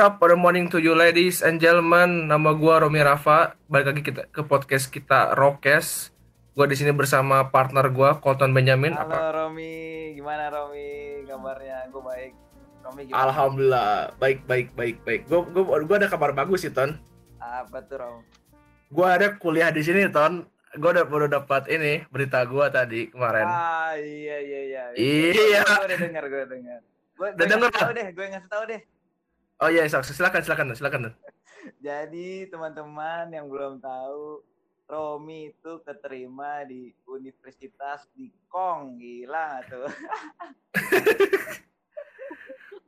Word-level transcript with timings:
top 0.00 0.16
of 0.24 0.32
the 0.32 0.38
morning 0.40 0.64
to 0.64 0.80
you 0.80 0.96
ladies 0.96 1.44
and 1.44 1.60
gentlemen. 1.60 2.24
Nama 2.24 2.56
gua 2.56 2.80
Romi 2.80 3.04
Rafa. 3.04 3.52
Balik 3.68 3.92
lagi 3.92 4.00
kita 4.08 4.32
ke 4.32 4.40
podcast 4.48 4.88
kita 4.88 5.36
Rokes. 5.36 6.08
Gua 6.56 6.64
di 6.64 6.72
sini 6.72 6.88
bersama 6.88 7.52
partner 7.52 7.92
gua 7.92 8.16
Colton 8.16 8.56
Benjamin. 8.56 8.96
Halo 8.96 9.12
Apa? 9.12 9.28
Romi, 9.36 10.16
gimana 10.16 10.48
Romi? 10.48 11.20
Kabarnya 11.28 11.92
gue 11.92 12.00
baik. 12.00 12.32
Romi 12.80 13.00
gimana? 13.12 13.28
Alhamdulillah, 13.28 13.92
baik 14.16 14.48
baik 14.48 14.72
baik 14.72 14.96
baik. 15.04 15.28
Gua 15.28 15.44
gua, 15.44 15.84
gua 15.84 15.96
ada 16.00 16.08
kabar 16.08 16.32
bagus 16.32 16.64
sih, 16.64 16.72
Ton. 16.72 16.96
Apa 17.36 17.84
tuh 17.84 18.00
Rom? 18.00 18.24
Gua 18.88 19.20
ada 19.20 19.36
kuliah 19.36 19.68
di 19.68 19.84
sini, 19.84 20.08
Ton. 20.08 20.48
Gua 20.80 20.96
udah 20.96 21.04
baru 21.04 21.28
dapat 21.28 21.68
ini 21.68 22.08
berita 22.08 22.40
gua 22.48 22.72
tadi 22.72 23.12
kemarin. 23.12 23.44
Ah 23.44 23.92
iya 24.00 24.40
iya 24.40 24.60
iya. 24.64 24.82
Iya. 24.96 25.60
Gue 25.60 25.84
udah 25.92 25.98
dengar, 26.08 26.24
gue 26.24 26.38
udah 26.40 26.50
dengar. 26.56 26.80
Gue 27.20 27.28
Udah 27.36 27.46
denger, 27.52 27.68
tahu 27.68 27.92
deh, 27.92 28.08
gue 28.16 28.24
ngasih 28.32 28.48
tahu 28.48 28.64
deh. 28.64 28.80
Oh 29.60 29.68
iya, 29.68 29.84
sok. 29.84 30.08
silakan 30.08 30.40
silakan 30.40 30.66
silakan. 30.72 31.12
Jadi 31.84 32.48
teman-teman 32.48 33.28
yang 33.28 33.44
belum 33.52 33.76
tahu, 33.76 34.40
Romi 34.88 35.52
itu 35.52 35.72
keterima 35.84 36.64
di 36.64 36.96
Universitas 37.04 38.08
di 38.16 38.32
Kong, 38.48 38.96
gila 38.96 39.60
tuh. 39.68 39.84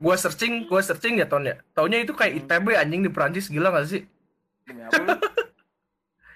Gua 0.03 0.19
searching, 0.19 0.67
gua 0.67 0.83
searching 0.83 1.15
ya, 1.15 1.29
Ton 1.29 1.47
ya. 1.47 1.55
Taunya 1.71 2.03
itu 2.03 2.11
kayak 2.11 2.43
ITB 2.43 2.75
anjing 2.75 3.07
di 3.07 3.11
Prancis, 3.13 3.47
gila 3.47 3.71
gak 3.71 3.87
sih? 3.87 4.03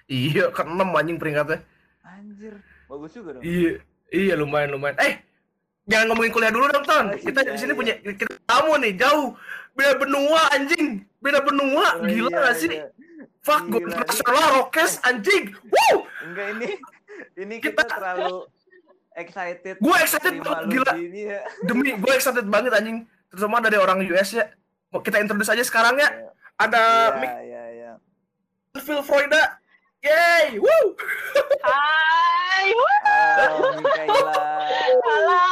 Iya, 0.08 0.48
ke 0.48 0.64
enam 0.64 0.96
anjing 0.96 1.20
peringkatnya. 1.20 1.60
Anjir, 2.00 2.56
bagus 2.88 3.12
juga 3.12 3.36
dong. 3.36 3.44
Iya, 3.44 3.84
iya 4.08 4.34
lumayan 4.40 4.72
lumayan. 4.72 4.96
Eh, 5.04 5.20
jangan 5.84 6.08
ngomongin 6.08 6.32
kuliah 6.32 6.48
dulu 6.48 6.64
dong, 6.72 6.80
Ton. 6.88 7.12
Oh, 7.12 7.20
Kita 7.20 7.44
iya, 7.44 7.52
di 7.52 7.58
sini 7.60 7.76
iya. 7.76 7.76
punya 7.76 7.94
kita 8.00 8.37
tamu 8.58 8.74
nih, 8.76 8.92
jauh. 8.94 9.28
Beda 9.72 9.94
benua 9.94 10.42
anjing. 10.50 10.86
Beda 11.18 11.38
benua, 11.40 11.86
Oh, 11.94 12.04
gila 12.04 12.28
iya, 12.28 12.38
gak 12.44 12.56
sih? 12.56 12.70
iya. 12.72 12.86
Fuck, 13.38 13.62
gue 13.66 13.80
internasional 13.80 14.46
Rokes 14.56 14.98
anjing. 15.02 15.50
Woo! 15.64 16.04
Enggak 16.22 16.46
ini 16.52 16.68
ini 17.36 17.54
kita, 17.58 17.80
Kita- 17.80 17.96
terlalu 17.96 18.46
excited. 19.12 19.74
Gue 19.78 19.96
excited 19.98 20.34
banget, 20.38 20.64
gila. 20.68 20.92
Ini 20.92 21.20
ya. 21.28 21.40
Demi 21.62 21.90
gue 21.92 22.12
excited 22.12 22.44
banget 22.44 22.70
anjing. 22.72 23.02
Terutama 23.28 23.58
dari 23.58 23.76
orang 23.76 23.98
US 24.04 24.30
ya. 24.32 24.46
Mau 24.88 24.98
kita 24.98 25.18
introduce 25.18 25.48
aja 25.48 25.60
sekarang 25.60 25.96
ya. 25.96 26.10
Ada 26.56 26.82
Iya, 26.82 27.16
Mick 27.16 27.32
iya, 27.44 27.62
iya. 27.68 27.92
Phil 28.76 29.00
Florida. 29.00 29.58
Yay! 29.98 30.58
Woo! 30.58 30.86
Hai, 31.60 32.70
wuh, 32.70 32.98
Halo, 33.34 33.68
Mikaela. 33.76 34.32
halo. 35.00 35.42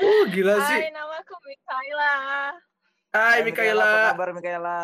Uh, 0.00 0.22
gila 0.32 0.56
sih. 0.64 0.80
Hai, 0.80 0.90
namaku 0.90 1.34
Mikaela. 1.44 2.14
Hai, 3.12 3.20
Hai, 3.20 3.38
Apa 3.40 3.46
Mikaela. 3.46 3.90
kabar 4.16 4.28
Mikaela? 4.32 4.78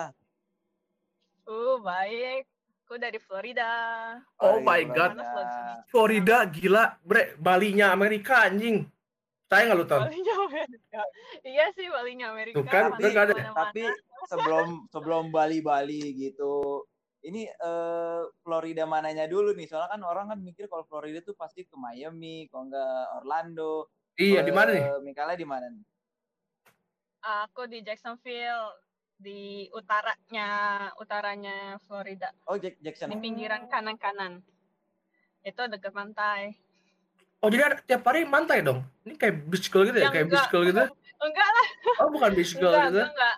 Uh, 1.48 1.80
baik. 1.80 2.44
Aku 2.86 3.02
dari 3.02 3.18
Florida. 3.18 3.70
Oh 4.38 4.60
Hai, 4.60 4.62
my 4.62 4.82
Florida. 4.86 4.94
God. 4.94 5.46
Sini. 5.50 5.72
Florida 5.90 6.36
gila, 6.46 6.84
bre. 7.02 7.34
Balinya 7.40 7.90
Amerika 7.90 8.46
anjing. 8.46 8.86
Saya 9.46 9.72
nggak 9.72 9.78
lu 9.78 9.86
Ton? 9.88 10.00
Balinya 10.06 10.34
Amerika. 10.46 11.00
Iya 11.42 11.64
sih, 11.74 11.86
Balinya 11.90 12.26
Amerika. 12.30 12.56
Tuh 12.60 12.64
kan, 12.68 12.84
nggak 12.94 13.24
ada. 13.26 13.32
ke 13.32 13.40
mana-mana. 13.40 13.58
Tapi 13.58 13.82
sebelum 14.30 14.66
sebelum 14.92 15.24
Bali-Bali 15.34 16.14
gitu, 16.14 16.84
ini 17.26 17.48
eh, 17.48 18.22
Florida 18.44 18.84
mananya 18.86 19.26
dulu 19.26 19.50
nih? 19.56 19.66
Soalnya 19.66 19.96
kan 19.98 20.02
orang 20.06 20.30
kan 20.30 20.38
mikir 20.44 20.68
kalau 20.70 20.86
Florida 20.86 21.18
tuh 21.24 21.34
pasti 21.34 21.66
ke 21.66 21.74
Miami, 21.74 22.46
kalau 22.52 22.68
nggak 22.70 23.02
Orlando. 23.22 23.88
Iya, 24.16 24.40
di 24.40 24.52
mana 24.52 24.70
nih? 24.72 24.84
Eh, 24.86 25.00
Mikaela 25.04 25.36
di 25.36 25.44
mana 25.44 25.68
nih? 25.68 25.84
Aku 27.44 27.68
di 27.68 27.82
Jacksonville, 27.82 28.72
di 29.14 29.68
utaranya, 29.70 30.48
utaranya 30.96 31.76
Florida. 31.84 32.32
Oh, 32.48 32.56
Jack 32.56 32.80
Jackson. 32.80 33.12
Di 33.12 33.16
pinggiran 33.18 33.68
kanan-kanan. 33.68 34.40
Itu 35.42 35.68
dekat 35.68 35.92
pantai. 35.92 36.56
Oh 37.44 37.52
jadi 37.52 37.68
ada 37.68 37.76
tiap 37.78 38.02
hari 38.02 38.24
mantai 38.24 38.64
dong? 38.64 38.80
Ini 39.04 39.14
kayak 39.14 39.34
beach 39.46 39.68
girl 39.68 39.84
gitu 39.84 40.00
ya? 40.00 40.08
Yang 40.08 40.14
Kayak 40.16 40.26
beach 40.26 40.40
enggak. 40.40 40.50
girl 40.50 40.64
gitu? 40.64 40.84
Enggak 41.16 41.48
lah, 41.48 41.68
Oh 41.96 42.08
bukan 42.12 42.30
beach 42.32 42.54
girl 42.56 42.72
enggak, 42.72 42.88
gitu? 42.88 43.02
enggak. 43.04 43.36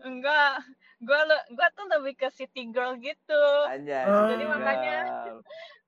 Enggak. 0.00 0.52
Gue 1.00 1.18
gue 1.50 1.68
tuh 1.72 1.86
lebih 1.88 2.14
ke 2.14 2.28
city 2.30 2.62
girl 2.68 2.92
gitu. 2.96 3.44
Anjay. 3.66 4.04
Oh. 4.04 4.28
Jadi 4.28 4.44
makanya 4.44 4.98
Gal. 5.24 5.38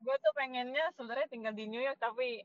gue 0.00 0.16
tuh 0.19 0.33
pengennya 0.34 0.84
sebenarnya 0.93 1.28
tinggal 1.28 1.53
di 1.53 1.65
New 1.69 1.81
York 1.81 1.97
tapi 1.97 2.41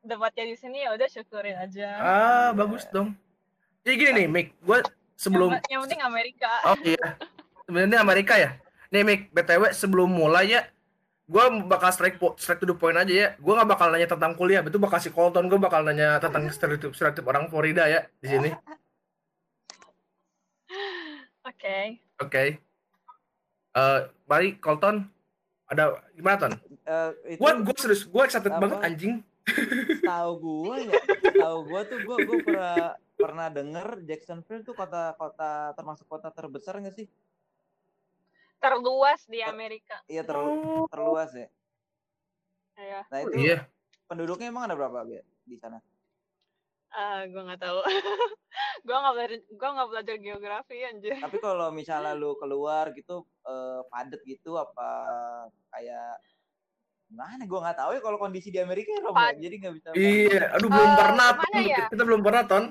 dapatnya 0.00 0.44
di 0.48 0.56
sini 0.56 0.80
ya 0.80 0.96
udah 0.96 1.08
syukurin 1.08 1.56
aja. 1.56 1.88
Ah 2.00 2.48
bagus 2.52 2.88
dong. 2.88 3.12
Jadi 3.80 3.94
gini 3.96 4.12
nih, 4.12 4.26
Mik, 4.28 4.48
gue 4.60 4.78
sebelum 5.14 5.56
yang, 5.56 5.64
yang 5.68 5.80
penting 5.84 6.02
Amerika. 6.02 6.50
oh 6.66 6.76
iya, 6.80 7.16
sebenarnya 7.64 7.98
Amerika 8.00 8.34
ya. 8.36 8.50
Nih 8.88 9.02
Mik, 9.02 9.20
btw 9.30 9.72
sebelum 9.72 10.10
mulai 10.10 10.52
ya, 10.52 10.62
gue 11.24 11.44
bakal 11.64 11.88
strike 11.88 12.20
po- 12.20 12.36
strike 12.36 12.60
to 12.60 12.68
the 12.68 12.76
point 12.76 12.96
aja 12.96 13.08
ya. 13.12 13.28
Gue 13.40 13.52
nggak 13.56 13.70
bakal 13.70 13.88
nanya 13.88 14.08
tentang 14.08 14.36
kuliah, 14.36 14.60
itu 14.60 14.76
bakal 14.76 15.00
si 15.00 15.08
Colton 15.08 15.48
gue 15.48 15.56
bakal 15.56 15.80
nanya 15.80 16.20
tentang 16.20 16.44
stereotip 16.52 16.92
stereotip 16.92 17.24
orang 17.24 17.48
Florida 17.48 17.88
ya 17.88 18.04
di 18.20 18.28
sini. 18.28 18.50
Oke. 21.40 21.76
Oke. 22.20 22.44
Eh, 23.70 24.00
mari 24.26 24.58
Colton, 24.60 25.06
ada 25.64 26.04
gimana 26.12 26.36
Ton? 26.36 26.52
Eh, 26.84 27.10
itu 27.32 27.40
Gue 27.40 27.50
gue 27.64 27.74
serius, 27.78 28.02
gue 28.04 28.22
excited 28.26 28.52
Apa? 28.52 28.60
banget 28.60 28.78
anjing. 28.82 29.14
Tahu 30.08 30.30
gue 30.40 30.76
ya, 30.88 30.94
tahu 31.40 31.58
gue 31.66 31.80
tuh 31.88 31.98
gue 32.04 32.16
gue 32.26 32.38
pernah 32.44 32.94
pernah 33.14 33.46
denger 33.52 33.86
Jacksonville 34.08 34.64
tuh 34.64 34.72
kota-kota 34.72 35.76
termasuk 35.76 36.06
kota 36.08 36.32
terbesar 36.32 36.80
nggak 36.80 36.96
sih? 36.96 37.06
Terluas 38.60 39.20
di 39.28 39.40
Amerika. 39.40 40.00
Iya 40.08 40.24
ter 40.24 40.36
Oh, 40.36 40.84
terluas 40.88 41.32
ya. 41.32 41.48
Ya, 42.80 43.04
Nah 43.12 43.18
itu 43.28 43.36
iya. 43.44 43.68
penduduknya 44.08 44.48
emang 44.48 44.64
ada 44.68 44.76
berapa 44.76 45.04
di 45.44 45.56
sana? 45.60 45.80
ah 46.90 47.22
gue 47.22 47.38
nggak 47.38 47.62
tahu. 47.62 47.78
gue 48.86 48.96
nggak 48.96 49.14
belajar, 49.14 49.38
gue 49.46 49.68
nggak 49.78 49.88
belajar 49.94 50.16
geografi 50.18 50.76
anjir. 50.82 51.14
Tapi 51.22 51.38
kalau 51.38 51.70
misalnya 51.70 52.18
lu 52.18 52.34
keluar 52.34 52.90
gitu 52.98 53.22
eh, 53.46 53.80
padet 53.86 54.18
gitu 54.26 54.58
apa 54.58 54.90
kayak 55.70 56.18
mana 57.10 57.42
gue 57.42 57.58
nggak 57.58 57.76
tahu 57.76 57.90
ya 57.92 58.00
kalau 58.00 58.16
kondisi 58.16 58.48
di 58.48 58.58
Amerika 58.58 58.88
ya 58.88 59.00
Rom, 59.02 59.12
ya. 59.12 59.34
Jadi 59.36 59.54
nggak 59.56 59.74
bisa 59.74 59.88
Iya, 59.92 60.42
aduh 60.52 60.68
belum 60.68 60.86
Eh, 60.86 60.96
pernah. 60.96 61.28
Ton. 61.34 61.52
ya? 61.60 61.78
Kita 61.88 62.02
belum 62.02 62.20
pernah 62.20 62.42
Ton. 62.44 62.64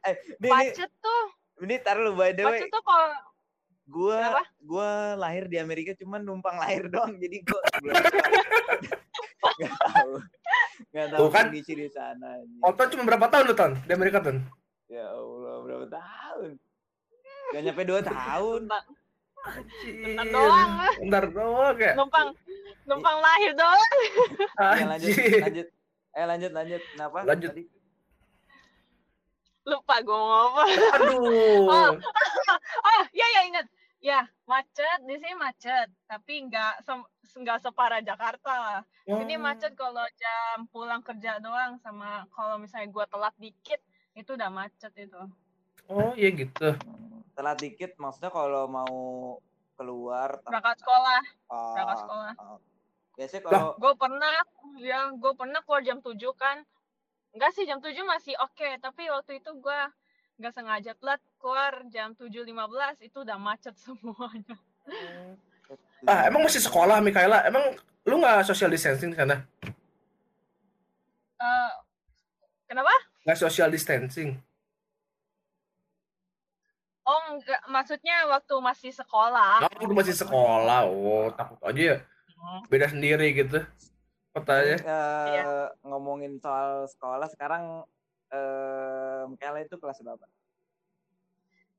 eh 0.00 0.14
ini 0.38 0.48
Macet 0.48 0.90
tuh, 0.96 1.22
ini 1.60 1.74
tar 1.78 1.96
lu 1.98 2.12
by 2.12 2.30
the 2.30 2.42
way 2.42 2.58
macet 2.58 2.70
tuh 2.70 2.82
kalau 2.82 3.12
gua 3.86 4.16
Kenapa? 4.18 4.42
gua 4.60 4.88
lahir 5.16 5.44
di 5.44 5.56
Amerika 5.56 5.92
cuman 5.94 6.20
numpang 6.20 6.56
lahir 6.56 6.86
doang 6.86 7.16
jadi 7.16 7.36
gua 7.42 7.60
belum 7.82 7.94
nggak 9.58 9.74
tahu 9.74 10.12
nggak 10.88 11.06
tahu 11.10 11.18
Tuh 11.18 11.28
kan. 11.28 11.44
kondisi 11.46 11.72
di 11.74 11.88
sana. 11.88 12.28
Colton 12.60 12.88
cuma 12.90 13.02
berapa 13.04 13.26
tahun 13.26 13.44
lu 13.44 13.54
Ton 13.54 13.72
di 13.78 13.92
Amerika 13.92 14.18
Ton? 14.20 14.36
ya 14.86 15.04
Allah 15.04 15.56
berapa 15.60 15.86
tahun 15.86 16.50
gak 17.50 17.60
nyampe 17.62 17.82
dua 17.84 18.00
tahun 18.00 18.60
bentar, 19.38 19.54
Anjir. 19.56 19.94
bentar 20.02 20.26
doang, 20.28 20.70
Bentar 20.98 21.24
doang 21.28 21.76
ya. 21.76 21.92
numpang 21.94 22.28
numpang 22.84 23.16
lahir 23.18 23.52
doang. 23.52 23.92
ya 24.76 24.86
lanjut 24.86 25.08
Anjir. 25.08 25.40
lanjut 25.40 25.66
eh 26.10 26.24
lanjut 26.24 26.50
lanjut 26.52 26.82
kenapa 26.88 27.18
Lanjut. 27.22 27.50
Tadi? 27.52 27.64
Lupa 29.64 30.00
gue 30.00 30.16
mau 30.16 30.48
apa. 30.50 30.62
Aduh. 30.96 31.68
Oh. 31.68 31.90
Oh, 32.80 33.02
ya 33.12 33.26
ya 33.28 33.42
ingat. 33.44 33.66
Ya, 33.98 34.20
macet 34.44 34.98
di 35.02 35.14
sini 35.14 35.34
macet, 35.34 35.90
tapi 36.06 36.46
nggak 36.46 36.86
nggak 37.34 37.58
separah 37.60 38.00
Jakarta 38.00 38.48
lah. 38.50 38.80
Ini 39.04 39.34
Oh. 39.36 39.42
macet 39.42 39.74
kalau 39.74 40.06
jam 40.14 40.64
pulang 40.68 41.02
kerja 41.02 41.36
doang 41.38 41.76
sama 41.76 42.24
kalau 42.30 42.56
misalnya 42.56 42.88
gua 42.88 43.04
telat 43.04 43.34
dikit 43.36 43.82
itu 44.14 44.30
udah 44.30 44.48
macet 44.48 44.94
itu. 44.96 45.18
Oh 45.86 46.14
iya 46.14 46.30
gitu. 46.30 46.72
Telat 47.38 47.62
dikit 47.62 47.94
maksudnya 48.02 48.34
kalau 48.34 48.66
mau 48.66 48.96
keluar 49.78 50.42
Berangkat 50.42 50.82
sekolah, 50.82 51.22
oh, 51.54 51.70
berangkat 51.70 51.98
sekolah. 52.02 52.32
oh. 52.42 52.58
biasanya 53.14 53.42
kalau 53.46 53.70
Gue 53.78 53.92
pernah, 53.94 54.34
ya 54.82 55.00
gue 55.14 55.32
pernah 55.38 55.60
keluar 55.62 55.82
jam 55.86 56.02
7 56.02 56.18
kan. 56.34 56.66
Enggak 57.30 57.54
sih 57.54 57.62
jam 57.62 57.78
7 57.78 57.94
masih 58.02 58.34
oke, 58.42 58.82
tapi 58.82 59.06
waktu 59.06 59.38
itu 59.38 59.54
gua 59.62 59.86
nggak 60.38 60.50
sengaja 60.50 60.98
telat 60.98 61.22
keluar 61.38 61.78
jam 61.94 62.18
7.15 62.18 63.06
itu 63.06 63.18
udah 63.22 63.38
macet 63.38 63.74
semuanya. 63.86 64.58
Ah 66.10 66.26
emang 66.26 66.42
masih 66.42 66.58
sekolah 66.58 66.98
Mikaela? 66.98 67.46
Emang 67.46 67.78
lu 68.02 68.18
nggak 68.18 68.50
social 68.50 68.70
distancing 68.70 69.14
di 69.14 69.18
sana? 69.18 69.46
Eh, 71.38 71.72
kenapa? 72.66 72.90
Nggak 73.22 73.38
social 73.38 73.70
distancing? 73.70 74.34
Oh 77.08 77.20
enggak, 77.30 77.64
maksudnya 77.66 78.28
waktu 78.28 78.52
masih 78.60 78.92
sekolah. 78.92 79.64
Oh, 79.64 79.80
lu 79.80 79.96
masih 79.96 80.12
sekolah. 80.12 80.84
Oh, 80.84 81.32
takut 81.32 81.56
aja 81.64 81.80
ya. 81.80 81.96
Hmm. 82.30 82.60
Beda 82.68 82.86
sendiri 82.86 83.32
gitu. 83.32 83.64
Kotanya. 84.30 84.76
eh, 84.76 85.26
Iya. 85.34 85.44
ngomongin 85.82 86.36
soal 86.36 86.84
sekolah 86.86 87.26
sekarang 87.28 87.82
eh 88.28 89.24
Michaela 89.26 89.60
itu 89.60 89.74
kelas 89.74 89.98
berapa? 89.98 90.26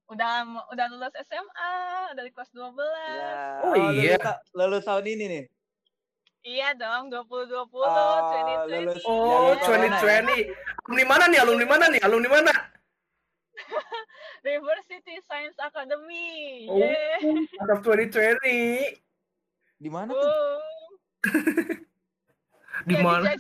udah 0.09 0.41
udah 0.67 0.85
lulus 0.89 1.13
SMA 1.21 1.73
dari 2.11 2.33
kelas 2.33 2.49
12 2.49 2.81
Ya. 2.81 3.61
Oh, 3.61 3.77
lulus 3.77 3.93
iya. 3.95 4.17
ta- 4.17 4.41
Lulus 4.51 4.81
tahun 4.81 5.05
ini 5.07 5.25
nih. 5.29 5.43
iya 6.41 6.73
dong 6.73 7.13
2020 7.13 7.69
Oh, 7.77 7.85
2020 8.65 8.73
lulus. 8.81 9.03
Oh, 9.05 9.53
Jalur 9.53 9.57
corona 9.61 9.97
2020. 10.01 10.49
Alumni 10.81 11.03
mana 11.05 11.25
nih? 11.27 11.39
Alumni 11.39 11.65
mana 11.67 11.85
nih? 11.87 12.01
Alumni 12.01 12.25
mana? 12.27 12.53
Riversity 14.47 15.19
Science 15.23 15.57
Academy 15.57 16.65
Oh. 16.65 16.77
Yeay. 16.77 17.45
Out 17.59 17.71
of 17.71 17.79
2020. 17.81 18.39
Di 19.75 19.89
mana 19.89 20.11
tuh? 20.11 20.23
Wow. 22.79 22.88
Di 22.88 22.95
mana? 22.95 23.35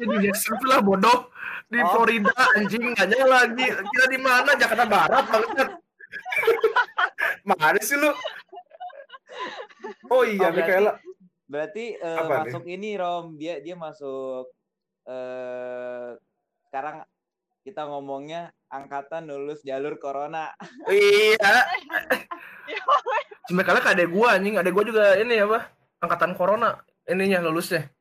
Di 0.00 0.16
Jacksonville 0.24 0.72
lah 0.72 0.80
bodoh. 0.80 1.28
Di 1.68 1.76
Oh. 1.78 1.88
Florida 1.92 2.32
anjing 2.56 2.96
nggak 2.96 3.12
nyala 3.12 3.44
lagi. 3.44 3.66
Kira 3.68 4.06
di 4.08 4.16
mana? 4.16 4.56
Jakarta 4.56 4.84
Barat 4.84 5.24
banget. 5.28 5.68
Mana 7.44 7.76
sih 7.78 7.92
lu? 7.94 8.08
Oh 10.08 10.24
iya, 10.24 10.48
Oh, 10.48 10.48
berarti- 10.48 10.56
Mikaela. 10.64 10.92
Berarti 11.44 11.84
eh, 11.92 12.16
Apa 12.16 12.24
nih? 12.24 12.40
masuk 12.48 12.64
ini 12.64 12.90
Rom, 12.96 13.36
dia 13.36 13.60
dia 13.60 13.76
masuk 13.76 14.48
eh 15.04 16.16
sekarang 16.64 17.04
kita 17.64 17.88
ngomongnya 17.88 18.52
angkatan 18.68 19.24
lulus 19.24 19.64
jalur 19.64 19.96
corona. 19.96 20.52
Iya. 20.86 21.40
Ya, 22.64 22.80
Mikaela 23.52 23.84
kayak 23.84 24.00
adek 24.00 24.08
gua 24.08 24.40
anjing. 24.40 24.56
Adek 24.56 24.72
gua 24.72 24.88
juga 24.88 25.20
ini 25.20 25.36
apa? 25.36 25.68
Angkatan 26.00 26.32
corona 26.32 26.80
ininya 27.04 27.44
lulusnya. 27.44 27.92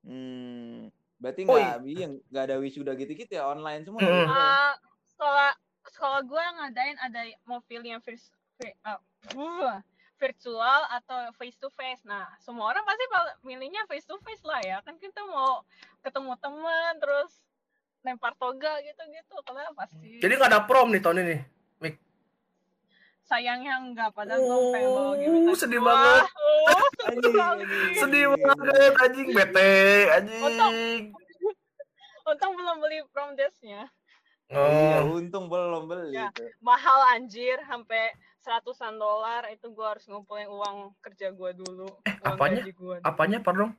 Hmm, 0.00 0.88
berarti 1.20 1.44
Oh, 1.44 1.52
nggak 1.52 1.84
iya 1.84 2.08
nggak 2.08 2.44
ada 2.48 2.56
wisuda 2.64 2.96
gitu-gitu 2.96 3.36
ya 3.36 3.44
online 3.44 3.84
semua. 3.84 4.00
Mm. 4.00 4.24
Uh, 4.24 4.72
sekolah 5.04 5.52
sekolah 5.92 6.20
gue 6.24 6.44
ngadain 6.56 6.96
ada 6.96 7.20
mau 7.44 7.60
pilih 7.68 7.92
yang 7.92 8.00
vi- 8.00 8.76
uh, 8.88 9.76
virtual 10.16 10.80
atau 10.96 11.28
face 11.36 11.60
to 11.60 11.68
face. 11.76 12.00
Nah, 12.08 12.24
semua 12.40 12.72
orang 12.72 12.84
pasti 12.88 13.04
milihnya 13.44 13.84
face 13.84 14.08
to 14.08 14.16
face 14.24 14.40
lah 14.48 14.64
ya. 14.64 14.80
Kan 14.80 14.96
kita 14.96 15.20
mau 15.28 15.60
ketemu 16.00 16.40
teman 16.40 16.92
terus 16.96 17.36
lempar 18.00 18.32
toga 18.34 18.80
gitu-gitu. 18.80 19.36
Kalau 19.40 19.60
pasti 19.74 20.18
Jadi 20.18 20.32
nggak 20.32 20.50
ada 20.50 20.60
prom 20.62 20.88
nih 20.88 21.00
tahun 21.00 21.22
ini. 21.22 21.38
sayangnya 23.22 23.78
enggak 23.78 24.10
padahal 24.10 24.42
gue 24.42 24.74
pengen 24.74 24.90
bawa 24.90 25.02
Oh, 25.06 25.14
gebetan 25.14 25.54
sedih 25.54 25.78
banget. 25.78 26.24
Oh, 26.34 26.86
sedih 27.06 27.32
anjing. 27.38 27.94
Sedih 27.94 28.24
banget 28.34 28.92
anjing 28.98 29.28
bete 29.30 29.74
anjing. 30.10 31.02
Untung 32.20 32.52
belum 32.52 32.76
beli 32.78 32.98
prom 33.08 33.30
dress-nya. 33.34 33.86
Iya, 34.46 35.06
Oh, 35.06 35.14
untung 35.14 35.46
belum 35.46 35.86
beli 35.86 36.10
Ya. 36.10 36.34
mahal 36.58 37.14
anjir 37.14 37.54
sampai 37.64 38.10
seratusan 38.42 38.98
dolar 38.98 39.46
itu 39.46 39.70
gua 39.70 39.94
harus 39.94 40.10
ngumpulin 40.10 40.50
uang 40.50 40.90
kerja 40.98 41.30
gua 41.30 41.54
dulu 41.54 41.86
uang 41.86 42.26
apanya? 42.26 42.66
gaji 42.66 42.72
gua 42.74 42.94
dulu. 42.98 43.06
apanya 43.06 43.38
pardon? 43.38 43.70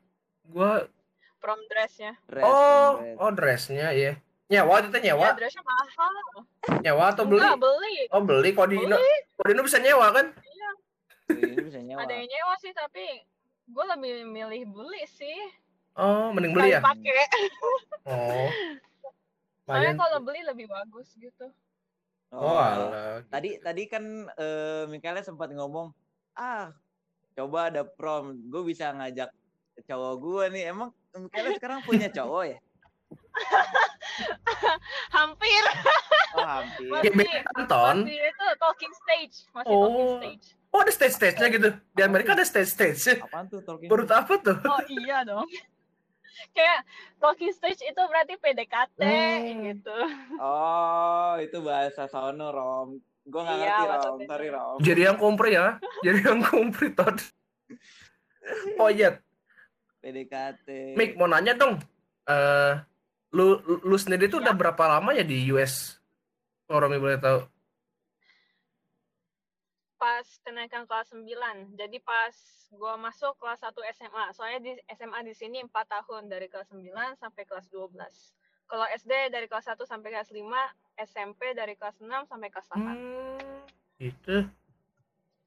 Gua 0.48 0.88
prom 1.42 1.58
dressnya 1.66 2.14
Dress, 2.24 2.46
oh, 2.46 2.90
dress. 2.96 3.18
oh 3.18 3.32
dressnya 3.34 3.88
ya. 3.92 4.14
Nyewa 4.48 4.78
itu 4.78 4.88
teh 4.88 5.00
ya 5.00 5.16
nyewa? 5.16 5.28
dressnya 5.34 5.64
mahal 5.64 6.12
Nyewa 6.80 7.06
atau 7.10 7.24
beli? 7.26 7.40
enggak 7.42 7.60
beli 7.60 7.96
Oh, 8.10 8.22
beli 8.22 8.50
kok 8.52 8.68
di 8.68 8.78
Indo. 8.78 8.98
Kok 9.34 9.46
di 9.48 9.52
Indo 9.52 9.64
bisa 9.64 9.80
nyewa 9.80 10.08
kan? 10.12 10.26
Ini 11.28 11.56
bisa 11.58 11.80
nyewa. 11.80 12.00
ada 12.04 12.14
yang 12.14 12.28
nyewa 12.28 12.54
sih 12.60 12.72
tapi 12.72 13.06
gua 13.66 13.96
lebih 13.96 14.24
milih 14.26 14.62
beli 14.68 15.02
sih 15.08 15.40
Oh, 15.94 16.30
mending 16.30 16.52
beli 16.52 16.72
ya? 16.72 16.80
Kali 16.80 16.88
pakai 17.00 17.26
Oh. 18.12 18.50
soalnya 19.64 19.94
kalau 19.96 20.20
beli 20.20 20.42
lebih 20.42 20.68
bagus 20.68 21.16
gitu 21.16 21.48
Oh, 22.30 22.56
alah. 22.56 23.24
Tadi 23.28 23.60
tadi 23.60 23.84
kan 23.86 24.04
eh 24.32 24.88
Mikaela 24.88 25.20
sempat 25.20 25.52
ngomong, 25.52 25.92
ah 26.32 26.72
coba 27.36 27.68
ada 27.68 27.84
prom, 27.84 28.40
gue 28.48 28.64
bisa 28.64 28.88
ngajak 28.92 29.28
cowok 29.84 30.14
gue 30.16 30.44
nih. 30.56 30.64
Emang 30.72 30.96
Mikaela 31.14 31.50
sekarang 31.54 31.80
punya 31.82 32.08
cowok 32.08 32.44
ya? 32.48 32.60
hampir 35.12 35.64
Oh 36.32 36.46
hampir. 36.46 36.88
Masih 36.88 37.12
masih 37.12 38.18
itu 38.18 38.46
talking 38.58 38.94
stage 38.94 39.36
masih 39.52 39.74
talking 39.74 40.08
Oh. 40.08 40.18
stage 40.18 40.48
Oh, 40.72 40.80
ada 40.80 40.88
stage-stage-nya 40.88 41.48
gitu. 41.52 41.70
Di 41.92 42.00
Amerika 42.00 42.32
ada 42.32 42.48
stage-stage. 42.48 43.20
Apaan 43.20 43.52
tuh 43.52 43.60
talking? 43.60 43.92
Baru 43.92 44.08
tahu 44.08 44.24
apa 44.24 44.36
tuh? 44.40 44.56
Oh 44.64 44.80
iya 44.88 45.20
dong. 45.28 45.44
Kayak 46.56 46.88
talking 47.20 47.52
stage 47.52 47.84
itu 47.84 48.02
berarti 48.02 48.40
PDKT 48.40 49.00
Hmm. 49.04 49.68
gitu. 49.68 49.92
Oh 50.40 51.36
itu 51.38 51.60
bahasa 51.60 52.08
sono 52.08 52.56
Rom. 52.56 52.90
Gue 53.22 53.42
nggak 53.44 53.52
Iya, 53.54 53.68
ngerti 53.68 53.84
Rom. 53.84 54.20
Sorry 54.24 54.48
Rom. 54.48 54.78
Jadi 54.80 55.02
yang 55.04 55.18
kompre 55.20 55.48
ya. 55.52 55.76
Jadi 56.00 56.20
yang 56.24 56.40
kompre 56.40 56.88
Todd. 56.96 57.20
Oh 58.80 58.88
iya, 58.88 59.20
PDKT. 60.02 60.98
Mik 60.98 61.16
mau 61.16 61.30
nanya 61.30 61.54
dong. 61.54 61.78
Eh 62.26 62.74
lu 63.32 63.62
lu 63.64 63.96
sendiri 63.96 64.28
tuh 64.28 64.44
udah 64.44 64.52
berapa 64.52 64.84
lama 64.98 65.16
ya 65.16 65.24
di 65.24 65.48
US? 65.56 65.96
Kalau 66.68 66.84
Romi 66.84 67.00
boleh 67.00 67.20
tahu. 67.22 67.40
Pas 70.02 70.26
kenaikan 70.44 70.84
kelas 70.90 71.14
9. 71.14 71.78
Jadi 71.78 71.98
pas 72.02 72.34
gua 72.74 72.98
masuk 72.98 73.38
kelas 73.38 73.62
1 73.62 73.72
SMA. 73.96 74.26
Soalnya 74.34 74.60
di 74.60 74.72
SMA 74.98 75.20
di 75.24 75.34
sini 75.38 75.62
4 75.64 75.72
tahun 75.72 76.28
dari 76.28 76.50
kelas 76.50 76.74
9 76.74 77.22
sampai 77.22 77.44
kelas 77.46 77.70
12. 77.70 77.94
Kalau 78.72 78.88
SD 78.88 79.36
dari 79.36 79.52
kelas 79.52 79.68
1 79.68 79.84
sampai 79.84 80.16
kelas 80.16 80.32
5, 80.32 80.48
SMP 80.96 81.52
dari 81.52 81.76
kelas 81.76 82.00
6 82.00 82.08
sampai 82.24 82.48
kelas 82.48 82.68
8. 82.72 82.80
Hmm, 82.80 83.68
gitu. 84.00 84.48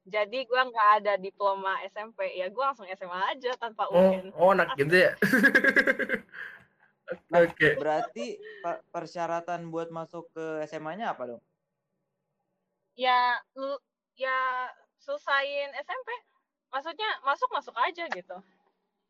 Jadi 0.05 0.45
gua 0.45 0.69
nggak 0.69 0.89
ada 1.01 1.13
diploma 1.17 1.81
SMP. 1.89 2.37
Ya 2.37 2.45
gua 2.53 2.71
langsung 2.71 2.85
SMA 2.87 3.19
aja 3.33 3.51
tanpa 3.57 3.89
Oh, 3.89 4.13
UN. 4.13 4.29
oh 4.37 4.53
anak 4.53 4.77
gitu 4.77 4.93
ya. 4.93 5.11
Oke, 7.05 7.45
Oke. 7.49 7.67
Berarti 7.77 8.25
per- 8.61 8.81
persyaratan 8.89 9.69
buat 9.69 9.89
masuk 9.89 10.29
ke 10.33 10.65
SMA-nya 10.65 11.13
apa 11.13 11.35
dong? 11.35 11.41
ya 12.95 13.35
lu 13.59 13.75
ya 14.15 14.71
selesain 14.95 15.67
SMP 15.75 16.09
maksudnya 16.71 17.19
masuk 17.27 17.51
masuk 17.51 17.75
aja 17.75 18.07
gitu 18.07 18.39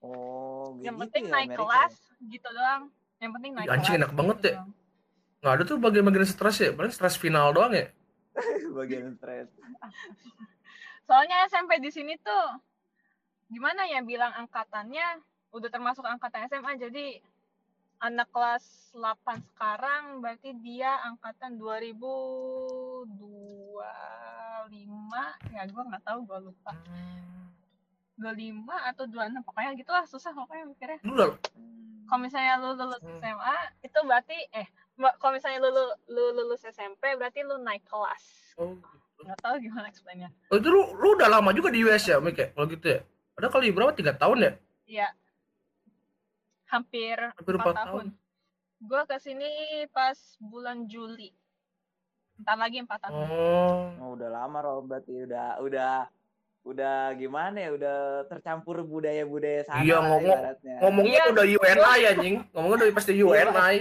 Oh, 0.02 0.74
yang 0.82 0.98
gitu 0.98 1.02
penting 1.06 1.24
ya 1.30 1.34
naik 1.34 1.48
Amerika 1.54 1.66
kelas 1.70 1.96
gitu 2.26 2.48
doang 2.50 2.90
yang 3.18 3.32
penting 3.38 3.52
naik 3.54 3.70
anjing 3.70 3.94
kelas 3.94 4.00
enak 4.02 4.12
banget 4.18 4.38
gitu 4.38 4.50
ya. 4.50 4.60
Nggak 5.42 5.54
ada 5.54 5.64
tuh 5.70 5.78
bagian-bagian 5.78 6.26
stres 6.26 6.58
ya. 6.58 6.70
Paling 6.74 6.94
stres 6.94 7.16
final 7.18 7.54
doang 7.54 7.74
ya. 7.74 7.86
Bagian 8.78 9.16
stres. 9.16 9.50
soalnya 11.06 11.46
SMP 11.46 11.78
di 11.78 11.94
sini 11.94 12.18
tuh 12.18 12.46
gimana 13.46 13.86
ya 13.86 14.02
bilang 14.02 14.34
angkatannya 14.34 15.22
udah 15.54 15.70
termasuk 15.70 16.02
angkatan 16.02 16.50
SMA 16.50 16.82
jadi 16.82 17.22
anak 18.02 18.28
kelas 18.34 18.92
8 18.92 19.16
sekarang 19.54 20.20
berarti 20.20 20.52
dia 20.60 21.00
angkatan 21.06 21.56
2025 21.56 23.06
ya 25.54 25.64
gua 25.70 25.84
nggak 25.86 26.04
tahu 26.04 26.20
gua 26.26 26.40
lupa 26.42 26.74
25 28.18 28.66
atau 28.66 29.04
26 29.06 29.46
pokoknya 29.46 29.72
gitulah 29.78 30.06
susah 30.08 30.34
pokoknya 30.34 30.66
mikirnya 30.66 31.00
kalau 32.06 32.20
misalnya 32.20 32.58
lu 32.60 32.74
lulus 32.74 33.02
Hmm. 33.02 33.18
SMA 33.18 33.56
itu 33.82 34.00
berarti 34.02 34.38
eh 34.52 34.68
kalau 34.96 35.34
misalnya 35.34 35.60
lu, 35.60 35.70
lu 35.72 35.84
lu 36.08 36.24
lulus 36.34 36.64
SMP 36.64 37.16
berarti 37.16 37.44
lu 37.44 37.60
naik 37.60 37.84
kelas 37.84 38.56
oh, 38.56 38.72
gitu. 38.74 39.22
nggak 39.24 39.40
tahu 39.40 39.56
gimana 39.60 39.86
explainnya 39.86 40.30
Oh, 40.48 40.56
itu 40.56 40.68
lu, 40.68 40.82
lu 40.96 41.08
udah 41.14 41.28
lama 41.30 41.52
juga 41.52 41.68
di 41.68 41.84
US 41.84 42.04
ya, 42.04 42.18
Mik 42.18 42.36
ya? 42.36 42.48
Kalau 42.52 42.68
gitu 42.68 42.88
ya. 42.88 43.00
Ada 43.36 43.48
kali 43.50 43.68
berapa? 43.70 43.92
Tiga 43.92 44.16
tahun 44.16 44.38
ya? 44.40 44.52
Iya 44.86 45.08
hampir 46.66 47.16
Hampir 47.16 47.56
empat 47.56 47.72
empat 47.72 47.86
tahun, 47.88 48.06
gua 48.82 49.02
ke 49.06 49.18
sini 49.22 49.48
pas 49.90 50.18
bulan 50.42 50.90
Juli 50.90 51.30
entar 52.36 52.58
lagi 52.58 52.82
empat 52.82 53.00
tahun 53.06 53.16
Oh. 53.30 53.84
Oh, 54.02 54.10
udah 54.18 54.28
lama 54.28 54.58
Rom 54.60 54.90
berarti 54.90 55.24
udah 55.24 55.62
udah 55.62 55.94
udah 56.66 57.14
gimana 57.16 57.58
ya 57.62 57.70
udah 57.72 57.98
tercampur 58.26 58.82
budaya-budaya 58.82 59.62
sana 59.64 59.86
Iya, 59.86 60.02
ngomong- 60.02 60.26
ibaratnya. 60.26 60.76
Ngomongnya 60.82 61.22
Iya. 61.22 61.32
udah 61.32 61.46
UNI 61.46 62.02
anjing. 62.10 62.36
Ngomongnya 62.52 62.76
udah 62.82 62.88
pasti 62.92 63.12
UNI. 63.16 63.76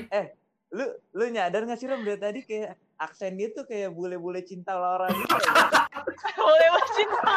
Lu 0.75 0.85
lu 1.14 1.25
nyadar 1.31 1.62
gak 1.64 1.78
sih 1.78 1.87
Rom 1.87 2.02
dari 2.02 2.19
tadi 2.19 2.40
kayak 2.43 2.75
aksen 2.99 3.38
dia 3.38 3.54
tuh 3.54 3.62
kayak 3.62 3.95
bule-bule 3.95 4.43
cinta 4.43 4.75
Laura 4.75 5.07
gitu. 5.07 5.23
ya? 6.35 6.35
boleh 6.35 6.69
cinta 6.95 7.33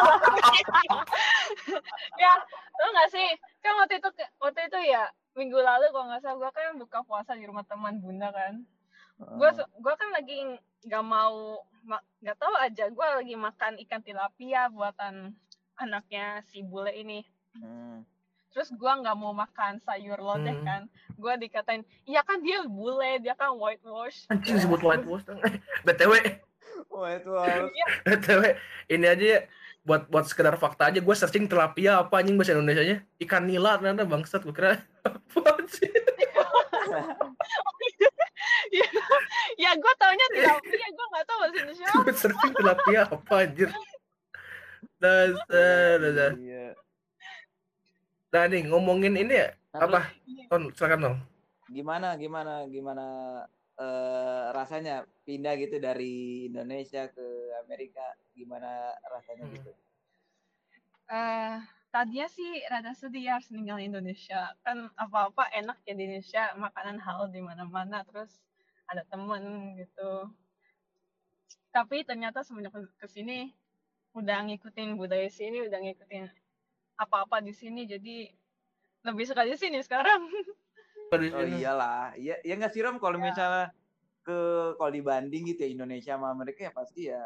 ya 2.17 2.33
lo 2.77 2.85
nggak 2.93 3.09
sih 3.09 3.27
kan 3.61 3.73
waktu 3.77 3.97
itu 3.99 4.09
waktu 4.37 4.59
itu 4.69 4.79
ya 4.89 5.03
minggu 5.33 5.57
lalu 5.57 5.89
kalau 5.89 6.05
nggak 6.09 6.21
salah 6.21 6.37
gua 6.37 6.51
kan 6.53 6.77
buka 6.77 6.99
puasa 7.05 7.33
di 7.33 7.45
rumah 7.45 7.65
teman 7.65 7.97
bunda 8.01 8.29
kan 8.29 8.61
gue 9.17 9.49
gua 9.81 9.93
kan 9.97 10.09
lagi 10.13 10.57
nggak 10.85 11.03
mau 11.05 11.61
ma- 11.81 12.05
nggak 12.21 12.37
tahu 12.37 12.53
aja 12.53 12.85
gue 12.89 13.07
lagi 13.17 13.33
makan 13.33 13.81
ikan 13.81 14.01
tilapia 14.05 14.69
buatan 14.69 15.33
anaknya 15.77 16.41
si 16.45 16.61
bule 16.61 16.93
ini 16.93 17.21
Hmm. 17.57 18.05
Terus 18.49 18.69
gua 18.71 18.97
nggak 18.97 19.15
mau 19.15 19.31
makan 19.31 19.77
sayur 19.79 20.17
lodeh 20.17 20.51
Hmm. 20.51 20.63
kan. 20.63 20.81
Gue 21.13 21.33
dikatain 21.37 21.81
iya 22.03 22.21
kan 22.21 22.39
dia 22.39 22.61
bule 22.63 23.17
dia 23.17 23.33
kan 23.33 23.53
whitewash. 23.53 24.25
Anjing 24.27 24.55
disebut 24.55 24.79
whitewash. 24.79 25.25
Eh, 25.25 25.57
BTW, 25.83 26.13
itu 27.09 27.31
harus 27.33 27.71
BTW, 28.03 28.41
ini 28.87 29.05
aja 29.05 29.25
ya. 29.27 29.41
Buat 29.81 30.05
buat 30.07 30.25
sekedar 30.25 30.53
fakta 30.55 30.87
aja 30.87 30.99
gue 30.99 31.15
searching 31.15 31.45
tilapia 31.45 32.01
apa 32.01 32.19
anjing 32.19 32.35
bahasa 32.35 32.51
Indonesia 32.51 32.83
nya? 32.83 32.97
Ikan 33.17 33.43
nila 33.43 33.77
ternyata 33.77 34.03
bangsat 34.03 34.41
gue 34.41 34.51
kira. 34.51 34.83
Apa 35.07 35.41
sih? 35.65 35.87
Ya 39.57 39.73
gue 39.73 39.93
taunya 39.97 40.27
tilapia 40.29 40.87
gue 40.87 41.05
nggak 41.07 41.25
tahu 41.25 41.37
bahasa 41.39 41.55
Indonesia 41.57 41.85
gue 41.89 42.13
searching 42.13 42.53
tilapia 42.53 43.01
apa 43.07 43.33
anjir. 43.39 43.69
Dasar 44.97 45.97
dasar 45.97 46.31
Iya. 46.37 46.67
Nah 48.27 48.43
nih 48.45 48.67
ngomongin 48.67 49.15
ini 49.15 49.35
ya 49.35 49.49
Nah, 49.71 49.85
apa? 49.85 50.01
Ton 50.49 50.73
silakan 50.73 50.99
dong 51.05 51.17
gimana 51.67 52.15
gimana 52.15 52.63
gimana 52.65 53.05
eh, 53.77 54.45
rasanya 54.51 55.05
pindah 55.21 55.53
gitu 55.59 55.77
dari 55.77 56.47
Indonesia 56.49 57.05
ke 57.13 57.21
Amerika? 57.61 58.01
Gimana 58.33 58.89
rasanya 59.05 59.45
Hmm. 59.45 59.53
gitu? 59.53 59.71
Eh, 61.07 61.55
tadinya 61.93 62.25
sih 62.25 62.63
rada 62.65 62.95
sedih 62.97 63.21
ya 63.29 63.31
harus 63.37 63.53
ninggal 63.53 63.77
Indonesia. 63.77 64.49
Kan 64.65 64.89
apa-apa 64.97 65.51
enak 65.53 65.77
ya 65.85 65.93
di 65.93 66.09
Indonesia 66.09 66.57
makanan 66.57 66.97
halal 66.97 67.29
di 67.29 67.37
mana-mana 67.37 68.01
terus 68.01 68.41
ada 68.89 69.05
temen 69.05 69.75
gitu. 69.77 70.31
Tapi 71.69 72.01
ternyata 72.01 72.41
semenjak 72.41 72.73
ke- 72.73 72.95
ke 72.97 73.07
sini 73.07 73.53
udah 74.17 74.41
ngikutin 74.49 74.97
budaya 74.97 75.29
sini 75.29 75.69
udah 75.69 75.77
ngikutin 75.77 76.25
apa-apa 76.97 77.39
di 77.39 77.53
sini 77.53 77.85
jadi 77.85 78.27
lebih 79.05 79.23
suka 79.23 79.45
di 79.45 79.55
sini 79.55 79.79
sekarang. 79.79 80.25
Oh 81.07 81.15
iyalah. 81.39 82.11
Ya 82.19 82.35
ya 82.43 82.59
nggak 82.59 82.75
sih 82.75 82.83
Rom? 82.83 82.99
Kalau 82.99 83.15
Ya. 83.15 83.31
misalnya 83.31 83.65
ke 84.27 84.37
kalau 84.75 84.91
dibanding 84.91 85.47
gitu 85.47 85.63
ya 85.63 85.71
Indonesia 85.71 86.19
sama 86.19 86.35
Amerika 86.35 86.67
ya 86.67 86.71
pasti 86.75 87.07
ya 87.07 87.23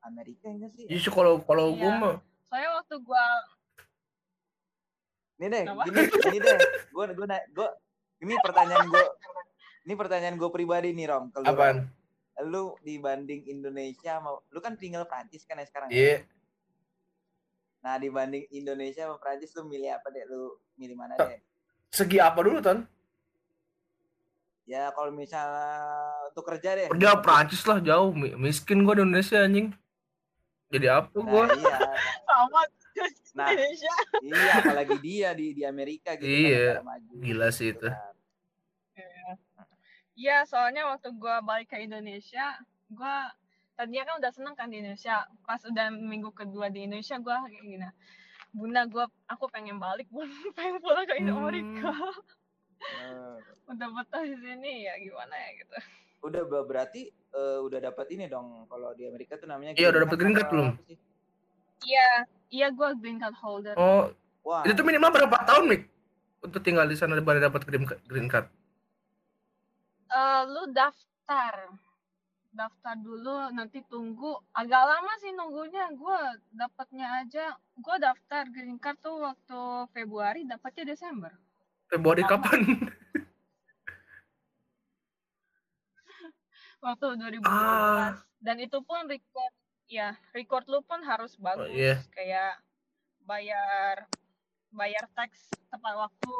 Amerika 0.00 0.48
enggak 0.48 0.72
sih? 0.72 0.88
Justru 0.88 1.12
kalau 1.12 1.36
kalau 1.44 1.76
gue 1.76 1.84
Iya. 1.84 2.00
mah. 2.00 2.16
Soalnya 2.48 2.80
waktu 2.80 2.96
gua 3.04 3.20
ini 5.36 5.46
deh 5.46 5.64
Kenapa? 5.68 5.84
gini 5.84 6.00
gini 6.00 6.38
deh. 6.40 6.58
Gue 6.88 7.04
gue 7.12 7.26
gue 7.28 7.68
ini 8.24 8.34
pertanyaan 8.40 8.86
gue 8.88 9.06
ini 9.84 9.92
pertanyaan 9.92 10.34
gue 10.40 10.48
pribadi 10.48 10.88
nih 10.96 11.06
Rom 11.12 11.28
kalau 11.28 11.44
apaan? 11.44 11.76
Lu 12.40 12.72
dibanding 12.80 13.44
Indonesia 13.46 14.16
mau 14.18 14.40
lu 14.48 14.64
kan 14.64 14.80
tinggal 14.80 15.04
Prancis 15.04 15.44
kan 15.44 15.60
ya 15.60 15.66
sekarang 15.68 15.92
ya? 15.92 15.96
iya 15.96 16.16
Nah, 17.78 17.94
dibanding 17.96 18.44
Indonesia 18.50 19.06
sama 19.06 19.16
Prancis 19.16 19.54
lu 19.54 19.64
milih 19.64 19.94
apa 19.94 20.10
deh? 20.10 20.24
Lu 20.26 20.58
milih 20.74 20.96
mana 20.98 21.14
deh? 21.16 21.38
segi 21.88 22.20
apa 22.20 22.44
dulu 22.44 22.60
ton 22.60 22.84
Ya 24.68 24.92
kalau 24.92 25.08
misalnya 25.08 25.72
untuk 26.28 26.44
kerja 26.44 26.76
deh. 26.76 26.86
kerja 26.92 27.16
Prancis 27.16 27.64
lah 27.64 27.80
jauh 27.80 28.12
Mi- 28.12 28.36
miskin 28.36 28.84
gue 28.84 28.92
di 28.92 29.02
Indonesia 29.02 29.40
anjing 29.40 29.72
jadi 30.68 31.00
apa 31.00 31.16
Nah, 31.16 31.48
iya. 31.48 31.80
sama 32.28 32.60
Nah, 33.32 33.48
Indonesia 33.56 33.94
iya 34.20 34.52
apalagi 34.60 34.96
dia 35.00 35.32
di 35.32 35.56
di 35.56 35.62
Amerika 35.64 36.12
gitu 36.12 36.28
kan, 36.28 36.28
Iya, 36.28 36.60
negara 36.76 36.84
maju. 36.84 37.12
gila 37.16 37.48
sih 37.48 37.72
Gitu 37.72 37.80
itu. 37.80 37.88
kan. 37.88 38.14
Iya, 40.12 40.36
soalnya 40.44 40.82
waktu 40.92 41.08
gua 41.16 41.40
balik 41.40 41.72
ke 41.72 41.78
Indonesia, 41.80 42.58
gua 42.90 43.32
tadinya 43.78 44.02
kan 44.02 44.14
udah 44.18 44.30
seneng 44.34 44.54
kan 44.58 44.66
di 44.66 44.82
Indonesia. 44.82 45.22
Pas 45.46 45.62
udah 45.62 45.86
minggu 45.88 46.34
kedua 46.34 46.66
di 46.66 46.82
Indonesia, 46.82 47.14
gua 47.16 47.46
kayak 47.46 47.62
gini. 47.62 47.86
Bunda, 48.50 48.82
gua 48.84 49.06
aku 49.24 49.46
pengen 49.46 49.78
balik, 49.78 50.10
Bun. 50.10 50.26
pengen 50.58 50.82
pulang 50.82 51.06
ke 51.06 51.14
Hmm. 51.16 51.30
Amerika. 51.32 51.94
Nah, 52.78 53.42
udah 53.68 53.88
betah 53.90 54.22
di 54.22 54.38
sini 54.38 54.86
ya 54.86 54.94
gimana 54.96 55.34
ya 55.34 55.50
gitu. 55.58 55.76
udah 56.22 56.42
ber- 56.46 56.62
berarti 56.64 57.10
eh, 57.10 57.58
udah 57.58 57.78
dapat 57.84 58.06
ini 58.14 58.30
dong 58.30 58.64
kalau 58.64 58.94
di 58.94 59.02
Amerika 59.04 59.34
tuh 59.34 59.50
namanya 59.50 59.74
Iya, 59.74 59.90
udah 59.90 60.00
dapat 60.06 60.16
green 60.16 60.32
card 60.32 60.48
belum? 60.48 60.68
Iya, 61.82 62.08
iya 62.48 62.66
gua 62.70 62.94
green 62.94 63.18
card 63.18 63.34
holder. 63.34 63.74
oh 63.74 64.14
Wah, 64.40 64.62
itu 64.62 64.72
tuh 64.72 64.86
minimal 64.86 65.10
berapa 65.10 65.42
tahun 65.42 65.68
Mik 65.68 65.82
untuk 66.40 66.62
tinggal 66.62 66.86
di 66.86 66.94
sana 66.94 67.18
baru 67.18 67.42
dapat 67.42 67.66
green 67.66 67.84
green 68.06 68.30
card 68.30 68.46
Eh, 70.08 70.42
lu 70.46 70.62
daftar. 70.70 71.54
Daftar 72.58 72.98
dulu, 72.98 73.54
nanti 73.54 73.86
tunggu. 73.86 74.34
Agak 74.50 74.82
lama 74.82 75.14
sih 75.22 75.30
nunggunya. 75.30 75.94
Gua 75.94 76.34
dapatnya 76.50 77.22
aja. 77.22 77.54
Gua 77.78 78.02
daftar 78.02 78.50
green 78.50 78.82
card 78.82 78.98
tuh 78.98 79.22
waktu 79.22 79.86
Februari, 79.94 80.42
dapatnya 80.42 80.90
Desember. 80.90 81.30
Februari 81.88 82.20
Lama. 82.26 82.30
kapan 82.36 82.60
waktu 86.84 87.06
2012 87.18 87.48
Ah. 87.48 88.14
dan 88.38 88.56
itu 88.62 88.78
pun 88.84 89.08
record 89.10 89.54
ya 89.88 90.14
record 90.30 90.68
lu 90.70 90.78
pun 90.84 91.02
harus 91.02 91.34
bagus 91.40 91.74
iya. 91.74 91.98
kayak 92.14 92.60
bayar 93.26 94.06
bayar 94.70 95.04
tax 95.16 95.50
tepat 95.72 95.94
waktu 95.96 96.36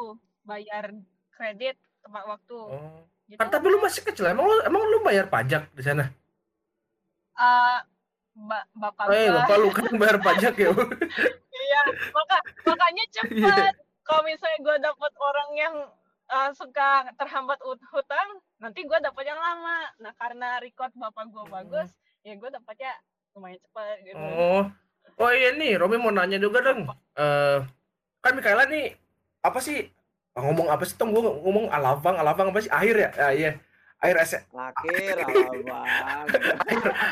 bayar 0.47 0.95
kredit 1.33 1.75
tepat 2.05 2.23
waktu 2.29 2.55
oh 2.55 3.03
gitu. 3.29 3.37
Kan, 3.37 3.47
tapi 3.47 3.65
lu 3.65 3.77
masih 3.77 4.01
kecil 4.01 4.25
emang 4.27 4.43
lu 4.43 4.57
emang 4.61 4.81
lu 4.83 4.99
bayar 4.99 5.25
pajak 5.25 5.69
di 5.71 5.81
sana? 5.81 6.09
Ah, 7.33 7.79
ba- 8.35 8.67
bapak 8.73 9.05
eh 9.09 9.27
gua. 9.27 9.43
bapak 9.43 9.55
lu 9.57 9.69
kan 9.69 9.85
bayar 10.01 10.17
pajak 10.19 10.53
ya 10.55 10.69
iya 11.51 11.81
maka 12.11 12.37
makanya 12.63 13.03
Iya. 13.29 13.47
cepat. 13.47 13.75
Kalau 14.01 14.21
misalnya 14.23 14.59
gue 14.59 14.75
dapet 14.81 15.11
orang 15.15 15.49
yang 15.53 15.75
ah, 16.27 16.49
suka 16.51 16.89
terhambat 17.13 17.61
ut- 17.61 17.89
hutang 17.89 18.29
nanti 18.57 18.81
gue 18.81 18.97
dapet 18.97 19.23
yang 19.23 19.37
lama. 19.37 19.85
Nah 19.97 20.11
karena 20.13 20.57
record 20.57 20.89
bapak 20.93 21.29
gue 21.29 21.43
Hmm. 21.43 21.53
bagus 21.53 21.89
ya 22.19 22.33
gue 22.33 22.49
dapetnya 22.49 22.91
lumayan 23.31 23.61
cepat 23.61 23.95
gitu. 24.03 24.17
Oh. 24.17 24.63
Oh 25.15 25.29
iya 25.29 25.51
nih 25.51 25.75
Romi 25.75 25.95
mau 25.95 26.09
nanya 26.09 26.35
juga 26.35 26.59
dong. 26.59 26.87
Eh 27.13 27.59
kan 28.19 28.33
Mikaela 28.33 28.65
nih 28.65 28.97
apa 29.39 29.59
sih 29.59 29.87
ngomong 30.41 30.67
apa 30.71 30.83
sih 30.87 30.95
tong 30.95 31.11
gua 31.11 31.29
ngomong 31.29 31.71
alavang 31.71 32.15
alavang 32.17 32.47
apa 32.51 32.59
sih 32.63 32.71
akhir 32.71 32.95
ya 32.95 33.09
ah, 33.19 33.33
iya 33.33 33.51
akhir 33.99 34.17
S 34.23 34.31
Lakir, 34.55 35.15
abang. 35.27 35.85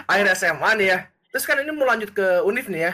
akhir 0.08 0.26
SMA 0.40 0.70
nih 0.80 0.88
ya. 0.88 0.98
Terus 1.36 1.44
kan 1.44 1.60
ini 1.60 1.72
mau 1.76 1.84
lanjut 1.84 2.16
ke 2.16 2.42
univ 2.48 2.72
nih 2.72 2.82
ya. 2.88 2.94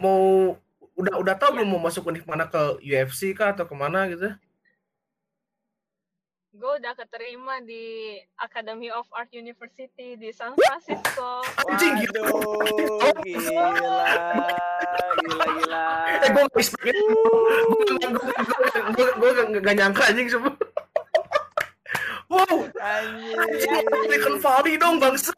Mau 0.00 0.56
udah 0.96 1.14
udah 1.20 1.34
tahu 1.36 1.60
belum 1.60 1.68
mau 1.68 1.80
masuk 1.84 2.08
univ 2.08 2.24
mana 2.24 2.48
ke 2.48 2.80
UFC 2.80 3.36
kah 3.36 3.52
atau 3.52 3.68
ke 3.68 3.76
mana 3.76 4.08
gitu? 4.08 4.32
gue 6.60 6.72
udah 6.76 6.92
keterima 6.92 7.64
di 7.64 8.20
Academy 8.36 8.92
of 8.92 9.08
Art 9.16 9.32
University 9.32 10.12
di 10.20 10.28
San 10.28 10.52
Francisco. 10.60 11.40
Anjing 11.64 12.04
gitu. 12.04 12.20
Gila, 13.24 13.66
gila, 15.24 15.46
gila. 15.56 15.84
Eh 16.20 16.28
gue 16.28 16.42
nggak 16.44 16.60
expect 16.60 16.92
itu. 16.92 17.16
Gue 18.70 19.08
gue 19.18 19.30
gak 19.60 19.76
nyangka 19.76 20.02
anjing 20.10 20.28
semua. 20.30 20.54
Wow, 22.30 22.70
Anjing. 22.78 23.34
Silicon 24.06 24.38
Valley 24.38 24.78
dong 24.78 25.02
bangsa. 25.02 25.34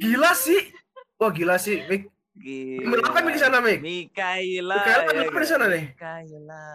Gila 0.00 0.32
sih. 0.32 0.72
Wah 1.20 1.28
gila 1.28 1.60
sih, 1.60 1.84
Mik. 1.84 2.08
Gila. 2.40 2.88
Ambil 2.88 3.00
apa 3.04 3.18
Mik 3.20 3.34
di 3.36 3.42
sana, 3.42 3.58
Mik? 3.60 3.78
Mikaela. 3.84 4.80
Mikaela 4.80 5.10
ya, 5.12 5.28
apa 5.28 5.38
di 5.44 5.48
sana 5.50 5.64
nih? 5.68 5.84
Mikaela. 5.92 6.66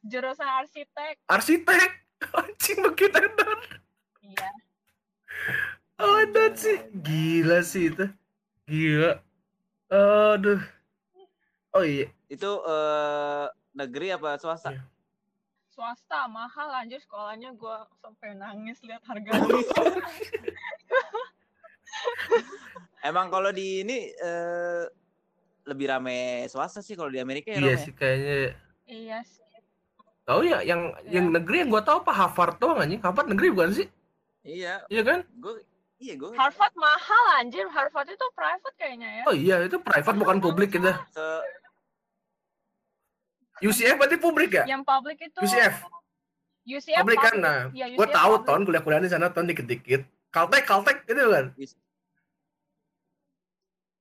Jurusan 0.00 0.48
arsitek. 0.48 1.14
Arsitek. 1.28 1.90
Anjing 2.40 2.78
begitu 2.80 3.12
dan. 3.12 3.60
Iya. 4.24 4.48
Oh, 6.00 6.24
dan 6.24 6.52
sih. 6.56 6.78
Gila 7.04 7.60
sih 7.60 7.92
itu. 7.92 8.06
Gila. 8.64 9.20
Aduh. 9.92 10.62
Oh 11.76 11.84
iya. 11.84 12.08
Itu 12.32 12.64
eh, 12.64 13.46
negeri 13.78 14.10
apa 14.10 14.34
swasta? 14.36 14.74
Iya. 14.74 14.82
Swasta 15.70 16.26
mahal 16.26 16.74
anjir 16.74 16.98
sekolahnya 16.98 17.54
gue 17.54 17.76
sampai 18.02 18.34
nangis 18.34 18.82
lihat 18.82 18.98
harganya. 19.06 19.38
Emang 23.00 23.30
kalau 23.30 23.50
di 23.50 23.86
ini 23.86 24.10
eh, 24.10 24.82
lebih 25.64 25.86
rame 25.86 26.18
swasta 26.50 26.82
sih 26.82 26.98
kalau 26.98 27.08
di 27.08 27.22
Amerika 27.22 27.54
ya, 27.54 27.62
Iya 27.62 27.70
ya? 27.70 27.78
sih 27.78 27.92
kayaknya. 27.94 28.36
iya 28.88 29.18
sih. 29.22 29.44
Tahu 30.26 30.44
ya 30.44 30.60
yang 30.60 30.92
Iya. 31.06 31.22
yang 31.22 31.26
negeri 31.30 31.56
yang 31.62 31.70
gua 31.70 31.80
tahu 31.80 32.02
apa 32.02 32.12
Harvard 32.12 32.58
doang 32.58 32.82
anjing. 32.82 33.00
Harvard 33.00 33.30
negeri 33.30 33.48
bukan 33.48 33.70
sih? 33.72 33.86
Iya, 34.42 34.82
Iya 34.88 35.02
kan? 35.04 35.18
gue 35.36 35.60
iya 35.98 36.14
gue 36.14 36.30
Harvard 36.34 36.74
mahal 36.74 37.24
anjir. 37.38 37.64
Harvard 37.68 38.08
itu 38.08 38.26
private 38.34 38.76
kayaknya 38.76 39.08
ya. 39.20 39.24
Oh 39.28 39.34
iya, 39.36 39.56
itu 39.62 39.78
private 39.78 40.16
bukan 40.16 40.36
publik 40.38 40.72
gitu. 40.72 40.90
se 41.12 41.24
UCF 43.60 43.94
berarti 43.94 44.16
publik 44.16 44.50
ya? 44.52 44.64
Yang 44.64 44.82
public 44.84 45.18
itu 45.20 45.38
UCF. 45.38 45.74
UCF 46.64 47.00
Publik 47.00 47.18
kan 47.18 47.34
nah. 47.36 47.60
Iya, 47.70 47.92
Gua 47.92 48.04
UCF 48.04 48.12
tahu 48.12 48.32
public. 48.34 48.46
ton 48.46 48.60
kuliah-kuliah 48.62 49.00
di 49.00 49.08
sana 49.08 49.26
ton 49.28 49.44
dikit-dikit. 49.44 50.02
Caltech, 50.28 50.64
Caltech 50.64 50.98
itu 51.04 51.22
kan. 51.24 51.46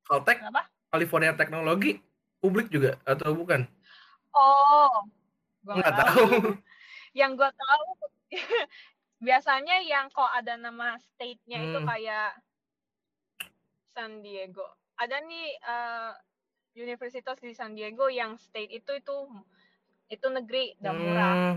Caltech, 0.04 0.38
Kenapa? 0.40 0.62
California 0.88 1.32
Technology 1.34 2.00
publik 2.38 2.68
juga 2.68 2.96
atau 3.04 3.32
bukan? 3.34 3.68
Oh. 4.32 5.04
Gua 5.62 5.74
Nggak 5.74 5.84
nggak 5.86 5.96
tahu. 6.06 6.26
yang 7.12 7.32
gue 7.34 7.50
tahu 7.50 7.86
biasanya 9.20 9.82
yang 9.82 10.06
kok 10.08 10.30
ada 10.30 10.54
nama 10.56 10.96
state-nya 10.98 11.58
itu 11.62 11.78
Hmm. 11.78 11.88
kayak 11.88 12.30
San 13.90 14.22
Diego. 14.22 14.64
Ada 14.96 15.18
nih 15.22 15.48
eh, 15.56 16.12
universitas 16.78 17.38
di 17.42 17.52
San 17.52 17.74
Diego 17.74 18.06
yang 18.08 18.38
state 18.38 18.70
itu 18.72 18.92
itu 18.94 19.16
itu 20.08 20.28
negeri 20.30 20.78
dan 20.78 20.94
murah. 20.96 21.34
Hmm, 21.34 21.56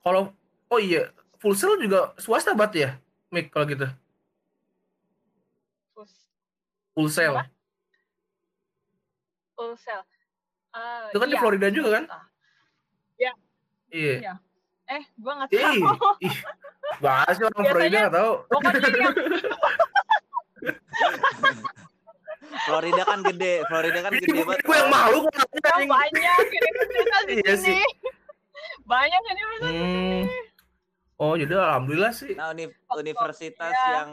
kalau 0.00 0.22
oh 0.70 0.80
iya, 0.80 1.10
Full 1.38 1.54
Sail 1.54 1.76
juga 1.78 2.14
swasta 2.16 2.54
banget 2.54 2.74
ya, 2.74 2.90
Mik 3.28 3.50
kalau 3.50 3.66
gitu. 3.66 3.86
Full 6.94 7.10
Sail. 7.10 7.34
Apa? 7.34 7.46
full 9.58 9.74
sale. 9.74 10.06
Eh, 10.70 11.10
Itu 11.10 11.18
kan 11.18 11.26
di 11.26 11.34
iya, 11.34 11.42
Florida 11.42 11.66
juga 11.74 11.88
kan? 11.98 12.04
swasta. 12.06 12.22
Iya. 13.18 13.32
Iya. 13.90 14.32
Eh, 14.86 15.02
gua 15.18 15.32
nggak 15.34 15.50
Ih, 15.50 15.58
tahu. 15.58 15.82
ih. 16.22 16.36
Bahas 17.02 17.34
sih 17.34 17.42
orang 17.42 17.62
Florida 17.66 17.98
nggak 18.06 18.14
tahu. 18.14 18.32
Pokoknya 18.46 18.78
yang 18.78 19.14
Florida 22.60 23.02
kan 23.02 23.20
gede, 23.22 23.62
Florida 23.64 23.98
kan 24.00 24.12
gede 24.12 24.28
banget. 24.38 24.60
Gue 24.62 24.76
yang 24.76 24.88
malu 24.88 25.18
Oh, 25.20 25.30
anjing. 25.68 25.88
banyak 25.88 26.38
universitas 26.44 27.22
di 27.22 27.34
Iya 27.42 27.54
sini. 27.54 27.84
Banyak 28.82 29.20
universitas 29.22 29.70
di 29.70 29.78
Hmm. 29.78 30.22
sini. 30.24 30.38
Oh, 31.16 31.34
jadi 31.34 31.52
alhamdulillah 31.52 32.12
sih. 32.12 32.32
Nah, 32.32 32.50
uni- 32.50 32.70
Oh, 32.86 32.96
universitas 32.96 33.72
iya. 33.72 33.90
yang 33.98 34.10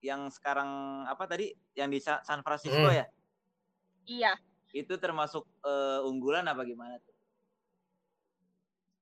yang 0.00 0.20
sekarang 0.28 0.66
apa 1.04 1.24
tadi 1.24 1.46
yang 1.72 1.86
di 1.86 1.98
Sa- 1.98 2.20
San 2.20 2.40
Francisco 2.40 2.78
Hmm. 2.80 2.94
ya? 2.94 3.06
Iya. 4.04 4.32
Itu 4.72 4.96
termasuk 4.96 5.44
eh, 5.62 6.00
unggulan 6.02 6.44
apa 6.44 6.62
gimana 6.62 6.96
tuh? 6.98 7.10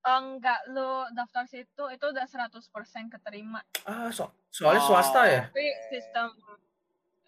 Enggak, 0.02 0.64
lu 0.66 0.88
daftar 1.10 1.44
situ 1.44 1.84
itu 1.86 2.04
udah 2.06 2.24
100% 2.24 2.64
keterima. 3.10 3.60
Ah, 3.84 4.08
so- 4.08 4.32
soalnya 4.48 4.80
Oh. 4.80 4.88
swasta 4.90 5.22
ya. 5.24 5.42
Tapi 5.46 5.60
sistem 5.88 6.32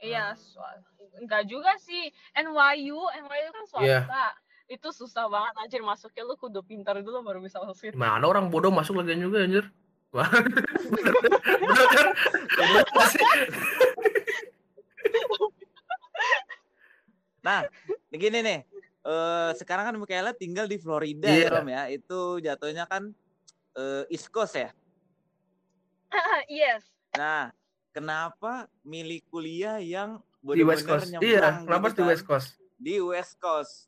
iya, 0.02 0.34
swa- 0.34 0.82
enggak 1.16 1.46
juga 1.46 1.72
sih. 1.78 2.10
NYU, 2.34 2.98
NYU 2.98 3.48
kan 3.50 3.64
swasta. 3.66 4.26
Itu 4.66 4.88
susah 4.90 5.26
banget 5.26 5.54
anjir 5.58 5.80
masuknya 5.80 6.22
lu 6.22 6.34
kudu 6.34 6.60
pintar 6.60 6.98
dulu 6.98 7.20
baru 7.20 7.38
bisa 7.38 7.56
masuk 7.56 7.76
situ. 7.76 7.94
Gimana 7.94 8.22
orang 8.22 8.48
bodoh 8.48 8.68
masuk 8.68 8.98
lagi 8.98 9.14
juga 9.16 9.42
anjir. 9.42 9.70
Bener, 10.12 10.44
bener 11.56 11.86
kan? 11.88 12.06
Bener 12.52 12.84
nggak 12.84 13.08
sih? 13.08 13.24
Nah, 17.42 17.66
begini 18.08 18.40
nih. 18.40 18.60
eh 19.02 19.50
sekarang 19.58 19.82
kan 19.82 19.96
Michaela 19.98 20.30
tinggal 20.30 20.70
di 20.70 20.78
Florida 20.78 21.26
Iya. 21.26 21.50
ya, 21.50 21.54
Rom 21.58 21.66
ya. 21.66 21.82
Itu 21.90 22.38
jatuhnya 22.38 22.86
kan 22.86 23.10
eh, 23.74 24.06
East 24.14 24.30
Coast 24.30 24.54
ya. 24.54 24.70
yes. 26.46 26.86
Nah, 27.18 27.50
kenapa 27.92 28.66
milih 28.82 29.20
kuliah 29.28 29.78
yang 29.78 30.18
Di 30.42 30.66
West 30.66 30.82
Coast. 30.82 31.06
Iya, 31.06 31.62
gitu 31.62 31.70
kenapa 31.70 31.84
harus 31.86 31.94
di 31.94 32.02
kan? 32.02 32.10
West 32.10 32.24
Coast? 32.26 32.48
Di 32.82 32.94
West 32.98 33.34
Coast. 33.38 33.86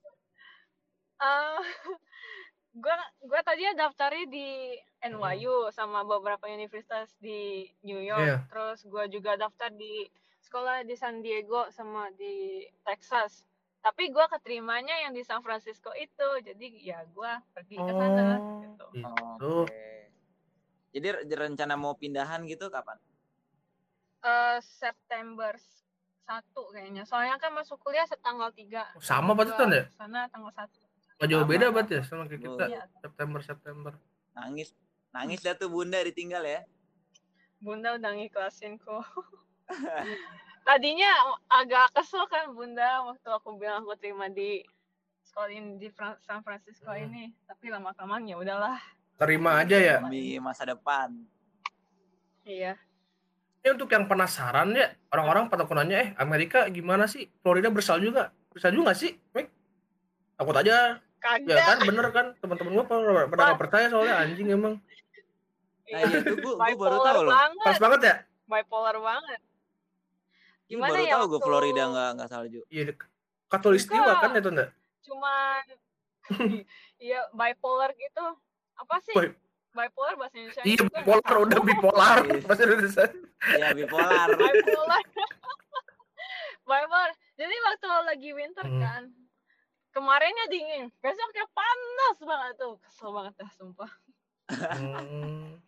Eh, 1.18 1.60
gua 2.84 2.96
gua 3.26 3.40
tadinya 3.42 3.74
daftarnya 3.88 4.30
di 4.30 4.78
NYU 5.02 5.74
sama 5.74 6.06
beberapa 6.06 6.46
universitas 6.46 7.10
di 7.18 7.66
New 7.82 7.98
York. 7.98 8.22
Iya. 8.22 8.38
Terus 8.46 8.86
gua 8.86 9.10
juga 9.10 9.34
daftar 9.34 9.74
di 9.74 10.06
sekolah 10.46 10.86
di 10.86 10.94
San 10.94 11.24
Diego 11.24 11.66
sama 11.74 12.14
di 12.14 12.62
Texas. 12.86 13.42
Tapi 13.82 14.14
gua 14.14 14.30
keterimanya 14.30 14.94
yang 15.02 15.12
di 15.12 15.26
San 15.26 15.42
Francisco 15.42 15.90
itu. 15.98 16.28
Jadi 16.38 16.86
ya 16.86 17.02
gua 17.10 17.42
pergi 17.50 17.76
ke 17.82 17.92
sana 17.92 18.38
Oh, 18.38 18.62
gitu. 18.62 18.84
Itu. 18.94 19.10
Oke. 19.66 19.90
Jadi 20.94 21.06
re- 21.10 21.26
rencana 21.26 21.74
mau 21.74 21.98
pindahan 21.98 22.46
gitu 22.46 22.70
kapan? 22.70 22.94
Eh, 24.24 24.58
September 24.62 25.52
1 26.24 26.40
kayaknya. 26.72 27.04
Soalnya 27.04 27.36
kan 27.36 27.52
masuk 27.52 27.76
kuliah 27.78 28.04
setanggal 28.04 28.48
3. 28.50 28.88
Sama 28.98 29.36
berarti 29.36 29.52
kan 29.54 29.68
ya? 29.68 29.84
Sana 29.92 30.24
tanggal 30.26 30.48
1. 30.50 30.72
Nggak 31.14 31.28
jauh 31.28 31.40
Sama, 31.40 31.52
beda 31.52 31.66
berarti 31.70 31.92
ya 31.92 32.02
sama 32.02 32.24
kayak 32.24 32.42
kita. 32.42 32.64
Iya. 32.66 32.82
September 32.98 33.40
September. 33.40 33.92
Nangis 34.34 34.68
nangis 35.12 35.38
dah 35.38 35.54
tuh 35.54 35.68
Bunda 35.68 36.00
ditinggal 36.00 36.42
ya. 36.42 36.60
Bunda 37.60 37.94
udah 37.94 38.10
ngiklasin 38.12 38.76
kok. 38.76 39.04
Tadinya 40.66 41.10
agak 41.46 41.92
kesel 41.92 42.24
kan 42.26 42.50
Bunda 42.50 43.04
waktu 43.04 43.28
aku 43.28 43.54
bilang 43.54 43.84
aku 43.84 43.94
terima 43.94 44.26
di 44.26 44.64
sekolah 45.22 45.48
ini 45.48 45.76
di 45.76 45.88
Fran- 45.88 46.18
San 46.20 46.40
Francisco 46.40 46.88
Hmm. 46.88 47.04
ini, 47.04 47.28
tapi 47.44 47.68
lama 47.68 47.92
kelamaan 47.92 48.24
ya 48.24 48.36
udahlah. 48.36 48.80
Terima 49.14 49.60
aja 49.60 49.76
ya. 49.76 49.96
Demi 50.00 50.40
masa 50.40 50.64
depan. 50.64 51.12
Iya. 52.42 52.74
Ini 53.64 53.72
untuk 53.80 53.88
yang 53.96 54.04
penasaran 54.04 54.76
ya, 54.76 54.92
orang-orang 55.08 55.48
pada 55.48 55.64
kunanya, 55.64 55.96
eh 56.04 56.08
Amerika 56.20 56.68
gimana 56.68 57.08
sih? 57.08 57.32
Florida 57.40 57.72
bersalju 57.72 58.12
nggak? 58.12 58.52
Bersalju 58.52 58.76
nggak 58.84 58.98
sih? 59.00 59.16
Mik? 59.32 59.48
Takut 60.36 60.52
aja, 60.52 61.00
Kagak. 61.16 61.48
ya 61.48 61.56
kan 61.64 61.78
bener 61.80 62.06
kan? 62.12 62.26
Teman-teman 62.44 62.76
gua 62.76 62.84
pada 62.84 63.24
pada 63.24 63.42
nggak 63.48 63.60
percaya 63.64 63.88
soalnya 63.88 64.20
anjing 64.20 64.52
emang. 64.52 64.76
Nah, 65.88 65.96
iya 65.96 66.20
gua, 66.44 66.60
gua 66.60 66.76
baru 66.76 66.76
Bipolar 66.76 67.08
tahu 67.08 67.22
loh. 67.24 67.32
banget, 67.32 67.64
Pas 67.64 67.78
banget 67.80 68.00
ya? 68.04 68.14
bipolar 68.44 68.96
banget. 69.00 69.40
Gimana 70.68 70.92
baru 70.92 71.00
ya 71.08 71.12
tahu 71.16 71.24
gue 71.24 71.40
Florida 71.40 71.82
nggak 71.88 72.10
nggak 72.20 72.28
salju. 72.28 72.60
Iya, 72.68 72.84
katulistiwa 73.48 74.12
kan 74.20 74.30
itu 74.36 74.48
enggak? 74.52 74.70
Cuman 75.08 75.64
iya 77.08 77.20
bipolar 77.32 77.96
gitu. 77.96 78.26
Apa 78.76 79.00
sih? 79.00 79.16
Bi- 79.16 79.36
Bipolar 79.74 80.14
bahasa 80.14 80.36
Indonesia. 80.38 80.62
Iya, 80.62 80.82
bipolar 80.86 81.34
udah 81.36 81.60
bipolar. 81.60 82.16
Iya. 82.24 82.40
Bahasa 82.40 82.62
Indonesia. 82.62 83.04
Ya 83.52 83.68
bipolar. 83.74 84.28
bipolar 84.30 85.02
bipolar 86.64 87.10
jadi 87.34 87.54
waktu 87.62 87.86
lagi 88.06 88.30
winter 88.32 88.64
Hmm. 88.64 88.80
kan 88.80 89.02
kemarinnya 89.90 90.48
dingin 90.48 90.88
besoknya 90.96 91.44
panas 91.52 92.16
banget 92.18 92.54
tuh 92.56 92.74
kesel 92.80 93.10
banget 93.12 93.34
dah 93.36 93.50
sumpah 93.52 93.90
Hmm. 94.48 95.60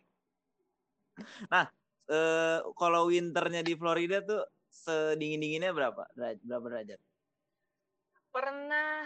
Eh 1.49 1.67
kalau 2.73 3.09
winternya 3.09 3.61
di 3.61 3.73
Florida 3.73 4.21
tuh 4.21 4.41
sedingin 4.69 5.37
dinginnya 5.37 5.69
berapa? 5.69 6.05
Berapa 6.15 6.65
derajat? 6.67 6.99
pernah 8.27 9.01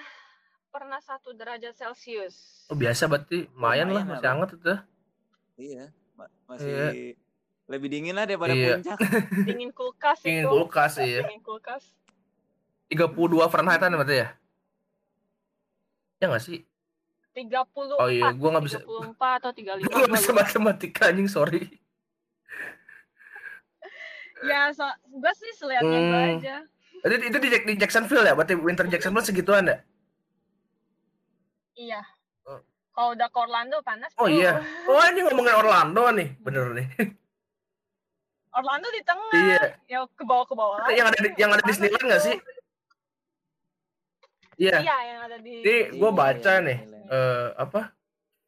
pernah 0.68 1.00
satu 1.00 1.32
derajat 1.32 1.72
celcius 1.74 2.68
Oh, 2.68 2.76
biasa 2.76 3.08
berarti 3.08 3.48
lumayan 3.50 3.92
lah, 3.92 4.04
Lumayan 4.04 4.08
masih 4.10 4.20
lah, 4.22 4.32
hangat 4.32 4.50
itu. 4.54 4.74
Iya, 5.62 5.86
ma- 6.18 6.34
masih 6.48 6.66
Iya. 6.66 6.90
lebih 7.68 7.88
dingin 7.88 8.18
lah 8.18 8.26
daripada 8.26 8.50
Iya. 8.52 8.82
puncak. 8.82 8.98
dingin 9.48 9.70
kulkas 9.70 10.18
Dingin 10.20 10.44
itu 10.44 10.50
kulkas 10.50 10.94
iya. 11.00 11.22
dingin 11.22 11.42
kulkas 11.42 11.84
32 12.90 13.14
Fahrenheit 13.46 13.78
berarti 13.80 14.16
ya? 14.18 14.28
Ya 16.18 16.26
nggak 16.28 16.42
sih? 16.42 16.66
34 17.32 17.96
Oh 17.96 18.10
iya, 18.10 18.34
gua 18.34 18.50
nggak 18.52 18.66
bisa- 18.66 18.82
34 18.82 19.40
atau 19.40 19.52
35 19.56 19.86
Gue 19.86 19.98
nggak 20.02 20.12
bisa 20.12 20.26
gua 20.26 20.34
lupa. 20.34 20.42
matematika 20.44 21.02
anjing, 21.08 21.30
sorry. 21.30 21.62
ya 24.44 24.74
so, 24.74 24.84
gue 25.08 25.34
sih 25.36 25.52
selihatnya 25.54 26.00
gua 26.02 26.20
Hmm. 26.20 26.36
aja 26.36 26.56
Itu, 27.02 27.16
itu 27.24 27.38
di, 27.40 27.48
di 27.64 27.74
Jacksonville 27.76 28.22
ya? 28.24 28.34
Berarti 28.34 28.54
winter 28.56 28.86
Jacksonville 28.88 29.24
segituan 29.24 29.66
ya? 29.66 29.78
iya. 31.74 32.02
Kalau 33.02 33.18
udah 33.18 33.28
ke 33.34 33.40
Orlando 33.42 33.78
panas 33.82 34.14
Oh 34.22 34.30
iya. 34.30 34.62
Oh 34.86 35.02
ini 35.10 35.26
ngomongin 35.26 35.58
Orlando 35.58 36.04
nih, 36.14 36.30
bener 36.38 36.66
nih. 36.78 36.88
Orlando 38.54 38.88
di 38.94 39.02
tengah 39.02 39.32
Iya. 39.34 39.64
ya 39.90 40.00
ke 40.06 40.22
bawah 40.22 40.46
ke 40.46 40.54
bawah 40.54 40.78
yang 40.94 41.08
ada 41.10 41.18
di, 41.18 41.30
yang 41.40 41.50
ada 41.50 41.64
Panas 41.66 41.72
Disneyland 41.82 42.06
nggak 42.06 42.22
sih? 42.22 42.38
Iya. 44.62 44.78
Iya, 44.86 44.98
yang 45.10 45.20
ada 45.26 45.38
di. 45.42 45.54
Ini 45.66 45.76
gue 45.98 46.12
Iya, 46.12 46.20
baca 46.22 46.52
iya, 46.54 46.62
nih 46.62 46.78
eh, 47.10 47.48
apa 47.58 47.82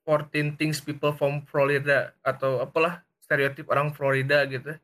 14 0.05 0.59
things 0.59 0.77
people 0.83 1.15
from 1.17 1.41
Florida 1.49 2.13
atau 2.21 2.61
apalah 2.61 3.01
stereotip 3.23 3.65
orang 3.73 3.89
Florida 3.95 4.45
gitu. 4.45 4.77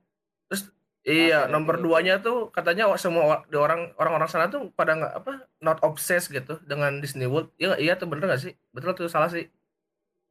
Terus 0.50 0.72
iya 1.06 1.46
stereotip. 1.46 1.52
nomor 1.54 1.76
duanya 1.78 2.16
tuh 2.18 2.50
katanya 2.50 2.90
semua 2.98 3.44
di 3.46 3.60
orang 3.60 3.92
orang-orang 4.00 4.32
sana 4.32 4.48
tuh 4.50 4.72
pada 4.74 4.96
nggak 4.98 5.14
apa 5.20 5.32
not 5.60 5.78
obsessed 5.84 6.32
gitu 6.32 6.58
dengan 6.64 6.98
Disney 7.04 7.28
World. 7.28 7.52
Iya 7.60 7.76
iya 7.78 7.94
tuh 8.00 8.08
bener 8.08 8.26
nggak 8.32 8.42
sih? 8.42 8.54
Betul 8.72 8.96
tuh 8.96 9.12
salah 9.12 9.28
sih. 9.30 9.52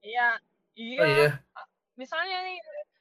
Iya, 0.01 0.29
iya. 0.75 0.99
Oh 0.99 1.07
iya. 1.07 1.29
Misalnya 1.95 2.39
nih, 2.43 2.59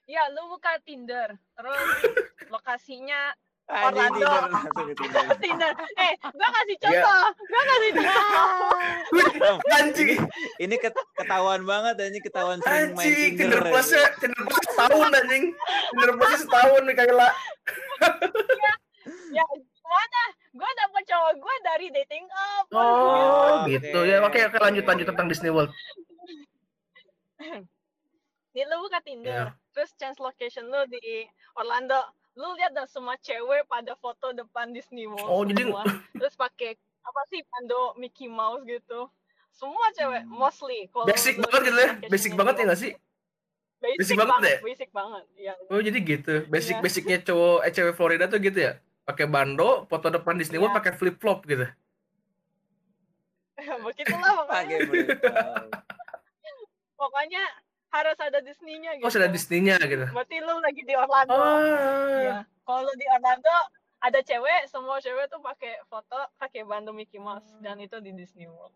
ya 0.07 0.25
lu 0.31 0.49
buka 0.49 0.81
Tinder, 0.81 1.29
terus 1.51 1.77
lokasinya 2.53 3.33
Anjing 3.67 4.23
Orlando. 4.23 4.31
Tinder, 4.71 4.95
Tinder. 4.95 5.25
Tinder. 5.43 5.71
Eh, 5.97 6.13
gua 6.23 6.49
kasih 6.49 6.75
Iya. 6.79 7.03
contoh. 7.03 7.23
Gua 7.43 7.62
kasih 7.67 7.89
contoh. 7.91 9.55
Anjing, 9.69 10.10
ini 10.57 10.75
ket- 10.77 11.05
ketahuan 11.13 11.62
banget 11.62 11.95
ini 12.01 12.19
ketahuan 12.19 12.57
sering 12.62 12.95
main 12.95 13.03
anjing, 13.05 13.31
Tinder. 13.36 13.60
Tinder 13.60 13.62
Plus-nya, 13.67 14.05
Tinder 14.17 14.41
Plus 14.41 14.63
setahun 14.65 15.10
anjing. 15.13 15.43
Tinder 15.91 16.12
Plus 16.15 16.33
setahun 16.39 16.81
nih 16.81 16.95
Kayla. 16.95 17.29
ya, 19.29 19.43
gimana? 19.45 20.23
Gua 20.49 20.69
dapet 20.73 21.03
cowok 21.05 21.33
gua 21.38 21.55
dari 21.62 21.88
dating 21.91 22.25
app. 22.25 22.65
Oh, 22.71 23.67
gitu 23.67 23.99
ya. 24.01 24.23
Oke, 24.23 24.41
oke 24.43 24.57
lanjut 24.57 24.83
lanjut 24.83 25.05
tentang 25.05 25.27
Disney 25.27 25.51
World. 25.51 25.69
Nih 28.54 28.63
lu 28.65 28.76
buka. 28.80 29.00
Tinder, 29.00 29.43
terus 29.71 29.93
chance 29.93 30.17
location 30.17 30.65
lu 30.65 30.82
di 30.88 31.26
Orlando. 31.54 32.02
lu 32.34 32.54
lihat 32.54 32.69
dah 32.71 32.86
semua 32.86 33.17
cewek 33.17 33.65
pada 33.65 33.93
foto 33.95 34.30
depan 34.30 34.69
Disney 34.69 35.06
World 35.06 35.26
Oh, 35.26 35.41
jadi- 35.41 35.65
semua. 35.65 35.82
terus 36.15 36.34
pakai 36.34 36.78
apa 37.02 37.21
sih 37.28 37.41
pando 37.43 37.97
Mickey 37.97 38.28
Mouse 38.28 38.62
gitu 38.63 39.10
semua 39.50 39.89
cewek 39.91 40.21
Hmm. 40.21 40.38
mostly 40.38 40.86
kalau 40.88 41.10
Basic 41.10 41.34
banget 41.39 41.62
gitu 41.65 41.80
ya. 41.80 41.91
Basic 42.06 42.32
banget 42.34 42.54
ya 42.56 42.63
nggak 42.63 42.78
sih? 42.80 42.93
Basic, 43.80 43.97
basic 43.97 44.15
banget 44.15 44.30
banget 44.32 44.45
ya? 44.45 44.58
basic 44.62 44.89
banget 44.91 45.23
ya 45.36 45.54
Oh 45.67 45.80
jadi 45.80 45.97
gitu. 46.00 46.34
Basic 46.45 46.76
Iya. 46.76 46.84
basicnya 46.84 47.17
cowok 47.23 47.58
eh 47.60 47.71
cewek 47.71 47.93
Florida 47.95 48.26
tuh 48.28 48.38
gitu 48.38 48.60
ya. 48.60 48.73
Pakai 49.02 49.26
bando, 49.26 49.69
foto 49.86 50.08
depan 50.08 50.38
Disney 50.38 50.58
World 50.58 50.73
Iya. 50.73 50.80
pakai 50.80 50.93
flip 50.93 51.17
flop 51.17 51.41
gitu. 51.43 51.65
begitulah 53.82 54.45
pakai. 54.45 54.78
Pokoknya 56.97 57.43
harus 57.88 58.17
ada 58.19 58.43
Disney-nya 58.43 58.99
gitu 58.99 59.05
Oh 59.07 59.13
sudah 59.13 59.29
Disney-nya 59.29 59.79
gitu. 59.79 60.05
berarti 60.12 60.38
lu 60.41 60.60
lagi 60.60 60.81
di 60.83 60.93
Orlando 60.93 61.33
Oh. 61.33 62.19
Iya. 62.19 62.43
Kalau 62.67 62.91
di 62.91 63.05
Orlando 63.07 63.55
ada 63.97 64.19
cewek, 64.19 64.67
semua 64.67 64.99
cewek 64.99 65.25
tuh 65.25 65.39
pakai 65.39 65.79
foto 65.88 66.19
pakai 66.36 66.62
bando 66.62 66.91
Mickey 66.91 67.17
Mouse 67.17 67.47
dan 67.63 67.79
itu 67.79 67.97
di 67.97 68.12
Disney 68.12 68.45
World. 68.45 68.75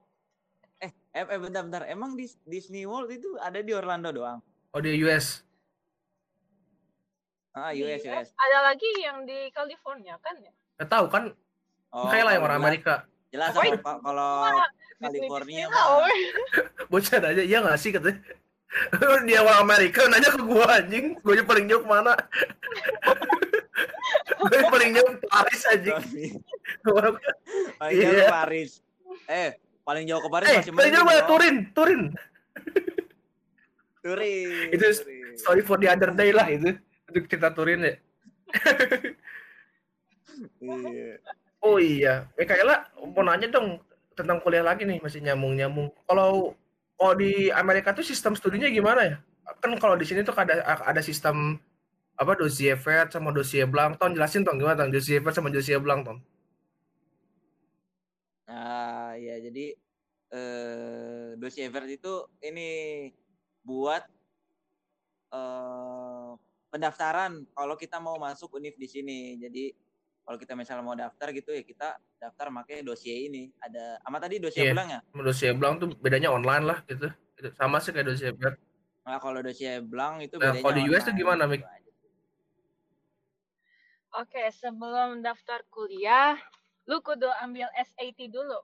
Eh, 0.80 0.90
eh, 1.14 1.22
eh 1.22 1.38
bentar 1.38 1.62
bentar. 1.62 1.84
Emang 1.86 2.16
di 2.16 2.26
Disney 2.42 2.88
World 2.88 3.12
itu 3.12 3.30
ada 3.38 3.60
di 3.60 3.70
Orlando 3.70 4.10
doang? 4.10 4.40
Oh 4.72 4.80
di 4.80 4.96
US. 5.04 5.44
Ah, 7.52 7.70
Di 7.70 7.84
US 7.84 8.02
US. 8.02 8.32
Ada 8.32 8.58
lagi 8.64 8.90
yang 8.98 9.28
di 9.28 9.52
California 9.52 10.16
kan 10.24 10.40
ya? 10.40 10.50
Gak 10.80 10.90
tahu 10.90 11.06
kan 11.12 11.36
Oh, 11.92 12.08
kayak 12.08 12.24
lah 12.24 12.34
yang 12.40 12.46
orang 12.48 12.60
Amerika. 12.64 13.04
Jelas 13.32 13.56
Woi. 13.56 13.72
kalau 13.80 14.32
California 15.00 15.66
mah. 15.66 15.86
woi. 15.98 16.20
Bocah 16.92 17.18
aja 17.24 17.42
iya 17.42 17.64
gak 17.64 17.80
sih 17.80 17.90
katanya. 17.90 18.20
Dia 19.28 19.40
orang 19.40 19.64
Amerika 19.64 20.08
nanya 20.08 20.32
ke 20.32 20.40
gua 20.40 20.80
anjing. 20.80 21.16
Gue 21.20 21.36
aja 21.36 21.44
paling 21.44 21.66
jauh 21.68 21.84
mana? 21.84 22.12
gue 24.42 24.62
paling 24.68 24.92
jauh 24.94 25.12
Paris 25.26 25.62
anjing. 25.66 25.96
Orang 26.86 27.16
Paling 27.78 27.96
jauh 27.98 28.14
Iya. 28.14 28.24
ke 28.24 28.32
Paris. 28.32 28.72
Eh, 29.28 29.50
paling 29.82 30.04
jauh 30.06 30.22
ke 30.22 30.30
Paris 30.30 30.48
Eh, 30.48 30.56
masih 30.62 30.72
paling 30.72 30.92
jauh 30.94 31.08
mana? 31.08 31.24
Turin, 31.26 31.56
Turin. 31.72 32.02
Turin. 34.02 34.48
Itu 34.72 34.86
Turin. 34.88 35.36
Sorry 35.38 35.62
for 35.62 35.76
the 35.76 35.88
other 35.88 36.12
day 36.12 36.32
lah 36.32 36.48
itu. 36.48 36.76
Untuk 37.08 37.24
cerita 37.28 37.52
Turin 37.52 37.80
ya. 37.82 37.94
Iya. 40.60 41.16
Oh 41.62 41.78
iya, 41.78 42.26
Mikaela 42.34 42.90
mau 43.14 43.22
nanya 43.22 43.46
dong 43.46 43.78
tentang 44.18 44.42
kuliah 44.42 44.66
lagi 44.66 44.82
nih 44.82 44.98
masih 44.98 45.22
nyambung-nyambung. 45.22 45.94
Kalau 46.10 46.58
kalau 46.98 47.14
di 47.14 47.54
Amerika 47.54 47.94
tuh 47.94 48.02
sistem 48.02 48.34
studinya 48.34 48.66
gimana 48.70 49.02
ya? 49.06 49.18
Kan 49.62 49.78
kalau 49.78 49.94
di 49.94 50.06
sini 50.06 50.26
tuh 50.26 50.34
ada 50.34 50.58
ada 50.66 51.02
sistem 51.06 51.62
apa 52.18 52.34
dossier 52.34 52.74
vet 52.78 53.14
sama 53.14 53.30
dossier 53.30 53.70
blank. 53.70 54.02
Ton 54.02 54.18
jelasin 54.18 54.42
Ton 54.42 54.58
gimana 54.58 54.74
Ton 54.74 54.90
dossier 54.90 55.22
vet 55.22 55.34
sama 55.38 55.54
dossier 55.54 55.78
blank 55.78 56.02
Ton. 56.06 56.18
Nah, 58.50 59.14
ya 59.22 59.38
jadi 59.38 59.78
eh 60.32 61.38
dossier 61.38 61.70
vert 61.70 61.86
itu 61.86 62.26
ini 62.42 62.70
buat 63.62 64.02
eh 65.30 66.32
pendaftaran 66.72 67.46
kalau 67.52 67.76
kita 67.76 68.02
mau 68.02 68.18
masuk 68.18 68.58
univ 68.58 68.74
di 68.82 68.88
sini. 68.90 69.38
Jadi 69.38 69.91
kalau 70.32 70.40
kita 70.40 70.56
misalnya 70.56 70.80
mau 70.80 70.96
daftar 70.96 71.28
gitu 71.36 71.52
ya 71.52 71.60
kita 71.60 72.00
daftar 72.16 72.56
pakai 72.64 72.88
dossier 72.88 73.28
ini. 73.28 73.52
Ada 73.60 74.00
sama 74.00 74.16
tadi 74.16 74.40
dossier 74.40 74.72
Iya. 74.72 74.80
ulang 74.80 74.88
ya? 74.88 75.00
Sama 75.12 75.22
Dossier 75.28 75.52
blank 75.52 75.76
tuh 75.84 75.88
bedanya 76.00 76.32
online 76.32 76.64
lah 76.64 76.80
gitu. 76.88 77.12
Sama 77.60 77.84
sih 77.84 77.92
kayak 77.92 78.08
dossier 78.08 78.32
vet. 78.32 78.56
Nah, 79.04 79.20
kalau 79.20 79.44
dossier 79.44 79.84
blank 79.84 80.24
itu 80.24 80.40
Nah, 80.40 80.56
bedanya 80.56 80.64
kalau 80.64 80.76
di 80.80 80.88
US 80.88 81.04
tuh 81.04 81.16
gimana, 81.20 81.44
Mik? 81.52 81.68
Oke, 84.24 84.40
sebelum 84.56 85.20
daftar 85.20 85.68
kuliah, 85.68 86.40
lu 86.88 87.04
kudu 87.04 87.28
ambil 87.44 87.68
SAT 87.76 88.32
dulu. 88.32 88.56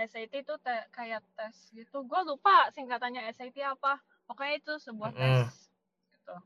SAT 0.00 0.32
itu 0.48 0.54
te- 0.64 0.88
kayak 0.96 1.20
tes 1.36 1.76
gitu. 1.76 2.08
Gue 2.08 2.20
lupa 2.24 2.72
singkatannya 2.72 3.28
SAT 3.36 3.60
apa. 3.60 4.00
Pokoknya 4.24 4.64
itu 4.64 4.80
sebuah 4.80 5.12
tes 5.12 5.68
gitu. 6.08 6.36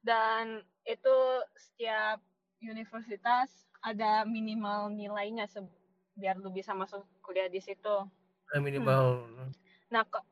Dan 0.00 0.64
itu 0.88 1.16
setiap 1.60 2.24
universitas 2.60 3.48
ada 3.80 4.24
minimal 4.24 4.88
nilainya 4.90 5.44
se- 5.46 5.68
biar 6.12 6.36
lu 6.36 6.48
bisa 6.48 6.72
masuk 6.72 7.04
kuliah 7.20 7.46
di 7.46 7.58
situ. 7.58 7.96
Ada 8.46 8.58
minimal. 8.58 9.26
Nah, 9.88 10.02
kok 10.02 10.24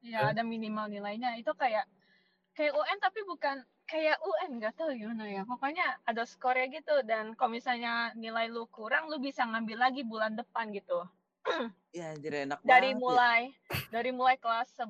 ya 0.00 0.20
Eh? 0.22 0.32
ada 0.32 0.42
minimal 0.42 0.86
nilainya 0.86 1.36
itu 1.36 1.52
kayak 1.52 1.84
kayak 2.52 2.72
UN 2.72 2.98
tapi 2.98 3.20
bukan 3.22 3.56
kayak 3.84 4.16
UN 4.18 4.56
nggak 4.56 4.74
tahu 4.74 4.92
gimana 4.92 5.24
ya. 5.26 5.42
Pokoknya 5.44 6.00
ada 6.02 6.24
skornya 6.24 6.70
gitu 6.70 7.02
dan 7.02 7.34
kalau 7.34 7.52
misalnya 7.52 7.92
nilai 8.14 8.48
lu 8.48 8.64
kurang 8.66 9.08
lu 9.08 9.18
bisa 9.18 9.44
ngambil 9.44 9.78
lagi 9.82 10.02
bulan 10.02 10.32
depan 10.32 10.72
gitu. 10.72 11.04
Iya, 11.92 12.16
anjir 12.16 12.32
enak 12.40 12.64
Dari 12.64 12.90
banget 12.90 12.96
ya. 12.96 13.02
mulai 13.04 13.40
dari 13.92 14.10
mulai 14.10 14.34
kelas 14.34 14.72
11 14.72 14.88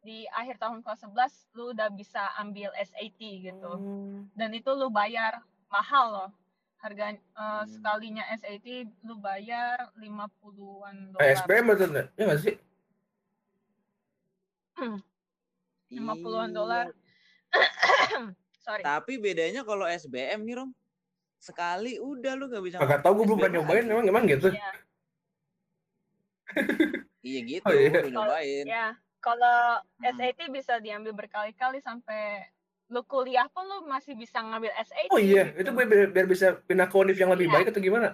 di 0.00 0.22
akhir 0.30 0.56
tahun 0.56 0.78
kelas 0.80 1.02
11 1.02 1.18
lu 1.52 1.74
udah 1.74 1.90
bisa 1.90 2.22
ambil 2.38 2.70
SAT 2.72 3.18
gitu. 3.18 3.72
Dan 4.32 4.50
itu 4.52 4.70
lu 4.70 4.88
bayar 4.88 5.42
mahal 5.68 6.06
loh. 6.10 6.30
Harga 6.78 7.10
eh, 7.10 7.18
Hmm. 7.34 7.66
sekalinya 7.66 8.22
SAT 8.30 8.66
lu 9.02 9.18
bayar 9.18 9.90
50-an 9.94 11.10
Eh, 11.18 11.34
dolar. 11.34 11.34
SBM 11.36 11.64
betul 11.66 11.88
nggak? 11.90 12.08
Iya 12.14 12.24
nggak 12.24 12.40
sih? 12.40 12.54
50-an 15.90 16.50
Iya. 16.50 16.54
dolar. 16.54 16.86
Sorry. 18.58 18.82
Tapi 18.82 19.16
bedanya 19.16 19.64
kalau 19.64 19.84
SBM 19.84 20.44
nih, 20.44 20.54
Rom. 20.56 20.70
Sekali 21.38 21.96
udah 21.96 22.34
lu 22.34 22.46
gak 22.46 22.60
bisa 22.60 22.76
Kagak 22.76 23.00
tahu 23.00 23.22
gue 23.22 23.26
belum 23.26 23.38
pernah 23.38 23.54
nyobain 23.56 23.80
lagi. 23.80 23.92
emang 23.94 24.06
emang 24.06 24.24
gitu. 24.26 24.48
Iya. 24.50 24.70
Iya 27.20 27.40
gitu, 27.44 27.66
Oh, 27.66 27.74
iya. 27.74 28.00
nyobain. 28.06 28.64
Ya, 28.64 28.86
kalau 29.18 29.60
Hmm. 29.98 30.06
SAT 30.14 30.48
bisa 30.48 30.78
diambil 30.78 31.10
berkali-kali 31.12 31.78
sampai 31.78 32.46
lu 32.88 33.04
kuliah 33.04 33.44
pun 33.52 33.64
lu 33.64 33.84
masih 33.84 34.16
bisa 34.16 34.40
ngambil 34.40 34.72
SAT. 34.74 35.12
Oh 35.12 35.20
iya, 35.20 35.52
gitu. 35.52 35.60
itu 35.60 35.70
biar, 35.70 36.08
biar- 36.08 36.28
bisa 36.28 36.46
pindah 36.64 36.88
ke 36.88 36.96
univ 36.96 37.16
yang 37.16 37.28
lebih 37.28 37.46
Iya. 37.46 37.54
baik 37.54 37.66
atau 37.68 37.80
gimana? 37.80 38.08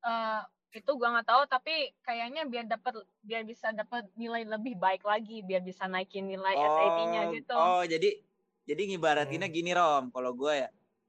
Eh, 0.00 0.40
itu 0.74 0.90
gua 0.94 1.08
nggak 1.14 1.28
tahu 1.28 1.42
tapi 1.46 1.74
kayaknya 2.02 2.44
biar 2.44 2.66
dapat 2.66 2.94
biar 3.22 3.42
bisa 3.42 3.70
dapat 3.70 4.06
nilai 4.14 4.42
lebih 4.42 4.74
baik 4.74 5.02
lagi, 5.02 5.40
biar 5.40 5.62
bisa 5.62 5.86
naikin 5.86 6.26
nilai 6.26 6.54
SAT-nya 6.54 7.22
gitu. 7.32 7.54
Oh, 7.54 7.82
jadi 7.82 8.18
jadi 8.62 8.82
ngibaratinnya 8.84 9.48
Hmm. 9.48 9.56
gini, 9.56 9.70
Rom. 9.72 10.10
Kalau 10.10 10.34
gua 10.34 10.54
ya 10.56 10.68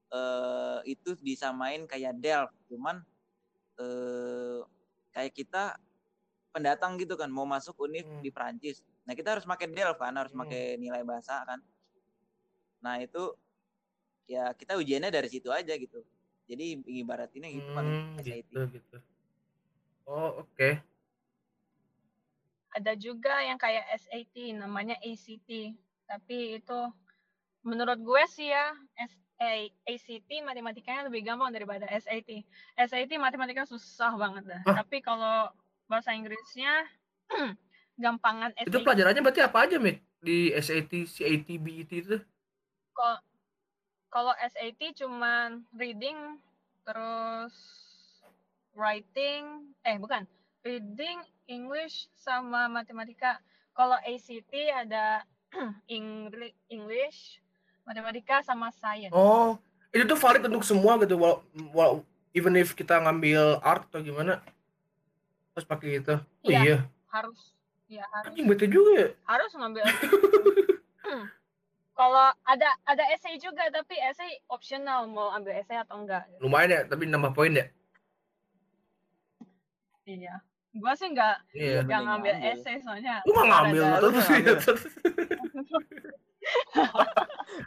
eh 0.09 0.79
itu 0.87 1.13
disamain 1.19 1.85
kayak 1.85 2.17
Delft, 2.17 2.55
cuman 2.65 3.01
eh 3.77 4.59
kayak 5.11 5.33
kita 5.33 5.77
pendatang 6.49 6.97
gitu 6.97 7.13
kan 7.13 7.29
mau 7.29 7.45
masuk 7.45 7.77
univ 7.79 8.05
Hmm. 8.05 8.21
di 8.21 8.29
Prancis. 8.29 8.81
Nah, 9.09 9.17
kita 9.17 9.33
harus 9.33 9.41
pakai 9.49 9.65
Delft 9.73 9.97
kan, 9.97 10.13
harus 10.13 10.29
Hmm. 10.29 10.45
pakai 10.45 10.77
nilai 10.77 11.01
bahasa 11.01 11.41
kan. 11.41 11.57
Nah, 12.85 13.01
itu 13.01 13.33
ya 14.29 14.53
kita 14.53 14.77
ujiannya 14.77 15.09
dari 15.09 15.25
situ 15.33 15.49
aja 15.49 15.73
gitu. 15.73 16.05
Jadi 16.45 16.77
ngibaratinnya 16.85 17.49
gitu 17.49 17.69
paling 17.73 17.89
Hmm, 17.97 18.21
SAT. 18.21 18.53
gitu 18.53 18.61
gitu. 18.69 18.97
Oh 20.05 20.45
oke. 20.45 20.77
Ada 22.77 22.93
juga 22.93 23.33
yang 23.41 23.57
kayak 23.57 23.89
SAT 23.97 24.53
namanya 24.53 24.93
ACT. 25.01 25.73
Tapi 26.05 26.61
itu 26.61 26.79
menurut 27.65 27.97
gue 27.97 28.23
sih 28.29 28.53
ya 28.53 28.77
S 28.93 29.13
ACT 29.89 30.29
matematikanya 30.45 31.09
lebih 31.09 31.25
gampang 31.25 31.49
daripada 31.49 31.89
SAT. 31.89 32.45
SAT 32.77 33.17
matematika 33.17 33.65
susah 33.65 34.13
banget 34.13 34.45
dah. 34.45 34.61
Tapi 34.85 35.01
kalau 35.01 35.49
bahasa 35.89 36.13
Inggrisnya 36.13 36.85
gampangan 37.99 38.55
Itu 38.63 38.79
SAT. 38.79 38.85
pelajarannya 38.87 39.21
berarti 39.21 39.41
apa 39.43 39.57
aja, 39.67 39.75
Mik? 39.77 39.97
Di 40.23 40.55
SAT, 40.55 41.05
CAT, 41.05 41.47
BET 41.59 41.91
itu? 41.91 42.17
Kalau 44.09 44.33
SAT 44.41 44.81
cuman 44.97 45.61
reading 45.77 46.41
terus 46.81 47.53
writing 48.73 49.69
eh 49.85 50.01
bukan 50.01 50.25
reading 50.65 51.21
English 51.45 52.09
sama 52.17 52.65
matematika. 52.65 53.37
Kalau 53.77 53.95
ACT 54.01 54.51
ada 54.75 55.23
English, 56.69 57.39
matematika 57.87 58.43
sama 58.43 58.73
science. 58.75 59.13
Oh, 59.13 59.55
itu 59.93 60.03
tuh 60.03 60.19
valid 60.19 60.43
untuk 60.49 60.65
semua 60.65 60.99
gitu. 60.99 61.15
Wal, 61.15 61.39
wal- 61.71 62.03
even 62.35 62.53
if 62.59 62.75
kita 62.75 62.99
ngambil 62.99 63.61
art 63.63 63.87
atau 63.89 64.03
gimana, 64.03 64.43
terus 65.53 65.65
pakai 65.65 66.01
itu. 66.03 66.15
Oh 66.17 66.49
Iya. 66.49 66.61
iya. 66.61 66.77
Harus 67.09 67.55
ya 67.89 68.05
harus 68.07 68.29
Anjing 68.29 68.45
bete 68.45 68.65
juga 68.65 68.91
ya. 68.95 69.07
harus 69.25 69.49
ngambil 69.51 69.83
Hmm. 71.01 71.25
Kalau 71.91 72.31
ada 72.45 72.69
ada 72.85 73.01
essay 73.09 73.35
juga 73.35 73.67
tapi 73.67 73.99
essay 73.99 74.39
optional 74.47 75.03
mau 75.03 75.27
ambil 75.29 75.53
essay 75.53 75.75
atau 75.75 75.97
enggak. 75.97 76.23
Lumayan 76.37 76.69
ya, 76.69 76.79
tapi 76.85 77.03
nambah 77.03 77.33
poin 77.33 77.51
ya. 77.51 77.65
Iya. 80.05 80.39
Gua 80.71 80.93
sih 80.93 81.07
enggak 81.07 81.39
Iya. 81.51 81.81
enggak 81.81 81.97
mending 81.97 82.05
ngambil 82.05 82.33
ngambil. 82.35 82.51
essay 82.53 82.75
soalnya 82.77 83.15
Lu 83.25 83.31
nggak 83.33 83.47
ngambil 83.47 83.81
terus. 83.97 84.21
ngambil. 84.21 84.55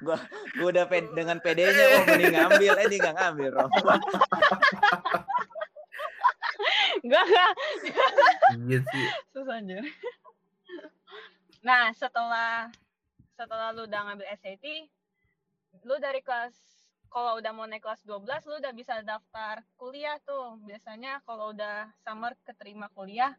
gua 0.01 0.17
gua 0.55 0.67
udah 0.71 0.85
ped, 0.87 1.05
dengan 1.13 1.37
pedenya 1.39 1.85
oh 1.93 2.03
mending 2.05 2.33
ngambil 2.33 2.73
eh 2.73 2.87
dia 2.87 2.99
nggak 3.03 3.17
ngambil 3.19 3.49
Rom. 3.53 3.71
Enggak, 7.03 7.23
enggak. 7.27 7.51
Iya 8.63 8.79
sih. 8.87 9.05
Susah 9.29 9.55
anjir. 9.59 9.83
Nah, 11.63 11.95
setelah 11.95 12.75
setelah 13.39 13.71
lu 13.71 13.87
udah 13.87 14.01
ngambil 14.11 14.27
SAT, 14.35 14.91
lu 15.87 15.95
dari 16.03 16.19
kelas 16.19 16.53
kalau 17.07 17.39
udah 17.39 17.53
mau 17.55 17.69
naik 17.71 17.85
kelas 17.85 18.03
12 18.03 18.49
lu 18.51 18.55
udah 18.59 18.73
bisa 18.75 18.99
daftar 19.07 19.63
kuliah 19.79 20.19
tuh. 20.27 20.59
Biasanya 20.67 21.23
kalau 21.23 21.55
udah 21.55 21.87
summer 22.03 22.35
keterima 22.43 22.91
kuliah, 22.91 23.39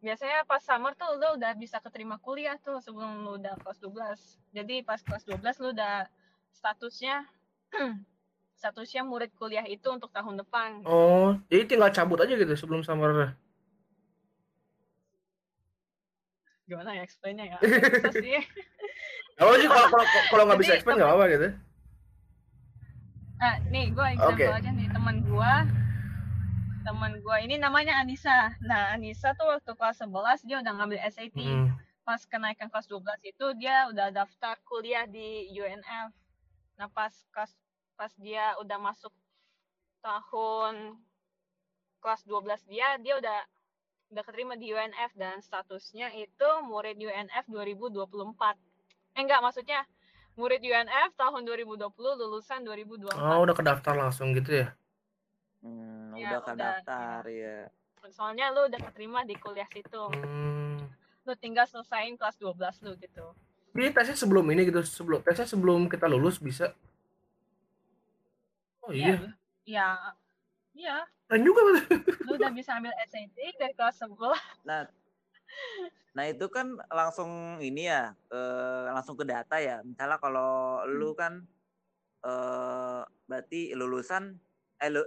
biasanya 0.00 0.48
pas 0.48 0.64
summer 0.64 0.96
tuh 0.96 1.20
lu 1.20 1.36
udah 1.36 1.52
bisa 1.58 1.76
keterima 1.84 2.16
kuliah 2.22 2.56
tuh 2.62 2.80
sebelum 2.80 3.20
lu 3.20 3.36
udah 3.36 3.58
kelas 3.60 3.78
12. 3.84 4.56
Jadi 4.56 4.80
pas 4.80 5.00
kelas 5.04 5.28
12 5.28 5.62
lu 5.62 5.68
udah 5.76 6.08
statusnya 6.56 7.28
statusnya 8.60 9.02
murid 9.02 9.34
kuliah 9.36 9.66
itu 9.68 9.92
untuk 9.92 10.08
tahun 10.08 10.40
depan. 10.40 10.86
Oh, 10.88 11.36
jadi 11.52 11.68
tinggal 11.68 11.92
cabut 11.92 12.22
aja 12.22 12.32
gitu 12.32 12.54
sebelum 12.56 12.80
summer. 12.80 13.34
Gimana 16.72 16.96
ya 16.96 17.04
explainnya 17.04 17.44
ya? 17.52 17.58
Susah 18.00 18.12
sih. 18.16 18.40
Kalau 19.36 19.52
sih 19.60 19.68
kalau 19.68 19.88
kalau 20.32 20.42
nggak 20.48 20.60
bisa 20.64 20.72
explain 20.80 20.96
nggak 20.96 21.10
apa-apa 21.12 21.26
gitu. 21.28 21.48
Nah, 23.36 23.54
nih 23.68 23.84
gue 23.92 24.06
example 24.16 24.48
Oke. 24.48 24.56
aja 24.56 24.70
nih 24.72 24.88
teman 24.88 25.16
gue. 25.20 25.54
Teman 26.88 27.12
gue 27.20 27.36
ini 27.44 27.60
namanya 27.60 28.00
Anissa. 28.00 28.56
Nah, 28.64 28.96
Anissa 28.96 29.36
tuh 29.36 29.52
waktu 29.52 29.68
kelas 29.76 30.00
11 30.00 30.48
dia 30.48 30.56
udah 30.64 30.72
ngambil 30.80 30.98
SAT. 31.12 31.36
Hmm. 31.44 31.76
Pas 32.08 32.24
kenaikan 32.24 32.72
kelas 32.72 32.88
12 32.88 33.04
itu 33.28 33.46
dia 33.60 33.92
udah 33.92 34.08
daftar 34.08 34.56
kuliah 34.64 35.04
di 35.04 35.52
UNF. 35.52 36.08
Nah, 36.80 36.88
pas 36.88 37.12
kelas 37.36 37.52
pas 38.00 38.12
dia 38.16 38.56
udah 38.64 38.80
masuk 38.80 39.12
tahun 40.00 40.96
kelas 42.00 42.24
12 42.24 42.72
dia, 42.72 42.96
dia 42.98 43.14
udah 43.20 43.38
udah 44.12 44.22
keterima 44.28 44.54
di 44.60 44.68
UNF 44.76 45.16
dan 45.16 45.40
statusnya 45.40 46.12
itu 46.12 46.48
murid 46.68 47.00
UNF 47.00 47.48
2024. 47.48 49.16
Eh 49.16 49.20
enggak, 49.24 49.40
maksudnya 49.40 49.88
murid 50.36 50.60
UNF 50.60 51.16
tahun 51.16 51.48
2020 51.48 51.88
lulusan 51.96 52.60
2024. 52.68 53.16
Oh, 53.16 53.40
udah 53.40 53.56
kedaftar 53.56 53.94
langsung 53.96 54.36
gitu 54.36 54.64
ya. 54.64 54.68
Hmm, 55.64 56.12
Ya, 56.12 56.36
udah 56.36 56.40
kedaftar 56.44 57.20
ya. 57.24 57.72
Soalnya 58.12 58.52
lu 58.52 58.68
udah 58.68 58.80
keterima 58.92 59.24
di 59.24 59.32
kuliah 59.40 59.68
situ. 59.72 60.04
Hmm. 60.12 60.92
Lu 61.24 61.32
tinggal 61.40 61.64
selesain 61.64 62.12
kelas 62.20 62.36
12 62.36 62.84
lu 62.84 62.92
gitu. 63.00 63.26
Jadi 63.72 63.88
tesnya 63.96 64.16
sebelum 64.20 64.44
ini 64.52 64.68
gitu, 64.68 64.84
sebelum 64.84 65.24
tesnya 65.24 65.48
sebelum 65.48 65.88
kita 65.88 66.04
lulus 66.04 66.36
bisa. 66.36 66.76
Oh 68.84 68.92
iya, 68.92 69.32
Ya, 69.62 69.94
ya, 70.72 71.04
keren 71.28 71.42
juga 71.44 71.60
lu 71.64 72.32
udah 72.38 72.50
bisa 72.54 72.76
ambil 72.78 72.92
SAT 73.08 73.36
dari 73.58 73.74
kelas 73.74 73.98
11. 74.00 74.38
Nah, 74.64 74.86
nah 76.12 76.24
itu 76.28 76.46
kan 76.48 76.76
langsung 76.88 77.58
ini 77.58 77.88
ya, 77.88 78.14
eh, 78.30 78.84
langsung 78.92 79.16
ke 79.18 79.24
data 79.26 79.58
ya. 79.58 79.80
Misalnya 79.82 80.18
kalau 80.20 80.82
lu 80.86 81.12
kan 81.16 81.44
eh 82.22 83.02
berarti 83.26 83.74
lulusan 83.74 84.38
eh 84.78 84.90
lu, 84.90 85.02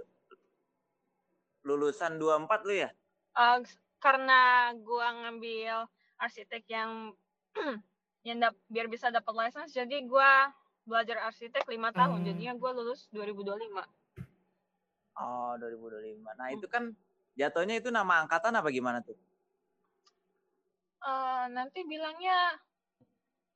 lulusan 1.64 2.20
24 2.20 2.68
lu 2.68 2.74
ya? 2.76 2.90
Eh, 3.36 3.58
karena 3.98 4.70
gua 4.80 5.08
ngambil 5.24 5.88
arsitek 6.20 6.62
yang 6.68 7.16
yang 8.26 8.36
dap- 8.42 8.60
biar 8.68 8.86
bisa 8.92 9.08
dapat 9.08 9.32
license, 9.32 9.72
jadi 9.72 10.04
gua 10.04 10.52
belajar 10.86 11.18
arsitek 11.26 11.66
lima 11.66 11.90
tahun, 11.90 12.22
Hmm. 12.22 12.26
jadinya 12.28 12.54
gua 12.54 12.70
lulus 12.76 13.08
2025. 13.10 13.82
Oh, 15.16 15.56
2025. 15.56 16.20
Nah, 16.36 16.48
itu 16.52 16.66
kan 16.68 16.92
jatuhnya 17.36 17.80
itu 17.80 17.88
nama 17.88 18.24
angkatan 18.24 18.52
apa 18.52 18.68
gimana 18.68 19.00
tuh? 19.00 19.16
Eh, 21.06 21.44
nanti 21.54 21.86
bilangnya 21.86 22.58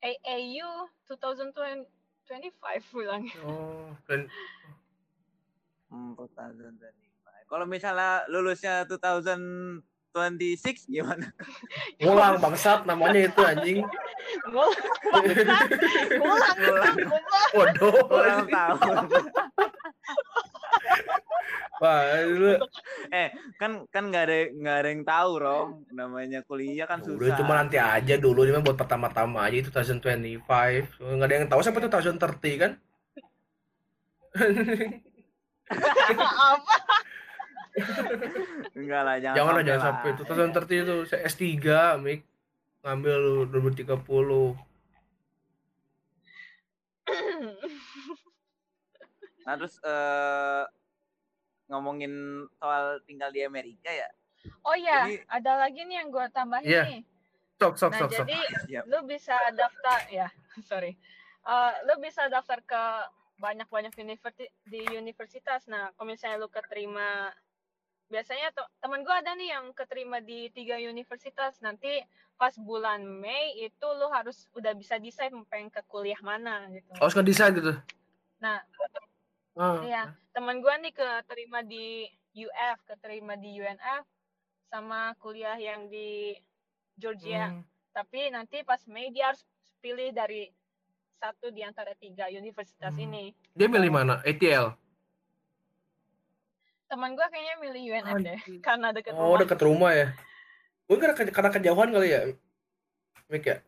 AAU 0.00 0.88
2025 1.10 2.94
bilangnya. 2.94 3.36
Oh, 3.44 3.92
keren. 4.06 4.30
Hmm, 5.90 6.14
2025. 6.16 7.50
Kalau 7.50 7.66
misalnya 7.66 8.22
lulusnya 8.30 8.86
2026 8.86 10.86
gimana? 10.86 11.34
Ngulang 12.00 12.38
bangsat 12.38 12.86
namanya 12.86 13.26
itu 13.26 13.40
anjing. 13.42 13.82
Ngulang, 14.46 14.78
bangsat. 15.10 15.66
Ngulang, 16.22 16.56
Ngulang. 16.56 16.96
Waduh. 17.58 17.94
Ulang 18.06 18.46
tahun. 18.46 18.96
Wah, 21.80 22.04
lu 22.28 22.60
eh, 23.16 23.32
kan 23.56 23.88
kan 23.88 24.12
nggak 24.12 24.24
ada 24.28 24.52
nggak 24.52 24.76
ada 24.84 24.88
yang 24.92 25.04
tahu, 25.08 25.30
Rom. 25.40 25.68
Namanya 25.96 26.44
kuliah 26.44 26.84
kan 26.84 27.00
susah. 27.00 27.16
udah 27.16 27.40
cuma 27.40 27.56
nanti 27.56 27.80
aja 27.80 28.20
dulu 28.20 28.44
ini 28.44 28.52
mah 28.52 28.60
buat 28.60 28.76
pertama-tama 28.76 29.48
aja 29.48 29.64
itu 29.64 29.72
2025. 29.72 30.44
Nggak 31.00 31.24
ada 31.24 31.34
yang 31.40 31.48
tahu 31.48 31.60
sampai 31.64 31.80
2030 31.88 32.60
kan? 32.60 32.76
Apa? 36.20 36.76
Enggak 38.76 39.02
lah, 39.06 39.16
jangan, 39.22 39.36
jangan 39.38 39.52
lah 39.54 39.62
jangan 39.64 39.82
sampai 39.88 40.08
itu 40.12 40.22
2030 40.26 40.84
itu 40.84 40.96
saya 41.06 41.20
S3 41.30 41.46
Mik 42.02 42.20
ngambil 42.82 43.14
lu 43.16 43.46
2030 43.48 43.88
Nah, 49.40 49.54
terus 49.58 49.74
eh 49.82 50.62
ngomongin 51.70 52.12
soal 52.52 52.98
tinggal 53.00 53.30
di 53.30 53.40
Amerika 53.40 53.88
ya. 53.88 54.10
Oh 54.62 54.74
iya, 54.74 55.06
Jadi- 55.06 55.22
ada 55.30 55.52
lagi 55.58 55.80
nih 55.80 55.96
yang 55.96 56.08
gue 56.10 56.26
tambahin 56.30 56.66
Iya. 56.66 56.84
nih. 56.84 57.02
sok 57.56 57.76
sok 57.76 57.92
Nah, 57.92 57.98
sok 57.98 58.10
sok 58.10 58.24
jadi 58.24 58.38
Siap. 58.64 58.84
lu 58.86 58.98
bisa 59.04 59.36
daftar 59.52 60.00
ya, 60.08 60.28
sorry. 60.66 60.96
Eh, 61.42 61.72
lu 61.84 61.94
bisa 61.98 62.24
daftar 62.26 62.58
ke 62.60 62.82
banyak-banyak 63.36 63.92
universi- 63.94 64.48
di 64.62 64.80
universitas. 64.90 65.64
Nah, 65.66 65.92
kalau 65.92 66.08
misalnya 66.08 66.36
lu 66.36 66.48
keterima 66.48 67.28
biasanya 68.06 68.50
tuh 68.50 68.64
teman 68.76 69.00
gua 69.00 69.20
ada 69.20 69.32
nih 69.34 69.54
yang 69.54 69.70
keterima 69.70 70.18
di 70.18 70.48
tiga 70.48 70.76
universitas. 70.76 71.60
Nanti 71.60 72.00
pas 72.34 72.56
bulan 72.56 73.04
Mei 73.04 73.52
itu 73.60 73.86
lu 73.90 74.08
harus 74.08 74.48
udah 74.50 74.72
bisa 74.72 74.96
decide 74.96 75.30
mau 75.30 75.44
pengen 75.44 75.68
ke 75.68 75.84
kuliah 75.84 76.18
mana 76.20 76.64
gitu. 76.70 76.88
harus 76.94 77.12
ngedesain 77.14 77.52
gitu 77.54 77.76
Nah, 78.38 78.56
ah. 79.54 79.80
Iya, 79.80 80.02
teman 80.30 80.58
gua 80.58 80.76
nih 80.76 80.90
keterima 80.90 81.60
di 81.60 82.06
UF, 82.32 82.78
keterima 82.84 83.34
di 83.34 83.56
UNF, 83.56 84.04
sama 84.66 85.14
kuliah 85.16 85.56
yang 85.56 85.86
di 85.86 86.38
Georgia. 86.94 87.50
Hmm. 87.50 87.62
Tapi 87.90 88.28
nanti 88.28 88.62
pas 88.62 88.78
Mei 88.86 89.08
dia 89.08 89.28
harus 89.28 89.42
pilih 89.78 90.10
dari 90.10 90.46
satu 91.16 91.48
di 91.48 91.60
antara 91.60 91.90
tiga 91.94 92.28
universitas 92.28 92.90
Hmm. 92.90 93.04
ini. 93.04 93.24
dia 93.50 93.66
milih 93.66 93.90
mana 93.90 94.22
ATL 94.22 94.72
Teman 96.86 97.12
gua 97.12 97.26
kayaknya 97.26 97.54
milih 97.60 97.82
UNF 97.92 98.16
deh, 98.20 98.38
Anjing. 98.38 98.60
karena 98.66 98.88
deket 98.90 99.12
oh 99.12 99.22
rumah. 99.24 99.38
deket 99.38 99.60
rumah 99.60 99.90
ya 99.92 100.08
gue 100.82 100.96
karena, 100.96 101.14
ke- 101.14 101.30
karena 101.30 101.50
kejauhan 101.50 101.88
kali 101.88 102.08
ya 102.08 102.20
Mik 103.28 103.44
ya 103.44 103.58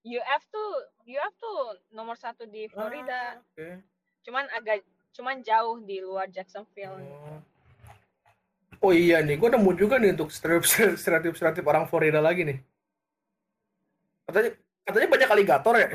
UF 0.00 0.42
tuh, 0.48 0.70
UF 1.08 1.32
tuh 1.34 1.60
nomor 1.90 2.14
satu 2.14 2.44
di 2.44 2.68
Florida. 2.68 3.34
Ah, 3.34 3.40
oke. 3.40 3.68
Cuman 4.20 4.44
agak, 4.52 4.84
cuman 5.10 5.40
jauh 5.40 5.80
di 5.80 5.98
luar 5.98 6.28
Jacksonville. 6.28 7.00
Oh. 7.00 7.40
Oh 8.78 8.92
iya 8.92 9.18
nih, 9.18 9.34
gue 9.34 9.48
nemu 9.48 9.72
juga 9.74 9.96
nih 9.96 10.14
untuk 10.14 10.30
stereotip 10.30 10.94
stereotip 10.94 11.34
stereotip 11.34 11.64
orang 11.64 11.88
Florida 11.88 12.20
lagi 12.20 12.44
nih. 12.44 12.58
Katanya 14.22 14.50
katanya 14.84 15.08
banyak 15.08 15.30
aligator 15.32 15.74
ya. 15.74 15.88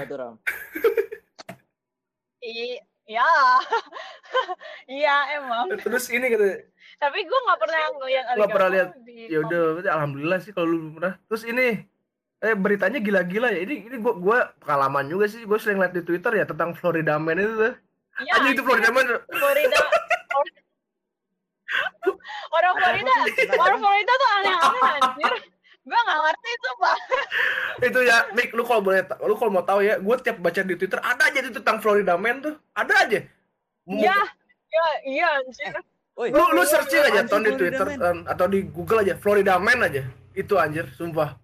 I- 2.43 2.81
Iya, 3.03 3.19
iya 4.87 5.15
emang. 5.35 5.67
Terus 5.75 6.07
ini 6.07 6.23
katanya, 6.23 6.63
Tapi 6.95 7.27
gua 7.27 7.39
nggak 7.43 7.59
pernah 7.59 7.81
ngeliat 7.99 8.23
Nggak 8.31 8.47
pernah 8.55 8.69
lihat. 8.71 8.87
ya 9.27 9.37
udah, 9.43 9.63
alhamdulillah 9.91 10.39
sih 10.39 10.55
kalau 10.55 10.71
lu 10.71 10.77
belum 10.79 10.93
pernah. 11.03 11.13
Terus 11.27 11.43
ini, 11.43 11.83
eh 12.43 12.53
beritanya 12.53 12.99
gila-gila 12.99 13.49
ya. 13.49 13.63
Ini 13.63 13.87
ini 13.87 13.97
gua 13.97 14.13
gua 14.19 14.37
pengalaman 14.59 15.07
juga 15.07 15.31
sih. 15.31 15.47
Gue 15.47 15.55
sering 15.57 15.79
lihat 15.79 15.95
di 15.95 16.03
Twitter 16.03 16.35
ya 16.35 16.43
tentang 16.43 16.75
Florida 16.75 17.15
Man 17.15 17.39
itu 17.39 17.53
tuh. 17.55 17.73
Iya, 18.19 18.31
Anjing 18.37 18.53
itu 18.53 18.63
Florida 18.67 18.89
Man. 18.91 19.05
Florida. 19.31 19.77
Orang 22.53 22.73
Florida, 22.77 23.13
orang 23.57 23.79
Florida 23.81 24.13
tuh 24.13 24.29
aneh-aneh 24.37 24.81
anjir. 25.01 25.33
Gue 25.83 25.99
nggak 25.99 26.19
ngerti 26.21 26.49
itu, 26.53 26.69
Pak. 26.79 26.95
itu 27.83 27.99
ya, 28.07 28.17
Nick, 28.31 28.49
lu 28.55 28.63
kalau 28.63 28.79
boleh, 28.79 29.03
lu 29.03 29.35
kalau 29.35 29.51
mau 29.51 29.65
tahu 29.65 29.83
ya, 29.83 29.99
gue 29.99 30.15
tiap 30.23 30.37
baca 30.39 30.61
di 30.63 30.79
Twitter 30.79 31.01
ada 31.01 31.27
aja 31.27 31.39
itu 31.43 31.51
tentang 31.59 31.83
Florida 31.83 32.15
Man 32.15 32.39
tuh, 32.39 32.55
ada 32.71 32.93
aja. 33.03 33.19
Mau- 33.83 33.99
Iya, 33.99 34.15
iya, 34.71 34.85
iya 35.03 35.27
anjir. 35.43 35.73
Woi, 36.13 36.29
lu 36.29 36.45
lu 36.53 36.61
searching 36.63 37.03
aja 37.03 37.25
ton 37.25 37.41
di 37.43 37.51
Twitter? 37.57 37.87
Ton, 37.97 38.21
atau 38.29 38.45
di 38.47 38.63
Google 38.69 39.01
aja 39.01 39.17
Florida 39.17 39.57
Man 39.57 39.81
aja 39.81 40.05
itu 40.37 40.53
anjir 40.55 40.87
sumpah 40.93 41.35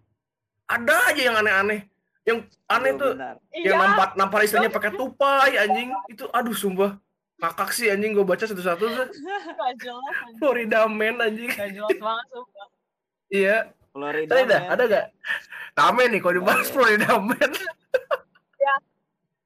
ada 0.70 0.96
aja 1.08 1.22
yang 1.22 1.36
aneh-aneh 1.36 1.82
Yang 2.22 2.38
aneh 2.68 2.92
Iya, 2.92 3.00
tuh 3.00 3.12
benar. 3.12 3.36
yang 3.52 3.66
Iya, 3.66 3.82
nampar 3.82 4.08
nampar 4.14 4.40
istrinya 4.44 4.70
pakai 4.70 4.92
tupai 4.94 5.52
anjing. 5.58 5.90
Itu 6.08 6.30
aduh 6.30 6.54
sumpah. 6.54 7.02
Kakak 7.36 7.72
sih 7.72 7.88
anjing 7.88 8.12
gue 8.12 8.22
baca 8.22 8.44
satu-satu 8.44 8.84
tuh. 8.86 9.08
gak 9.08 9.74
jelas 9.80 10.14
anjing. 10.22 10.38
Florida 10.38 10.86
Man 10.86 11.18
anjing. 11.18 11.50
Gak 11.50 11.74
jelas 11.74 11.98
banget 11.98 12.26
sumpah. 12.30 12.68
Iya. 13.28 13.58
Florida 13.90 14.30
Ada 14.30 14.42
ada, 14.44 14.58
Man. 14.60 14.70
ada 14.70 14.84
gak? 14.86 15.06
Rame 15.74 16.04
nih 16.08 16.20
kalau 16.20 16.36
dibahas 16.38 16.68
Florida 16.70 17.10
Man. 17.18 17.52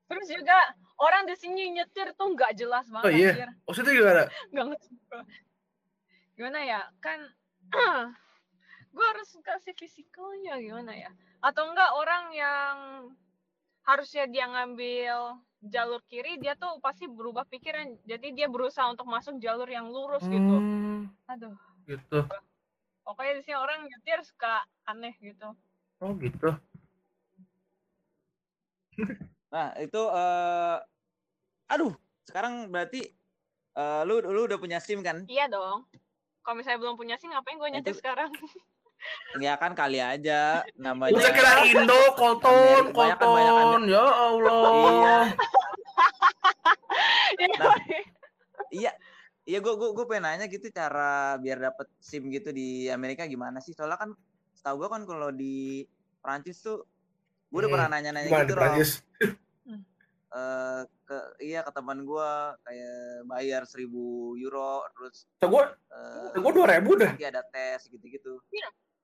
Terus 0.03 0.27
juga 0.29 0.57
orang 0.95 1.23
di 1.23 1.33
sini 1.33 1.73
nyetir 1.73 2.13
tuh 2.13 2.31
nggak 2.31 2.53
jelas 2.53 2.86
banget 2.86 3.05
Oh, 3.05 3.12
iya? 3.12 3.49
Maksudnya 3.63 3.91
gimana? 3.91 4.23
Ngerti. 4.51 4.88
Gimana 6.33 6.59
ya? 6.62 6.81
Kan 6.99 7.19
gue 8.93 9.06
harus 9.06 9.29
kasih 9.41 9.73
fisikalnya 9.73 10.62
gimana 10.62 10.93
ya? 10.93 11.10
Atau 11.41 11.65
enggak 11.65 11.91
orang 11.93 12.29
yang 12.32 12.75
harusnya 13.84 14.29
dia 14.29 14.47
ngambil 14.47 15.41
jalur 15.63 15.99
kiri 16.08 16.39
dia 16.39 16.56
tuh 16.56 16.79
pasti 16.79 17.08
berubah 17.08 17.43
pikiran 17.47 17.99
jadi 18.03 18.27
dia 18.32 18.47
berusaha 18.47 18.88
untuk 18.88 19.08
masuk 19.08 19.39
jalur 19.39 19.67
yang 19.67 19.88
lurus 19.88 20.23
gitu 20.27 20.60
Hmm, 20.60 21.08
aduh 21.23 21.56
gitu. 21.84 22.19
pokoknya 23.03 23.39
di 23.39 23.41
sini 23.43 23.56
orang 23.56 23.88
nyetir 23.88 24.19
suka 24.23 24.60
aneh 24.84 25.15
gitu 25.19 25.56
Oh 25.99 26.12
gitu. 26.19 26.51
Nah, 29.51 29.71
itu 29.79 30.01
eh 30.12 30.77
aduh, 31.69 31.95
sekarang 32.27 32.67
berarti 32.67 33.08
eh 33.73 34.01
lu 34.03 34.19
lu 34.19 34.43
udah 34.43 34.60
punya 34.60 34.84
SIM 34.84 34.99
kan? 34.99 35.23
iya 35.27 35.47
dong 35.47 35.88
kalau 36.43 36.56
misalnya 36.60 36.84
belum 36.84 36.99
punya 36.99 37.15
sih 37.15 37.32
ngapain 37.32 37.56
gue 37.56 37.69
nyetir 37.71 37.95
Itu- 37.95 37.99
sekarang 38.03 38.32
Ya 39.35 39.53
kan 39.55 39.73
kali 39.73 39.97
aja 39.97 40.61
namanya. 40.75 41.11
Gue 41.11 41.25
kira 41.27 41.51
Indo, 41.65 42.01
Colton, 42.13 42.89
Banyakan- 42.89 43.27
banyakan 43.27 43.65
Colton. 43.65 43.83
Ya 43.87 44.03
Allah. 44.03 44.61
Iya. 44.69 45.17
Iya, 47.33 47.55
Nah, 47.57 47.75
Iya. 48.69 48.91
Iya 49.43 49.59
gue 49.59 49.73
gue 49.73 49.89
gue 49.91 50.05
pengen 50.05 50.23
nanya 50.23 50.45
gitu 50.47 50.69
cara 50.69 51.35
biar 51.35 51.59
dapet 51.61 51.91
SIM 51.99 52.29
gitu 52.29 52.49
di 52.49 52.87
Amerika 52.87 53.25
gimana 53.25 53.59
sih? 53.59 53.71
Soalnya 53.71 53.97
kan 53.97 54.09
setahu 54.53 54.79
gue 54.79 54.89
kan 54.89 55.03
kalau 55.03 55.29
di 55.29 55.83
Prancis 56.17 56.57
tuh 56.57 56.79
gue 57.49 57.57
udah 57.57 57.65
Hmm, 57.65 57.75
pernah 57.75 57.89
nanya-nanya 57.91 58.29
gitu 58.29 58.39
di 58.41 58.53
Rom. 58.53 58.61
Prancis? 58.63 59.03
Eh, 60.33 60.81
ke 61.03 61.17
iya 61.43 61.61
ke 61.61 61.69
teman 61.69 62.01
gue 62.01 62.29
kayak 62.63 62.97
bayar 63.27 63.61
1000 63.67 63.85
euro 64.39 64.81
terus 64.91 65.27
Gue 65.37 65.61
eh, 65.61 66.33
gue 66.33 66.51
dua 66.51 66.67
ribu 66.71 66.95
dah. 66.95 67.11
nanti 67.11 67.27
ada 67.27 67.43
tes 67.45 67.85
gitu-gitu. 67.85 68.39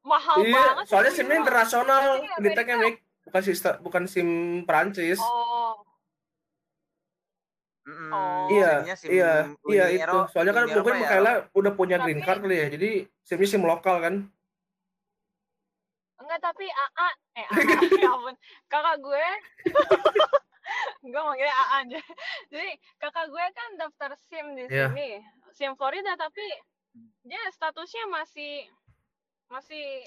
Mahal 0.02 0.36
Iya, 0.40 0.56
banget 0.56 0.86
soalnya 0.86 1.12
SIM-nya 1.12 1.30
Bang. 1.32 1.44
internasional, 1.44 2.04
tagnya 2.50 2.76
Mik. 2.78 2.96
Bukan 3.22 3.42
sistem, 3.44 3.74
bukan 3.80 4.04
SIM 4.06 4.30
Prancis. 4.64 5.20
oh 5.20 5.86
Oh. 7.90 8.46
Iya, 8.48 8.86
SIM 8.94 9.10
iya, 9.12 9.32
Uni 9.66 9.74
iya 9.74 9.86
itu. 9.90 10.06
Ero- 10.06 10.30
Soalnya 10.30 10.54
kan 10.54 10.64
Uni 10.64 10.74
mungkin 10.76 10.94
ya, 10.94 11.00
Mikaela 11.02 11.34
udah 11.52 11.74
punya 11.74 11.98
Tapi- 11.98 12.06
green 12.08 12.22
card 12.22 12.40
kali 12.40 12.56
ya, 12.56 12.68
jadi 12.70 12.90
SIM-nya 13.24 13.48
SIM 13.48 13.64
lokal 13.64 13.98
kan. 14.00 14.16
enggak 16.20 16.42
tapi 16.44 16.62
AA 16.64 17.08
eh 17.34 17.46
AA 17.48 17.50
ya 18.06 18.12
ampun 18.12 18.36
kakak 18.68 18.98
gue 19.00 19.26
gue 21.10 21.22
manggilnya 21.24 21.50
AA 21.50 21.78
aja 21.82 22.02
jadi 22.46 22.70
kakak 23.00 23.26
gue 23.26 23.46
kan 23.50 23.70
daftar 23.76 24.12
SIM 24.20 24.46
di 24.54 24.64
Iya. 24.68 24.94
sini 24.94 25.10
SIM 25.50 25.74
Florida 25.74 26.14
tapi 26.14 26.46
dia 27.24 27.42
statusnya 27.50 28.06
masih 28.06 28.62
masih 29.50 30.06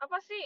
apa 0.00 0.18
sih 0.22 0.40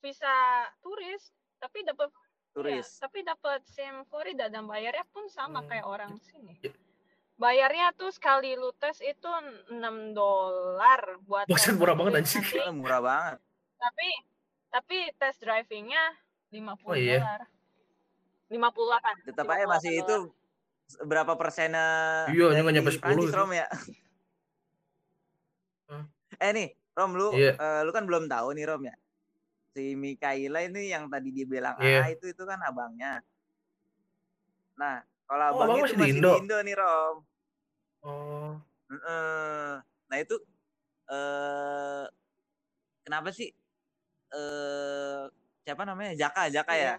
visa 0.00 0.34
turis 0.80 1.30
tapi 1.56 1.84
dapat 1.84 2.08
turis. 2.52 2.72
Iya, 2.72 3.00
tapi 3.00 3.18
dapat 3.22 3.60
SIM 3.68 4.04
Florida 4.08 4.48
dan 4.48 4.64
bayarnya 4.64 5.04
pun 5.12 5.28
sama 5.28 5.60
Hmm. 5.60 5.68
kayak 5.68 5.86
orang 5.86 6.12
sini. 6.18 6.56
Ya. 6.60 6.72
Bayarnya 7.36 7.92
tuh 7.92 8.08
sekali 8.08 8.56
lu 8.56 8.72
tes 8.72 8.96
itu 9.04 9.28
6 9.68 10.16
dolar 10.16 11.20
buat 11.28 11.44
Buset, 11.44 11.72
tes 11.72 11.76
murah 11.76 11.92
banget, 11.92 12.24
anjing. 12.24 12.44
Murah 12.72 13.00
banget. 13.04 13.38
Tapi 13.76 14.08
tapi 14.72 14.96
tes 15.14 15.36
drivingnya 15.36 16.16
50 16.48 16.88
Oh, 16.88 16.96
iya. 16.96 17.20
dolar. 17.20 17.42
50 18.48 18.96
kan. 19.04 19.16
Tetap 19.20 19.46
aja 19.46 19.64
masih 19.68 19.92
itu 20.00 20.16
berapa 21.04 21.36
persennya 21.36 21.88
Iya, 22.32 22.56
dari 22.56 22.60
nggak 22.64 22.74
nyampe 22.74 22.92
10 22.94 23.04
Prancis. 23.04 23.32
Rom 23.36 23.50
ya. 23.52 23.66
Hmm. 25.86 26.04
Eh 26.38 26.50
nih, 26.52 26.68
Rom 26.96 27.12
lu 27.12 27.28
Iya. 27.36 27.52
eh, 27.60 27.80
lu 27.84 27.90
kan 27.92 28.08
belum 28.08 28.24
tahu 28.26 28.56
nih 28.56 28.64
Rom 28.66 28.82
ya. 28.88 28.96
Si 29.76 29.92
Mikaela 29.92 30.64
ini 30.64 30.88
yang 30.88 31.12
tadi 31.12 31.28
dibilang 31.28 31.76
Iya. 31.76 32.08
AA 32.08 32.16
itu 32.16 32.32
itu 32.32 32.42
kan 32.48 32.56
abangnya. 32.64 33.20
Nah, 34.80 35.04
kalau 35.28 35.44
Oh, 35.44 35.50
abangnya 35.60 35.80
abang 35.84 35.92
itu 35.92 35.94
masih 36.00 36.08
di 36.08 36.16
Indo? 36.16 36.30
di 36.32 36.40
Indo 36.40 36.58
nih 36.64 36.74
Rom. 36.80 37.16
Oh, 38.00 38.52
Heeh. 38.88 39.72
Nah 39.82 40.16
itu 40.16 40.36
eh 41.06 42.06
kenapa 43.04 43.28
sih 43.30 43.50
eh 44.32 45.22
siapa 45.66 45.82
namanya 45.84 46.16
Jaka 46.16 46.48
Jaka 46.48 46.72
ya? 46.72 46.80
Iya. 46.80 46.94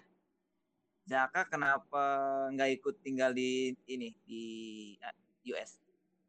Jaka 1.08 1.48
kenapa 1.48 2.04
nggak 2.52 2.70
ikut 2.78 2.94
tinggal 3.00 3.32
di 3.32 3.72
ini 3.88 4.12
di 4.28 4.42
eh, 5.00 5.16
US? 5.50 5.80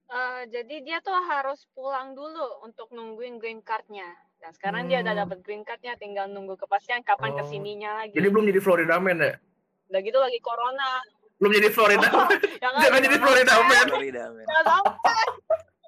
Eh, 0.09 0.41
jadi 0.49 0.75
dia 0.81 0.97
tuh 0.99 1.13
harus 1.13 1.69
pulang 1.71 2.17
dulu 2.17 2.65
untuk 2.65 2.89
nungguin 2.89 3.37
green 3.37 3.61
card-nya. 3.61 4.09
Dan 4.41 4.49
sekarang 4.51 4.89
dia 4.89 5.05
udah 5.05 5.13
Hmm. 5.13 5.21
dapat 5.23 5.37
green 5.45 5.61
card-nya, 5.61 5.93
tinggal 5.95 6.25
nunggu 6.25 6.57
kepastian 6.57 7.05
kapan 7.05 7.33
Oh. 7.33 7.37
ke 7.37 7.43
sininya 7.45 8.01
lagi. 8.01 8.17
jadi 8.17 8.27
belum 8.27 8.49
jadi 8.49 8.57
Florida 8.57 8.97
Man 8.97 9.21
ya? 9.21 9.37
Udah 9.85 10.01
gitu 10.01 10.17
lagi 10.17 10.39
corona. 10.41 10.97
Belum 11.37 11.51
jadi 11.53 11.69
Florida. 11.69 12.09
Yang 12.59 12.73
Jangan 12.81 12.99
jadi 12.99 13.17
Florida 13.17 13.53
Man. 13.61 13.87
Florida 13.87 14.23
sampai. 14.65 15.23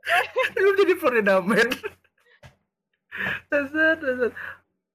belum 0.55 0.73
jadi 0.77 0.93
Florida 0.95 1.33
Man. 1.41 1.67
Dasar, 3.49 3.93
dasar. 3.97 4.31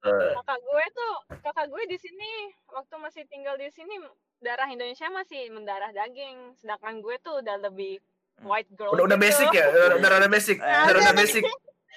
Eh, 0.07 0.31
kakak 0.39 0.59
gue 0.63 0.85
tuh 0.95 1.15
kakak 1.43 1.67
gue 1.67 1.83
di 1.91 1.99
sini 1.99 2.31
waktu 2.69 2.95
masih 2.97 3.27
tinggal 3.27 3.59
di 3.59 3.67
sini 3.69 3.99
darah 4.39 4.71
Indonesia 4.71 5.11
masih 5.11 5.51
mendarah 5.51 5.91
daging 5.91 6.55
sedangkan 6.55 7.03
gue 7.03 7.19
tuh 7.21 7.43
udah 7.43 7.59
lebih 7.61 7.99
Hmm. 7.99 8.16
White 8.43 8.71
girl 8.75 8.93
udah 8.93 9.05
udah 9.07 9.19
gitu. 9.19 9.27
basic 9.29 9.49
ya, 9.53 9.65
udah 9.73 9.85
udah 9.97 10.09
udah 10.19 10.31
basic, 10.31 10.57
Eh, 10.59 10.67
udah 10.67 11.01
udah 11.01 11.15
basic. 11.17 11.45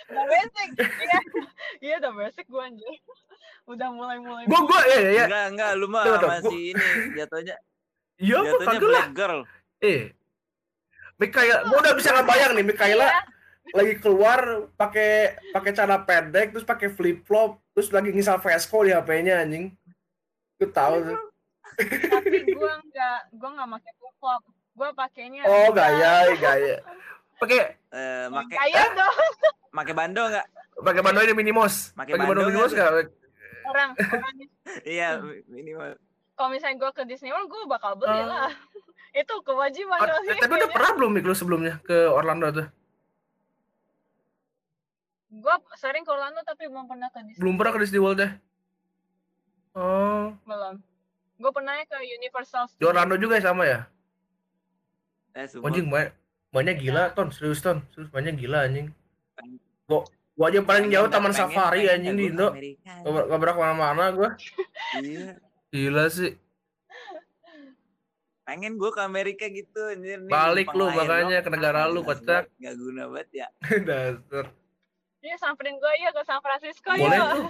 udah 0.09 0.25
basic 0.25 0.69
iya 0.77 1.19
iya 1.79 1.95
udah 1.99 2.11
basic 2.13 2.45
gue 2.47 2.63
anjir 2.63 2.95
udah 3.69 3.87
mulai 3.93 4.17
mulai 4.17 4.43
Gua 4.49 4.65
gua 4.65 4.81
ya 4.89 4.97
ya. 5.13 5.25
Enggak 5.29 5.45
enggak 5.53 5.71
lu 5.77 5.85
mah 5.85 6.03
masih 6.17 6.73
ini 6.73 6.87
jatuhnya 7.13 7.55
Iya, 8.17 8.37
gua 8.41 8.57
jatuhnya 8.65 8.79
black 8.81 9.09
girl. 9.13 9.39
Eh. 9.79 10.11
Mikaela, 11.15 11.69
gua 11.69 11.77
udah 11.79 11.93
bisa 11.93 12.09
ngebayang 12.11 12.51
nih 12.57 12.65
Mikaela 12.65 13.05
Iya, 13.05 13.21
lagi 13.69 13.93
keluar 14.01 14.41
pakai 14.73 15.37
pakai 15.53 15.71
celana 15.71 16.01
pendek 16.01 16.49
terus 16.49 16.65
pakai 16.65 16.89
flip 16.89 17.21
flop 17.21 17.61
terus 17.77 17.93
lagi 17.93 18.09
ngisal 18.09 18.41
Vesco 18.41 18.81
di 18.81 18.89
HP-nya 18.89 19.45
anjing. 19.45 19.69
Gue 20.57 20.69
tahu 20.73 21.05
tuh. 21.05 21.19
tapi 22.09 22.49
gue 22.49 22.71
nggak 22.89 23.19
gue 23.29 23.49
nggak 23.53 23.69
pakai 23.69 23.91
flip 23.93 24.15
flop 24.17 24.41
gue 24.79 24.89
pakainya 24.95 25.43
Oh, 25.43 25.69
gaya, 25.69 26.31
gaya. 26.33 26.77
Pakai 27.35 27.75
Eh 27.89 28.25
make 28.27 28.51
gaya 28.51 28.83
dong 28.93 29.15
make 29.71 29.91
bando 29.91 30.23
enggak? 30.25 30.47
pakai 30.77 31.01
bando 31.01 31.19
ini 31.19 31.33
minimos. 31.33 31.91
Pakai 31.91 32.15
Pakai 32.15 32.23
bando 32.25 32.31
bando 32.37 32.47
minimos 32.47 32.71
nggak 32.71 32.87
enggak? 32.87 33.07
orang 33.65 33.89
orang 33.99 34.33
Iya, 34.87 35.09
minimal. 35.45 35.99
kalau 36.33 36.49
misalnya 36.49 36.79
gue 36.79 36.91
ke 36.93 37.03
Disney 37.05 37.29
World 37.29 37.47
gue 37.47 37.61
bakal 37.65 37.95
beli 37.95 38.15
Oh. 38.15 38.25
lah 38.25 38.47
itu 39.21 39.33
kewajiban 39.41 39.97
Ah, 39.97 40.07
dong 40.07 40.23
sih 40.23 40.37
Tapi 40.37 40.53
udah 40.55 40.69
pernah 40.69 40.91
belum 40.95 41.11
Mik 41.11 41.25
lu 41.25 41.33
sebelumnya 41.33 41.73
ke 41.81 42.07
Orlando 42.07 42.47
tuh? 42.53 42.67
gue 45.29 45.55
sering 45.75 46.01
ke 46.01 46.09
Orlando 46.09 46.41
tapi 46.41 46.65
belum 46.65 46.85
pernah 46.85 47.07
ke 47.07 47.19
Disney 47.21 47.37
Belum 47.37 47.55
pernah 47.55 47.71
ke 47.71 47.79
Disney 47.79 47.99
World 47.99 48.17
deh. 48.17 48.31
Oh, 49.71 50.33
belum 50.43 50.75
gue 51.37 51.51
pernah 51.51 51.71
ke 51.79 51.97
Universal 52.11 52.67
di 52.73 52.83
Orlando 52.83 53.15
juga 53.15 53.37
ya 53.37 53.45
sama 53.45 53.63
ya? 53.63 53.85
Eh. 55.33 55.45
Anjing 55.59 55.87
banyak 55.87 56.11
banyak 56.49 56.75
gila 56.79 57.13
ton, 57.13 57.29
serius 57.29 57.59
ton, 57.59 57.85
serius 57.89 58.09
banyak 58.09 58.33
gila 58.35 58.65
anjing. 58.65 58.89
Gua 59.85 60.05
gua 60.33 60.45
aja 60.47 60.59
paling 60.61 60.89
jauh 60.89 61.07
Taman 61.07 61.29
pengen- 61.29 61.39
Safari 61.51 61.79
pengen 61.83 61.93
anjing 61.95 62.15
gua 62.15 62.17
di 62.17 62.25
ke 62.25 62.31
Indo. 62.31 62.47
Gak 63.05 63.25
gak 63.27 63.39
pernah 63.39 63.53
ke 63.53 63.61
mana-mana 63.61 64.03
gua. 64.11 64.29
Iya. 64.97 65.27
Gila 65.69 66.05
sih. 66.09 66.31
Pengen 68.41 68.81
gue 68.81 68.89
ke 68.89 68.97
Amerika 68.97 69.45
gitu 69.45 69.77
anjir 69.85 70.17
nih. 70.19 70.33
Balik 70.33 70.73
lu 70.73 70.89
makanya 70.89 71.45
ke 71.45 71.49
negara 71.53 71.85
lu, 71.85 72.01
kocak. 72.01 72.49
Nggak 72.57 72.75
guna 72.75 73.03
banget 73.13 73.29
ya. 73.31 73.47
Dasar. 73.85 74.45
Iya 75.21 75.35
samperin 75.37 75.77
gue 75.77 75.93
ya 75.99 76.09
ke 76.09 76.21
San 76.25 76.41
Francisco 76.41 76.89
Boleh 76.89 77.13
ya. 77.13 77.29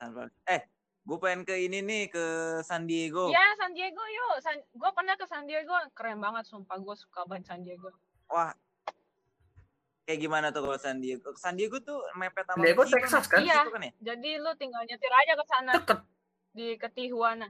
San 0.00 0.10
Eh, 0.48 0.60
gue 1.10 1.18
pengen 1.18 1.42
ke 1.42 1.58
ini 1.58 1.82
nih 1.82 2.06
ke 2.06 2.24
San 2.62 2.86
Diego. 2.86 3.34
Ya 3.34 3.42
San 3.58 3.74
Diego 3.74 3.98
yuk. 3.98 4.38
San... 4.38 4.54
Gue 4.70 4.90
pernah 4.94 5.18
ke 5.18 5.26
San 5.26 5.42
Diego, 5.42 5.74
keren 5.90 6.22
banget 6.22 6.46
sumpah 6.46 6.78
gue 6.78 6.94
suka 6.94 7.26
banget 7.26 7.50
San 7.50 7.66
Diego. 7.66 7.90
Wah. 8.30 8.54
kayak 10.06 10.26
gimana 10.26 10.50
tuh 10.50 10.66
kalau 10.66 10.78
San 10.78 10.98
Diego? 11.02 11.34
San 11.38 11.54
Diego 11.54 11.78
tuh 11.82 11.98
mepet 12.14 12.42
sama 12.46 12.58
San 12.58 12.66
Diego, 12.66 12.82
Texas, 12.86 13.26
kan? 13.26 13.42
Iya. 13.42 13.62
kan 13.66 13.82
ya? 13.82 13.92
Jadi 14.14 14.30
lu 14.38 14.50
tinggal 14.54 14.82
nyetir 14.86 15.10
aja 15.10 15.32
ke 15.38 15.44
sana 15.46 15.70
Deket 15.78 15.98
di 16.50 16.66
ke 16.78 16.88
Tijuana. 16.94 17.46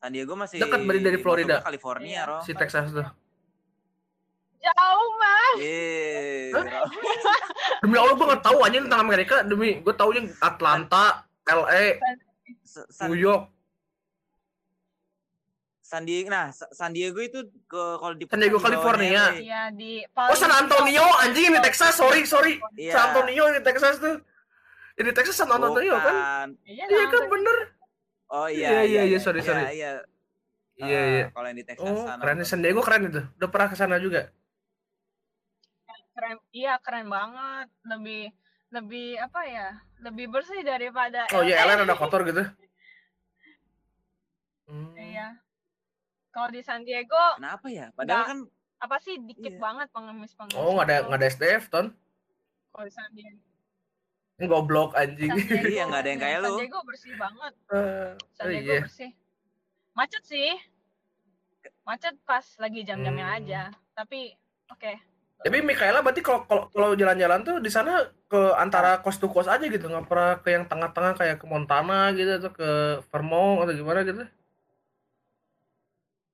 San 0.00 0.12
Diego 0.12 0.32
masih 0.36 0.56
Deket 0.60 0.80
berarti 0.84 1.04
dari 1.04 1.18
Florida. 1.20 1.64
California, 1.64 2.12
Iya. 2.12 2.28
Rom. 2.28 2.40
si 2.44 2.52
Texas 2.52 2.92
tuh. 2.92 3.08
Jauh 4.60 5.08
mah. 5.16 5.52
Yeay, 5.60 6.52
Hah? 6.52 6.64
Rom. 6.64 6.88
Demi 7.84 7.96
Allah 7.96 8.14
gue 8.16 8.26
gak 8.36 8.44
tahu 8.44 8.58
aja 8.64 8.78
tentang 8.84 9.00
Amerika. 9.00 9.36
Demi 9.44 9.80
gue 9.80 9.94
taunya 9.96 10.28
Atlanta, 10.44 11.24
LA, 11.44 12.00
San, 12.64 13.08
New 13.08 13.18
York. 13.18 13.50
San 15.80 16.04
Diego, 16.04 16.28
nah 16.28 16.52
Sa- 16.52 16.68
San 16.68 16.92
Diego 16.92 17.16
itu 17.16 17.40
ke 17.64 17.82
kalau 17.96 18.12
di 18.12 18.24
San 18.24 18.36
Diego, 18.38 18.60
California. 18.60 19.32
Iya 19.34 19.62
di 19.72 20.04
Oh 20.04 20.36
San 20.36 20.52
Antonio 20.52 21.00
anjing 21.18 21.48
ini 21.48 21.58
Texas. 21.58 21.96
Sorry 21.96 22.22
sorry. 22.24 22.60
Iya. 22.74 22.92
San 22.92 23.02
Antonio 23.10 23.48
ini 23.48 23.60
Texas 23.62 23.96
tuh. 23.96 24.20
Ini 24.94 25.10
Texas 25.10 25.34
San 25.34 25.48
Antonio 25.48 25.96
kan? 25.96 26.12
Bukan. 26.12 26.48
Iya, 26.62 26.84
Iya 26.84 26.98
San 27.00 27.08
kan 27.08 27.24
bener. 27.26 27.56
Oh 28.28 28.44
Iya, 28.44 28.68
iya 28.68 28.80
iya, 28.84 29.02
iya, 29.06 29.18
sorry, 29.18 29.40
iya, 29.40 29.48
sorry. 29.48 29.62
Iya, 29.72 29.90
Iya 30.76 30.84
Ah, 30.94 31.08
iya. 31.08 31.26
Kalau 31.32 31.46
yang 31.46 31.56
di 31.56 31.64
Texas 31.64 31.88
Oh 31.88 32.04
San 32.04 32.18
keren. 32.20 32.38
San 32.44 32.60
Diego 32.60 32.80
keren 32.82 33.02
itu. 33.08 33.22
Udah 33.34 33.48
pernah 33.48 33.68
ke 33.68 33.76
sana 33.76 33.96
juga. 33.96 34.28
keren 36.12 36.36
iya 36.50 36.74
keren 36.82 37.06
banget 37.06 37.70
lebih 37.86 38.34
lebih 38.68 39.16
apa 39.16 39.40
ya 39.42 39.68
lebih 39.98 40.28
bersih 40.28 40.60
daripada 40.60 41.24
Oh 41.32 41.40
iya. 41.40 41.64
LA 41.64 41.80
ada 41.80 41.94
kotor 41.94 42.20
gitu. 42.22 42.44
Hmm. 44.68 44.92
iya 44.94 45.32
kalau 46.28 46.48
di 46.48 46.60
San 46.60 46.84
Diego 46.84 47.16
Kenapa 47.34 47.66
ya? 47.66 47.88
Padahal 47.92 48.24
kan 48.26 48.38
apa 48.78 48.96
sih 49.00 49.16
dikit 49.18 49.56
Iya. 49.56 49.58
banget 49.58 49.88
pengemis 49.90 50.32
pengemis 50.32 50.54
Oh 50.54 50.76
nggak 50.76 50.86
ada 50.86 50.96
nggak 51.08 51.18
ada 51.18 51.28
SDF 51.28 51.64
ton? 51.68 51.86
kalau 52.68 52.84
di 52.84 52.92
San 52.92 53.08
Diego 53.10 53.40
Goblok 54.38 54.94
anjing. 54.94 55.34
San 55.34 55.66
Iya, 55.66 55.88
nggak 55.88 55.98
ada 55.98 56.08
yang 56.08 56.20
kayak 56.20 56.38
San 56.38 56.46
lu. 56.46 56.56
Diego 56.60 56.78
bersih 56.84 57.12
banget 57.16 57.52
Eh, 57.72 58.10
San 58.30 58.44
oh 58.44 58.50
Diego 58.50 58.70
iya. 58.70 58.80
bersih 58.80 59.10
macet 59.90 60.22
sih 60.22 60.52
macet 61.82 62.14
pas 62.22 62.44
lagi 62.60 62.80
jam-jamnya 62.82 63.26
Hmm. 63.26 63.36
aja 63.40 63.62
tapi 63.94 64.36
oke 64.68 64.92
Tapi 65.38 65.62
Mikaela 65.62 66.02
berarti 66.02 66.18
kalau 66.18 66.42
kalau 66.50 66.64
kalau 66.74 66.90
jalan-jalan 66.98 67.46
tuh 67.46 67.56
di 67.62 67.70
sana 67.70 68.10
ke 68.26 68.40
antara 68.58 68.98
coast 68.98 69.22
to 69.22 69.30
coast 69.30 69.46
aja 69.46 69.62
gitu, 69.64 69.86
nggak 69.86 70.10
pernah 70.10 70.32
ke 70.42 70.50
yang 70.50 70.66
tengah-tengah 70.66 71.14
kayak 71.14 71.36
ke 71.38 71.46
Montana 71.46 72.10
gitu 72.10 72.42
atau 72.42 72.50
ke 72.50 72.70
Vermont 73.08 73.62
atau 73.62 73.72
gimana 73.72 74.02
gitu? 74.02 74.26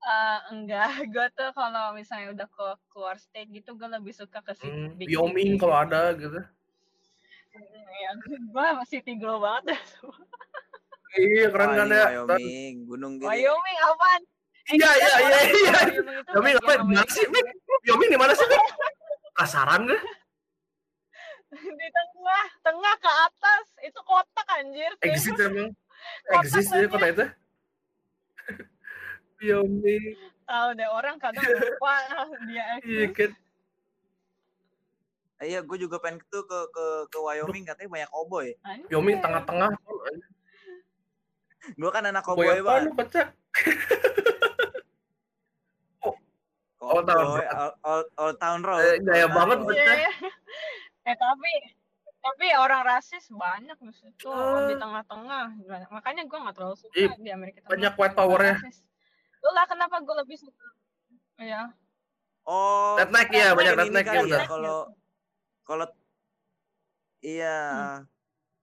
Eh, 0.05 0.39
enggak 0.53 0.89
gue 1.13 1.27
tuh 1.33 1.49
kalau 1.53 1.97
misalnya 1.97 2.29
udah 2.37 2.47
ke 2.49 2.65
keluar 2.93 3.17
state 3.17 3.49
gitu 3.49 3.73
gue 3.73 3.89
lebih 3.89 4.13
suka 4.13 4.37
ke 4.45 4.53
city 4.53 4.69
Hmm, 4.69 4.93
big 5.01 5.09
Wyoming 5.09 5.57
city 5.57 5.61
kalau 5.61 5.75
ada 5.81 6.13
gitu. 6.13 6.39
ya 7.95 8.09
gue 8.21 8.65
masih 8.77 8.99
tinggal 9.01 9.39
banget 9.39 9.79
Iya 11.15 11.47
keren 11.47 11.71
kan 11.79 11.87
ya. 11.87 12.05
Wyoming, 12.27 12.73
gunung 12.85 13.13
gede. 13.17 13.27
Wyoming 13.31 13.77
apaan 13.81 14.21
Iya 14.65 14.89
iya 14.97 15.13
iya 15.21 15.39
iya. 15.45 15.77
Wyoming 16.33 16.57
itu 16.57 16.57
Wyoming 16.57 16.57
apa? 16.57 16.65
bagian 16.65 16.81
Di 16.81 16.89
mana 16.89 17.05
Amerika 17.05 17.13
sih? 17.13 17.25
Mik? 17.29 17.45
Wyoming 17.85 18.09
di 18.09 18.17
mana 18.17 18.33
sih? 18.33 18.45
Mik? 18.49 18.61
Kasaran 19.37 19.85
gak? 19.85 20.01
di 21.79 21.87
tengah 21.93 22.45
tengah 22.65 22.93
ke 22.97 23.11
atas 23.29 23.65
itu 23.85 23.99
kotak 24.01 24.47
anjir 24.57 24.89
Exit 25.05 25.37
emang. 25.45 25.69
Kota 26.25 26.41
Exist 26.41 26.73
ya 26.73 26.89
kota 26.89 27.05
itu. 27.13 27.25
Wyoming. 29.37 30.17
tahu 30.45 30.77
deh 30.77 30.85
orang 30.85 31.17
kadang 31.17 31.41
lupa 31.41 31.93
dia 32.45 32.77
Iya 32.85 33.09
eksis 33.09 33.33
kan. 33.33 33.41
Iya, 35.45 35.59
gue 35.61 35.77
juga 35.77 35.99
pengen 35.99 36.23
tuh 36.31 36.47
ke 36.47 36.59
ke 36.73 36.85
ke 37.11 37.17
Wyoming 37.21 37.69
katanya 37.69 37.89
banyak 37.91 38.09
koboi. 38.09 38.49
Anjir. 38.65 38.87
Wyoming 38.89 39.21
tengah-tengah. 39.21 39.69
Gue 41.75 41.91
kan 41.93 42.05
anak 42.05 42.25
Boy 42.29 42.49
apa 42.49 42.61
banget. 42.61 42.81
lu 42.81 42.89
kocak? 42.97 43.27
Old 46.87 47.05
Town 47.05 47.17
Cowboy, 47.17 47.39
Road. 47.39 47.49
Old, 47.51 47.75
Old- 47.83 48.11
Old 48.15 48.37
Town 48.37 48.59
Road. 48.61 48.81
Eh, 48.83 48.97
gaya 49.01 49.27
banget. 49.27 49.57
Bocah. 49.59 49.75
Iya, 49.75 49.93
iya. 49.99 50.11
eh 51.07 51.15
tapi 51.15 51.51
tapi 52.19 52.45
orang 52.55 52.81
rasis 52.83 53.25
banyak 53.27 53.77
di 53.79 53.93
situ 53.93 54.25
Ah. 54.25 54.65
di 54.65 54.73
tengah-tengah 54.73 55.61
Banyak. 55.61 55.89
makanya 55.91 56.23
gue 56.23 56.37
nggak 56.39 56.55
terlalu 56.55 56.75
suka 56.75 56.95
Ih, 56.95 57.13
di 57.15 57.29
Amerika 57.29 57.61
banyak 57.63 57.77
Tengah. 57.87 58.01
white 58.01 58.15
power-nya. 58.15 58.55
Lu 59.37 59.49
lah 59.51 59.65
kenapa 59.65 59.95
gue 59.99 60.15
lebih 60.17 60.37
suka 60.39 60.65
ya 61.37 61.69
Oh, 62.43 62.93
Redneck 62.95 63.29
ya, 63.29 63.53
banyak 63.53 63.73
redneck 63.75 64.05
kali 64.05 64.17
ya, 64.23 64.37
benar. 64.37 64.45
Kalau 64.47 64.77
kalau 65.63 65.85
iya. 67.19 67.57
Hmm. 67.65 67.99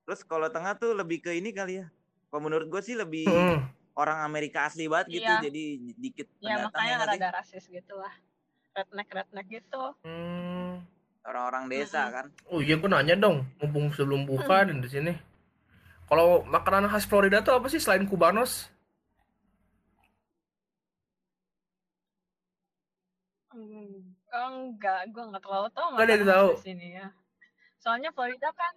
Terus 0.03 0.21
kalau 0.23 0.47
tengah 0.49 0.75
tuh 0.75 0.91
lebih 0.93 1.19
ke 1.21 1.31
ini 1.33 1.51
kali 1.51 1.79
ya. 1.79 1.87
Kalau 2.29 2.43
menurut 2.43 2.67
gue 2.67 2.79
sih 2.81 2.95
lebih 2.95 3.27
Hmm. 3.27 3.63
Orang 3.93 4.25
Amerika 4.25 4.65
asli 4.65 4.89
banget 4.89 5.21
gitu, 5.21 5.29
Iya. 5.29 5.45
jadi 5.45 5.65
dikit 6.01 6.27
ya 6.41 6.57
pendatang 6.59 6.73
makanya 6.73 6.95
ya 6.97 7.07
rada 7.07 7.29
rasis 7.37 7.65
gitu 7.69 7.95
lah 8.01 8.15
redneck 8.73 9.09
redneck 9.13 9.47
gitu 9.53 9.83
Hmm. 10.03 10.81
orang-orang 11.23 11.71
desa 11.71 12.09
Mm-mm. 12.09 12.15
kan. 12.15 12.27
Oh 12.51 12.59
iya 12.59 12.75
gue 12.75 12.89
nanya 12.91 13.15
dong, 13.15 13.47
mumpung 13.63 13.93
sebelum 13.95 14.27
buka 14.27 14.67
dan 14.67 14.83
di 14.83 14.89
sini. 14.91 15.13
Kalau 16.09 16.43
makanan 16.45 16.91
khas 16.91 17.07
Florida 17.07 17.41
tuh 17.41 17.55
apa 17.57 17.71
sih 17.71 17.79
selain 17.79 18.05
Cubanos? 18.05 18.69
Hmm, 23.53 24.17
enggak, 24.33 25.13
gue 25.13 25.23
nggak 25.29 25.43
terlalu 25.45 25.69
tahu 25.77 25.89
Nggak 25.93 26.05
ada 26.09 26.13
yang 26.17 26.25
makanan 26.25 26.33
tahu. 26.41 26.51
di 26.57 26.65
sini 26.65 26.87
ya. 26.97 27.07
Soalnya 27.83 28.11
Florida 28.17 28.49
kan, 28.57 28.75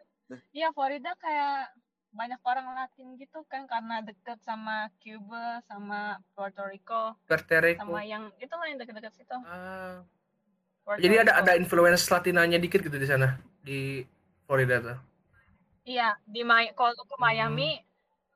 iya 0.51 0.67
Florida 0.75 1.11
kayak 1.15 1.71
banyak 2.15 2.39
orang 2.41 2.71
Latin 2.73 3.13
gitu 3.15 3.43
kan 3.45 3.63
karena 3.65 3.99
deket 3.99 4.39
sama 4.39 4.87
Cuba, 4.97 5.59
sama 5.61 6.15
Puerto 6.31 6.63
Rico, 6.63 7.19
Puerto 7.21 7.55
Rico. 7.57 7.83
sama 7.83 8.01
yang 8.01 8.31
itu 8.37 8.49
lah 8.49 8.65
yang 8.65 8.79
deket-deket 8.79 9.13
situ. 9.13 9.35
Ah. 9.43 9.99
Puerto 10.81 10.97
Jadi 10.97 11.15
ada 11.17 11.31
Rico. 11.33 11.41
ada 11.41 11.51
influence 11.53 12.07
Latinanya 12.07 12.55
dikit 12.55 12.79
gitu 12.79 12.95
di 12.95 13.03
sana 13.03 13.35
di 13.59 13.99
Florida 14.43 14.79
tuh. 14.79 14.97
Iya 15.83 16.15
di 16.23 16.41
Mi- 16.41 16.71
kalau 16.71 16.95
ke 16.95 17.03
Hmm. 17.05 17.21
Miami, 17.21 17.77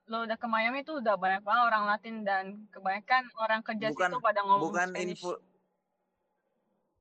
lo 0.06 0.22
udah 0.22 0.36
ke 0.36 0.46
Miami 0.46 0.82
tuh 0.82 1.00
udah 1.00 1.16
banyak 1.16 1.40
banget 1.40 1.64
orang 1.64 1.84
Latin 1.86 2.16
dan 2.22 2.46
kebanyakan 2.70 3.24
orang 3.38 3.62
kerja 3.62 3.90
Bukan- 3.90 4.12
situ 4.12 4.20
pada 4.20 4.42
ngomong 4.44 4.62
Bukan 4.66 4.88
Spanish. 4.92 5.18
info 5.18 5.32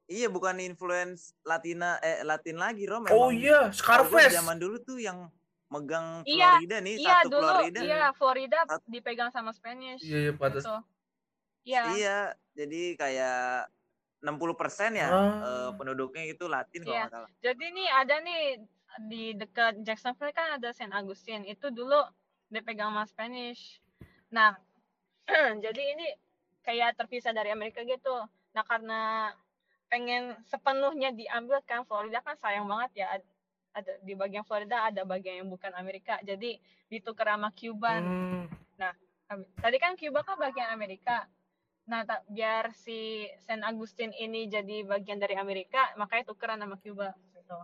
Iya, 0.08 0.24
bukan 0.26 0.56
influence 0.58 1.36
Latina 1.42 2.00
eh 2.00 2.24
Latin 2.24 2.56
lagi, 2.56 2.88
Rom. 2.88 3.04
Oh 3.10 3.28
iya, 3.28 3.68
Scarface. 3.70 4.32
zaman 4.32 4.56
dulu 4.56 4.80
tuh 4.80 4.96
yang 4.96 5.28
megang 5.68 6.24
Iya, 6.24 6.56
Florida 6.56 6.76
nih, 6.80 6.94
Iya 6.96 7.12
satu 7.14 7.28
dulu, 7.30 7.44
Florida. 7.46 7.80
iya 7.80 8.02
Florida 8.12 8.58
Sat- 8.64 8.84
dipegang 8.86 9.30
sama 9.30 9.50
Spanish. 9.52 10.00
Iya, 10.00 10.18
iya, 10.18 10.32
pantas. 10.32 10.64
gitu. 10.64 10.76
Iya. 11.62 11.82
Iya, 11.92 12.18
jadi 12.54 12.82
kayak 12.96 13.68
60% 14.18 14.90
ya 14.92 15.06
Ah. 15.06 15.14
eh, 15.38 15.70
penduduknya 15.76 16.24
itu 16.26 16.44
Latin 16.44 16.82
kalau 16.82 16.90
Iya. 16.90 17.02
nggak 17.04 17.14
salah. 17.14 17.30
Jadi 17.38 17.64
nih 17.70 17.88
ada 17.88 18.14
nih 18.18 18.40
di 19.06 19.22
dekat 19.32 19.84
Jacksonville 19.84 20.32
kan 20.32 20.56
ada 20.56 20.72
Saint 20.72 20.90
Augustine. 20.90 21.44
Itu 21.44 21.68
dulu 21.68 22.00
dipegang 22.48 22.90
sama 22.90 23.04
Spanish. 23.04 23.78
Nah, 24.28 24.56
jadi 25.64 25.82
ini 25.94 26.06
kayak 26.62 26.96
terpisah 26.96 27.30
dari 27.30 27.52
Amerika 27.52 27.84
gitu. 27.84 28.24
Nah, 28.50 28.64
karena 28.64 29.30
pengen 29.86 30.36
sepenuhnya 30.44 31.12
diambil 31.12 31.60
kan 31.62 31.84
Florida 31.84 32.18
kan 32.18 32.36
sayang 32.36 32.64
banget 32.64 32.90
ya 32.98 33.08
ada 33.78 33.92
di 34.02 34.12
bagian 34.12 34.42
Florida 34.42 34.90
ada 34.90 35.02
bagian 35.06 35.44
yang 35.44 35.48
bukan 35.48 35.70
Amerika. 35.74 36.18
Jadi 36.20 36.58
ditukar 36.86 37.34
sama 37.34 37.54
Cuban. 37.54 38.02
Hmm. 38.02 38.46
Tadi 39.60 39.76
kan 39.76 39.92
Cuba 39.94 40.24
kan 40.24 40.40
bagian 40.40 40.72
Amerika. 40.72 41.28
Nah, 41.88 42.04
ta- 42.04 42.24
biar 42.28 42.72
si 42.76 43.24
Saint 43.44 43.64
Augustine 43.64 44.12
ini 44.12 44.48
jadi 44.48 44.84
bagian 44.84 45.16
dari 45.16 45.36
Amerika, 45.36 45.92
makanya 45.96 46.28
tukeran 46.32 46.60
sama 46.60 46.76
Cuba. 46.80 47.12
Gitu. 47.32 47.58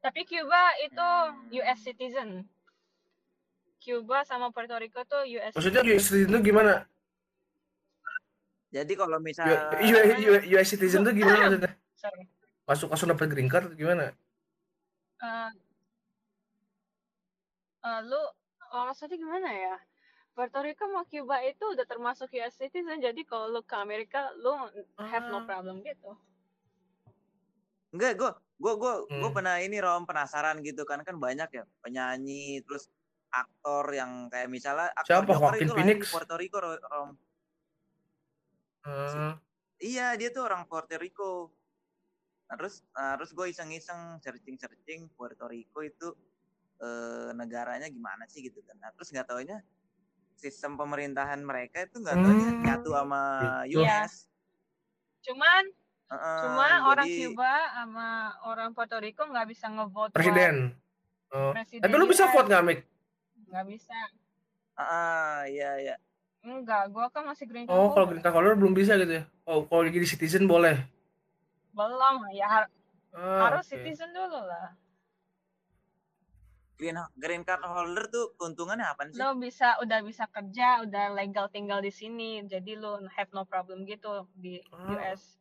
Tapi 0.00 0.20
Cuba 0.24 0.62
itu 0.80 1.00
Hmm. 1.00 1.60
US 1.60 1.80
citizen. 1.80 2.28
Cuba 3.80 4.24
sama 4.28 4.52
Puerto 4.52 4.76
Rico 4.76 5.00
tuh 5.08 5.24
US 5.24 5.56
Maksudnya 5.56 5.80
US 5.80 6.04
citizen 6.04 6.28
tuh 6.36 6.42
gimana? 6.44 6.84
Jadi 8.70 8.92
kalau 8.94 9.16
U- 9.18 9.24
misal 9.24 9.48
U- 9.48 10.36
U- 10.36 10.44
US 10.56 10.68
citizen 10.68 11.00
tuh 11.02 11.16
gimana 11.16 11.48
maksudnya? 11.48 11.72
Sorry. 11.96 12.24
Masuk 12.68 12.86
langsung 12.92 13.08
dapat 13.10 13.26
green 13.32 13.48
card 13.48 13.72
gimana? 13.74 14.12
Eh, 15.20 15.50
eh, 17.82 18.00
lu 18.02 18.20
oh, 18.70 18.82
maksudnya 18.86 19.16
gimana 19.16 19.48
ya? 19.48 19.76
Puerto 20.30 20.62
Rico 20.62 20.86
sama 20.86 21.04
Cuba 21.04 21.42
itu 21.42 21.64
udah 21.66 21.84
termasuk 21.84 22.30
US 22.32 22.54
citizen, 22.54 23.02
jadi 23.02 23.18
kalau 23.26 23.50
lu 23.50 23.60
ke 23.60 23.74
Amerika, 23.74 24.30
lu 24.34 24.54
have 24.96 25.26
no 25.28 25.42
Ah. 25.42 25.46
problem 25.46 25.82
gitu. 25.82 26.16
enggak 27.90 28.14
gue 28.14 28.30
gue 28.56 28.74
gue 28.78 28.94
gue 29.10 29.18
Hmm. 29.18 29.34
pernah 29.34 29.58
ini 29.58 29.82
Rom 29.82 30.06
penasaran 30.06 30.62
gitu 30.62 30.86
kan 30.86 31.02
kan 31.02 31.18
banyak 31.18 31.50
ya 31.50 31.66
penyanyi 31.82 32.62
terus 32.62 32.86
aktor 33.28 33.90
yang 33.90 34.30
kayak 34.30 34.46
misalnya 34.46 34.94
aktor 34.94 35.26
Siapa? 35.26 35.34
Joker 35.34 35.42
Joaquin 35.50 35.66
itu 35.66 35.72
lahir 35.74 35.82
Phoenix? 35.90 35.98
di 35.98 36.12
Puerto 36.14 36.34
Rico 36.38 36.56
Ro- 36.62 36.78
Rom. 36.86 37.10
Ah. 38.86 39.34
Iya, 39.82 40.14
dia 40.14 40.30
tuh 40.30 40.46
orang 40.46 40.70
Puerto 40.70 40.94
Rico. 40.94 41.50
Nah, 42.50 42.58
terus 42.58 42.82
nah, 42.90 43.14
terus 43.14 43.30
gue 43.30 43.46
iseng-iseng 43.46 44.18
searching-searching 44.18 45.06
Puerto 45.14 45.46
Rico 45.46 45.80
itu 45.80 46.10
eh, 46.80 47.30
negaranya 47.30 47.86
gimana 47.86 48.26
sih 48.26 48.42
gitu 48.42 48.58
kan. 48.64 48.74
Nah, 48.76 48.90
terus 48.90 49.08
nggak 49.08 49.28
taunya 49.28 49.62
sistem 50.34 50.74
pemerintahan 50.74 51.38
mereka 51.38 51.84
itu 51.84 52.00
nggak 52.00 52.16
taunya 52.16 52.48
Hmm, 52.48 52.62
nyatu 52.64 52.90
sama 52.90 53.22
gitu. 53.62 53.78
US. 53.78 54.12
Cuman 55.20 55.62
Heeh, 56.10 56.40
cuma 56.42 56.66
orang 56.88 57.06
jadi- 57.06 57.20
Cuba 57.22 57.52
sama 57.70 58.08
orang 58.42 58.72
Puerto 58.72 58.98
Rico 58.98 59.22
nggak 59.22 59.46
bisa 59.46 59.68
ngevote 59.68 60.10
Presiden. 60.10 60.74
Presiden 61.30 61.84
Tapi 61.84 61.94
lu 61.94 62.06
bisa 62.08 62.24
US. 62.26 62.32
vote 62.34 62.48
nggak, 62.48 62.64
Mik? 62.66 62.80
nggak 63.46 63.64
bisa 63.68 63.98
Ah, 64.74 65.44
iya 65.44 65.76
iya. 65.76 65.96
enggak 66.40 66.88
gua 66.88 67.12
kan 67.12 67.28
masih 67.28 67.44
green 67.44 67.68
card 67.68 67.76
Oh, 67.76 67.92
kalau 67.92 68.08
green 68.08 68.24
card 68.24 68.32
holder 68.32 68.56
belum 68.56 68.72
bisa 68.72 68.96
gitu 68.96 69.20
ya? 69.20 69.24
Oh, 69.44 69.68
kalau 69.68 69.84
jadi 69.84 70.08
citizen 70.08 70.48
boleh. 70.48 70.80
Belum 71.72 72.16
ya 72.32 72.46
har- 72.48 72.72
Ah, 73.10 73.50
harus 73.50 73.66
oke. 73.66 73.74
citizen 73.74 74.14
dulu 74.14 74.38
lah 74.40 74.70
Green 76.78 76.96
green 77.12 77.42
card 77.44 77.60
holder 77.60 78.08
tuh 78.08 78.32
keuntungannya 78.38 78.86
apa 78.86 79.10
sih? 79.10 79.18
lo 79.18 79.36
bisa 79.36 79.76
udah 79.82 80.00
bisa 80.00 80.24
kerja 80.30 80.80
udah 80.80 81.12
legal 81.12 81.50
tinggal 81.50 81.82
di 81.82 81.90
sini 81.90 82.40
jadi 82.46 82.78
lo 82.78 83.02
have 83.10 83.28
no 83.34 83.44
problem 83.44 83.84
gitu 83.84 84.24
di 84.32 84.62
Ah. 84.70 84.94
US 84.94 85.36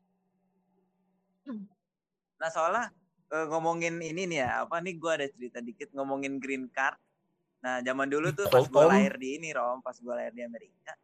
Nah, 2.40 2.48
soalnya 2.48 2.88
eh, 3.30 3.46
ngomongin 3.46 4.00
ini 4.00 4.24
nih 4.26 4.40
ya, 4.42 4.64
apa 4.64 4.80
nih 4.80 4.96
gua 4.96 5.20
ada 5.20 5.28
cerita 5.28 5.60
dikit 5.60 5.92
ngomongin 5.92 6.40
green 6.40 6.66
card. 6.68 6.96
Nah, 7.60 7.84
zaman 7.84 8.08
dulu 8.08 8.32
tuh 8.32 8.48
pas 8.48 8.64
gua 8.64 8.88
Colton. 8.88 8.92
lahir 8.96 9.14
di 9.20 9.36
ini, 9.36 9.52
Rom, 9.52 9.84
pas 9.84 9.98
gua 10.00 10.16
lahir 10.18 10.32
di 10.32 10.42
Amerika, 10.42 10.96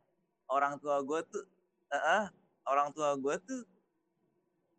orang 0.48 0.80
tua 0.80 1.04
gua 1.04 1.22
tuh 1.22 1.44
eh, 1.92 2.04
eh, 2.24 2.26
orang 2.66 2.90
tua 2.92 3.14
gua 3.20 3.36
tuh 3.38 3.68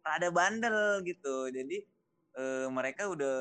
rada 0.06 0.30
bandel 0.30 1.02
gitu. 1.02 1.50
Jadi 1.50 1.82
eh, 2.38 2.66
mereka 2.70 3.10
udah 3.10 3.36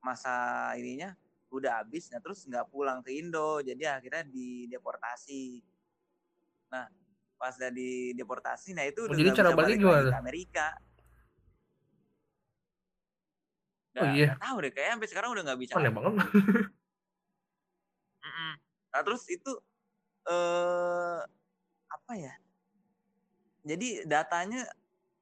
masa 0.00 0.32
ininya 0.80 1.12
udah 1.52 1.84
habis, 1.84 2.10
nah 2.10 2.18
terus 2.18 2.42
nggak 2.48 2.68
pulang 2.74 3.04
ke 3.06 3.14
Indo, 3.14 3.62
jadi 3.62 3.96
akhirnya 4.00 4.26
dideportasi. 4.26 5.62
Nah, 6.74 6.90
pas 7.38 7.54
udah 7.54 7.70
dideportasi, 7.70 8.74
nah 8.74 8.82
itu 8.82 9.06
Oh, 9.06 9.12
udah 9.12 9.18
jadi 9.20 9.30
cara 9.30 9.50
balik 9.54 9.78
gimana? 9.78 10.10
ke 10.10 10.16
Amerika. 10.18 10.66
Oh, 13.96 14.02
Nggak- 14.02 14.14
iya. 14.18 14.26
nggak 14.34 14.42
tahu 14.42 14.56
deh, 14.58 14.70
kayaknya 14.74 14.92
sampai 14.98 15.08
sekarang 15.14 15.30
udah 15.32 15.42
nggak 15.46 15.60
bisa. 15.62 15.72
Aneh 15.78 15.92
banget. 15.94 16.14
Nah 18.90 19.00
terus 19.04 19.22
itu 19.28 19.52
eh 20.26 21.20
apa 21.86 22.12
ya? 22.16 22.34
Jadi 23.66 24.02
datanya 24.08 24.64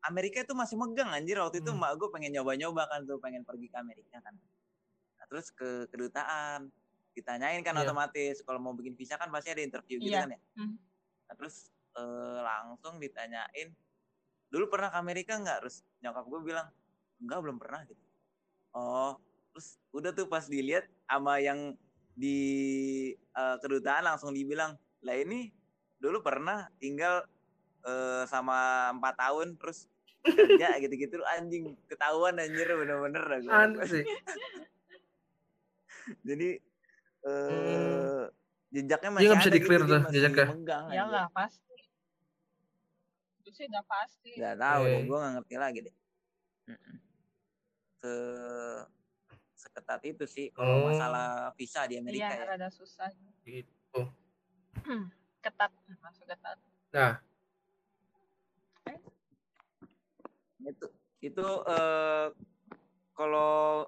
Amerika 0.05 0.45
itu 0.45 0.53
masih 0.53 0.77
megang 0.77 1.09
anjir 1.11 1.41
waktu 1.41 1.61
itu 1.65 1.71
Hmm. 1.73 1.81
emak 1.81 1.97
gue 1.97 2.09
pengen 2.13 2.31
nyoba-nyoba 2.37 2.85
kan 2.91 3.01
tuh 3.09 3.17
pengen 3.21 3.43
pergi 3.43 3.67
ke 3.73 3.77
Amerika 3.81 4.21
kan. 4.21 4.35
Nah, 5.21 5.25
terus 5.31 5.49
ke 5.53 5.89
kedutaan 5.89 6.69
ditanyain 7.15 7.63
kan 7.63 7.73
Iya. 7.79 7.87
otomatis 7.89 8.43
kalau 8.43 8.59
mau 8.61 8.75
bikin 8.75 8.93
visa 8.99 9.15
kan 9.17 9.31
pasti 9.31 9.55
ada 9.55 9.63
interview 9.63 10.03
gitu 10.03 10.13
Iya. 10.13 10.27
kan 10.27 10.31
ya. 10.37 10.41
Hmm. 10.61 10.75
Nah, 11.31 11.35
terus 11.41 11.71
eh, 11.95 12.39
langsung 12.43 12.99
ditanyain 12.99 13.71
dulu 14.51 14.67
pernah 14.67 14.91
ke 14.91 14.99
Amerika 14.99 15.39
nggak? 15.39 15.63
Terus 15.63 15.87
nyokap 16.03 16.25
gue 16.27 16.41
bilang 16.43 16.67
enggak 17.23 17.39
belum 17.41 17.57
pernah 17.63 17.81
gitu. 17.87 18.03
Oh, 18.75 19.15
terus 19.55 19.79
udah 19.95 20.11
tuh 20.11 20.27
pas 20.27 20.43
dilihat 20.45 20.91
sama 21.07 21.39
yang 21.39 21.79
di 22.15 22.39
eh, 23.15 23.57
kedutaan 23.63 24.05
langsung 24.05 24.35
dibilang 24.35 24.75
lah 25.01 25.17
ini 25.17 25.55
dulu 25.99 26.21
pernah 26.21 26.67
tinggal 26.83 27.23
eh, 27.87 28.25
sama 28.27 28.91
empat 28.93 29.15
tahun 29.17 29.55
terus 29.57 29.87
kerja 30.25 30.69
gitu-gitu 30.81 31.21
anjing 31.31 31.77
ketahuan 31.87 32.37
anjir 32.37 32.67
bener-bener. 32.67 33.23
Aneh 33.47 33.85
sih. 33.85 34.05
jadi 36.29 36.61
eh 37.25 37.25
Hmm. 37.25 38.29
jejaknya 38.71 39.11
masih 39.11 39.25
nggak 39.25 39.39
bisa 39.39 39.49
ada 39.49 39.55
di-clear 39.55 39.81
gitu, 39.81 39.89
tuh 39.89 40.01
jejaknya. 40.11 40.45
anjir. 40.51 40.81
iyalah 40.91 41.27
pasti 41.31 41.75
itu 43.41 43.49
sih 43.53 43.65
udah 43.67 43.83
pasti 43.85 44.31
Gak 44.35 44.57
tahu 44.57 44.83
deh, 44.85 44.95
Oke. 44.95 45.05
gue 45.05 45.17
gak 45.19 45.33
ngerti 45.37 45.55
lagi 45.55 45.79
deh. 45.81 45.95
Se 47.95 48.13
seketat 49.55 50.01
itu 50.03 50.25
sih 50.25 50.47
kalau 50.51 50.77
Oh. 50.77 50.83
masalah 50.87 51.53
visa 51.55 51.85
di 51.85 51.97
Amerika 51.97 52.29
iya 52.29 52.37
ya. 52.37 52.45
rada 52.51 52.69
susah 52.69 53.09
Gitu. 53.43 54.01
ketat 55.41 55.71
masuk 56.01 56.25
ketat 56.27 56.57
Nah, 56.91 57.21
Itu 60.65 60.87
itu 61.21 61.47
eh 61.69 62.27
kalau 63.15 63.87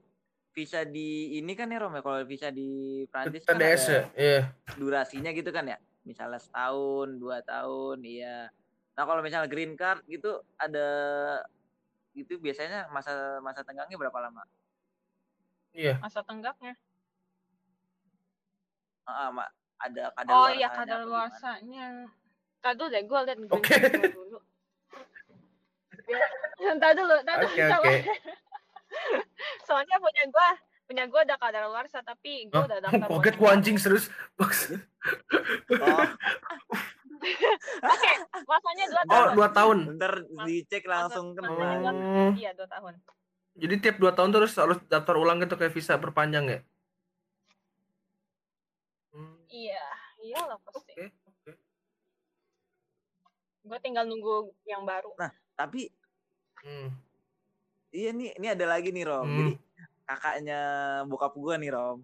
visa 0.57 0.87
di 0.89 1.37
ini 1.37 1.53
kan 1.53 1.69
ya 1.69 1.83
Rom 1.83 1.99
ya, 1.99 2.03
kalau 2.05 2.25
visa 2.25 2.49
di 2.49 3.05
Prancis 3.13 3.45
kan 3.45 3.61
TDS 3.61 3.85
ya? 3.85 4.01
ada 4.01 4.01
Iya. 4.17 4.41
durasinya 4.79 5.31
gitu 5.37 5.51
kan 5.53 5.69
ya. 5.69 5.77
Misalnya 6.07 6.39
setahun, 6.41 7.19
dua 7.19 7.43
tahun, 7.45 8.01
iya. 8.07 8.49
Nah 8.97 9.05
kalau 9.05 9.21
misalnya 9.21 9.51
green 9.53 9.77
card 9.77 10.01
gitu 10.09 10.41
ada 10.57 10.89
itu 12.17 12.41
biasanya 12.41 12.89
masa 12.89 13.43
masa 13.45 13.61
tenggangnya 13.61 14.01
berapa 14.01 14.17
lama? 14.25 14.41
Iya. 15.77 16.01
masa 16.01 16.25
tenggaknya 16.25 16.73
Ah, 19.07 19.29
ada 19.77 20.11
kadar 20.17 20.33
oh 20.35 20.49
iya 20.51 20.73
luarsanya 21.07 22.09
Tadi 22.65 22.83
deh 22.91 23.03
gue 23.07 23.19
liat 23.29 23.39
green 23.39 23.63
card 23.63 23.93
gua 23.93 24.09
dulu 24.11 24.39
Ntar 26.77 26.93
dulu, 26.95 27.15
ntar 27.23 27.37
dulu. 27.41 27.51
Oke, 27.51 27.63
oke. 27.69 27.95
Soalnya 29.67 29.97
punya 29.99 30.25
gue, 30.25 30.49
punya 30.87 31.05
gue 31.05 31.21
udah 31.21 31.37
kadar 31.37 31.67
luarsa 31.67 32.01
tapi 32.01 32.47
gue 32.47 32.57
Hah? 32.57 32.65
udah 32.65 32.79
daftar. 32.81 33.07
Buat 33.13 33.35
gua 33.37 33.51
anjing 33.53 33.77
serius. 33.77 34.09
Oh, 34.39 34.47
Oke, 37.83 38.11
masanya 38.45 38.85
dua 38.87 39.03
Oh, 39.03 39.11
tahun. 39.11 39.29
dua 39.35 39.49
tahun. 39.51 39.79
ntar 39.97 40.13
dicek 40.45 40.85
langsung 40.87 41.35
Oh. 41.35 42.31
Iya 42.33 42.55
dua 42.55 42.69
tahun. 42.69 42.95
Jadi 43.57 43.75
tiap 43.81 43.97
dua 43.97 44.13
tahun 44.13 44.31
terus 44.31 44.53
harus 44.55 44.77
daftar 44.87 45.17
ulang 45.17 45.41
gitu 45.41 45.57
kayak 45.57 45.73
visa 45.73 45.97
perpanjang 45.97 46.45
ya? 46.47 46.61
Hmm, 49.11 49.41
Iya, 49.49 49.85
iyalah 50.21 50.61
pasti. 50.63 50.93
Oke. 50.93 51.05
Gue 53.67 53.79
tinggal 53.83 54.07
nunggu 54.07 54.55
yang 54.65 54.87
baru. 54.87 55.11
Tapi 55.59 55.91
Hmm. 56.57 56.89
iya 57.93 58.11
nih, 58.11 58.33
ini 58.41 58.47
ada 58.49 58.65
lagi 58.67 58.89
nih 58.91 59.05
Rom. 59.05 59.23
Hmm. 59.23 59.37
Jadi 59.37 59.53
kakaknya 60.03 60.61
bokap 61.05 61.35
gua 61.37 61.55
nih 61.61 61.71
Rom. 61.71 62.01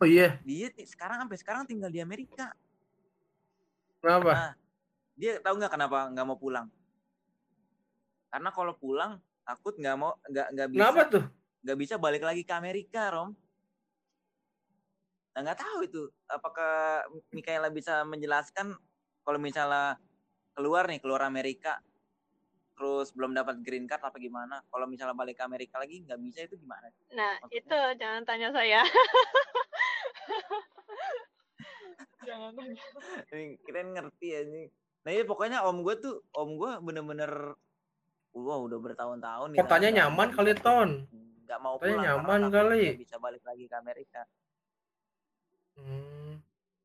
Oh 0.00 0.08
iya, 0.08 0.40
Dia 0.46 0.72
nih 0.72 0.86
sekarang 0.86 1.20
sampai 1.20 1.36
sekarang 1.36 1.62
tinggal 1.66 1.90
di 1.90 2.00
Amerika. 2.00 2.54
kenapa? 4.00 4.32
Nah, 4.32 4.52
dia 5.12 5.36
tahu 5.44 5.60
nggak 5.60 5.72
kenapa 5.76 6.08
nggak 6.08 6.24
mau 6.24 6.38
pulang? 6.40 6.72
Karena 8.32 8.48
kalau 8.48 8.72
pulang 8.72 9.20
takut 9.44 9.76
nggak 9.76 9.96
mau 9.98 10.16
nggak 10.24 10.46
nggak 10.56 10.68
bisa 10.72 10.80
Kenapa 10.80 11.02
tuh? 11.10 11.24
nggak 11.60 11.78
bisa 11.78 11.94
balik 12.00 12.22
lagi 12.24 12.42
ke 12.46 12.54
Amerika 12.56 13.12
Rom. 13.12 13.36
Nah 15.36 15.40
nggak 15.44 15.60
tahu 15.60 15.78
itu 15.84 16.02
apakah 16.24 17.04
Mikaela 17.28 17.68
bisa 17.68 18.00
menjelaskan 18.08 18.72
kalau 19.20 19.36
misalnya 19.36 20.00
keluar 20.60 20.84
nih 20.84 21.00
keluar 21.00 21.24
Amerika 21.24 21.80
terus 22.70 23.08
belum 23.10 23.32
dapat 23.32 23.60
green 23.60 23.84
card 23.84 24.00
apa 24.02 24.16
gimana? 24.16 24.60
Kalau 24.62 24.84
misalnya 24.84 25.12
balik 25.12 25.36
ke 25.36 25.42
Amerika 25.42 25.76
lagi 25.76 26.00
nggak 26.00 26.16
bisa 26.18 26.38
itu 26.42 26.56
gimana? 26.58 26.88
Nah, 27.10 27.36
Maksudnya? 27.38 27.56
itu 27.58 27.78
jangan 27.98 28.22
tanya 28.24 28.48
saya. 28.50 28.80
jangan 32.22 32.52
tanya. 32.54 32.80
Ini 33.32 33.44
keren 33.60 33.88
ngerti 33.90 34.26
ya 34.26 34.40
ini. 34.42 34.64
Nah 35.00 35.10
iya 35.10 35.24
pokoknya 35.24 35.60
om 35.62 35.80
gue 35.80 35.96
tuh 35.98 36.24
om 36.30 36.56
gue 36.56 36.72
bener-bener 36.82 37.56
wah 38.32 38.58
udah 38.58 38.78
bertahun-tahun 38.78 39.48
nih 39.50 39.58
Kotanya 39.58 39.88
nggak- 39.90 39.98
nyaman 40.06 40.28
kali 40.30 40.52
Ton. 40.54 40.90
nggak 41.42 41.58
mau 41.58 41.74
Kotanya 41.76 41.88
pulang 41.90 42.04
nyaman 42.16 42.40
kali. 42.48 42.84
bisa 42.96 43.16
balik 43.18 43.40
lagi 43.42 43.64
ke 43.66 43.74
Amerika 43.74 44.22
Hmm. 45.74 46.36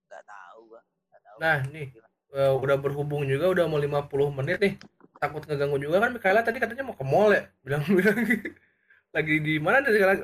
nggak 0.05 0.23
tahu 0.23 0.79
tahu 1.17 1.37
Nah, 1.37 1.59
nih. 1.67 1.87
Eh, 2.35 2.51
udah 2.51 2.75
berhubung 2.75 3.23
juga 3.23 3.47
udah 3.47 3.63
mau 3.65 3.79
50 3.79 4.27
menit 4.35 4.59
nih. 4.59 4.73
Takut 5.15 5.39
ngeganggu 5.47 5.79
juga 5.79 6.03
kan 6.03 6.11
Mikaela 6.11 6.43
tadi 6.43 6.59
katanya 6.59 6.83
mau 6.83 6.95
ke 6.95 7.05
mall 7.07 7.31
ya. 7.31 7.47
Bilang-bilang 7.63 8.17
lagi 9.15 9.35
di 9.39 9.55
mana 9.57 9.79
nih 9.79 9.91
sekarang? 9.95 10.19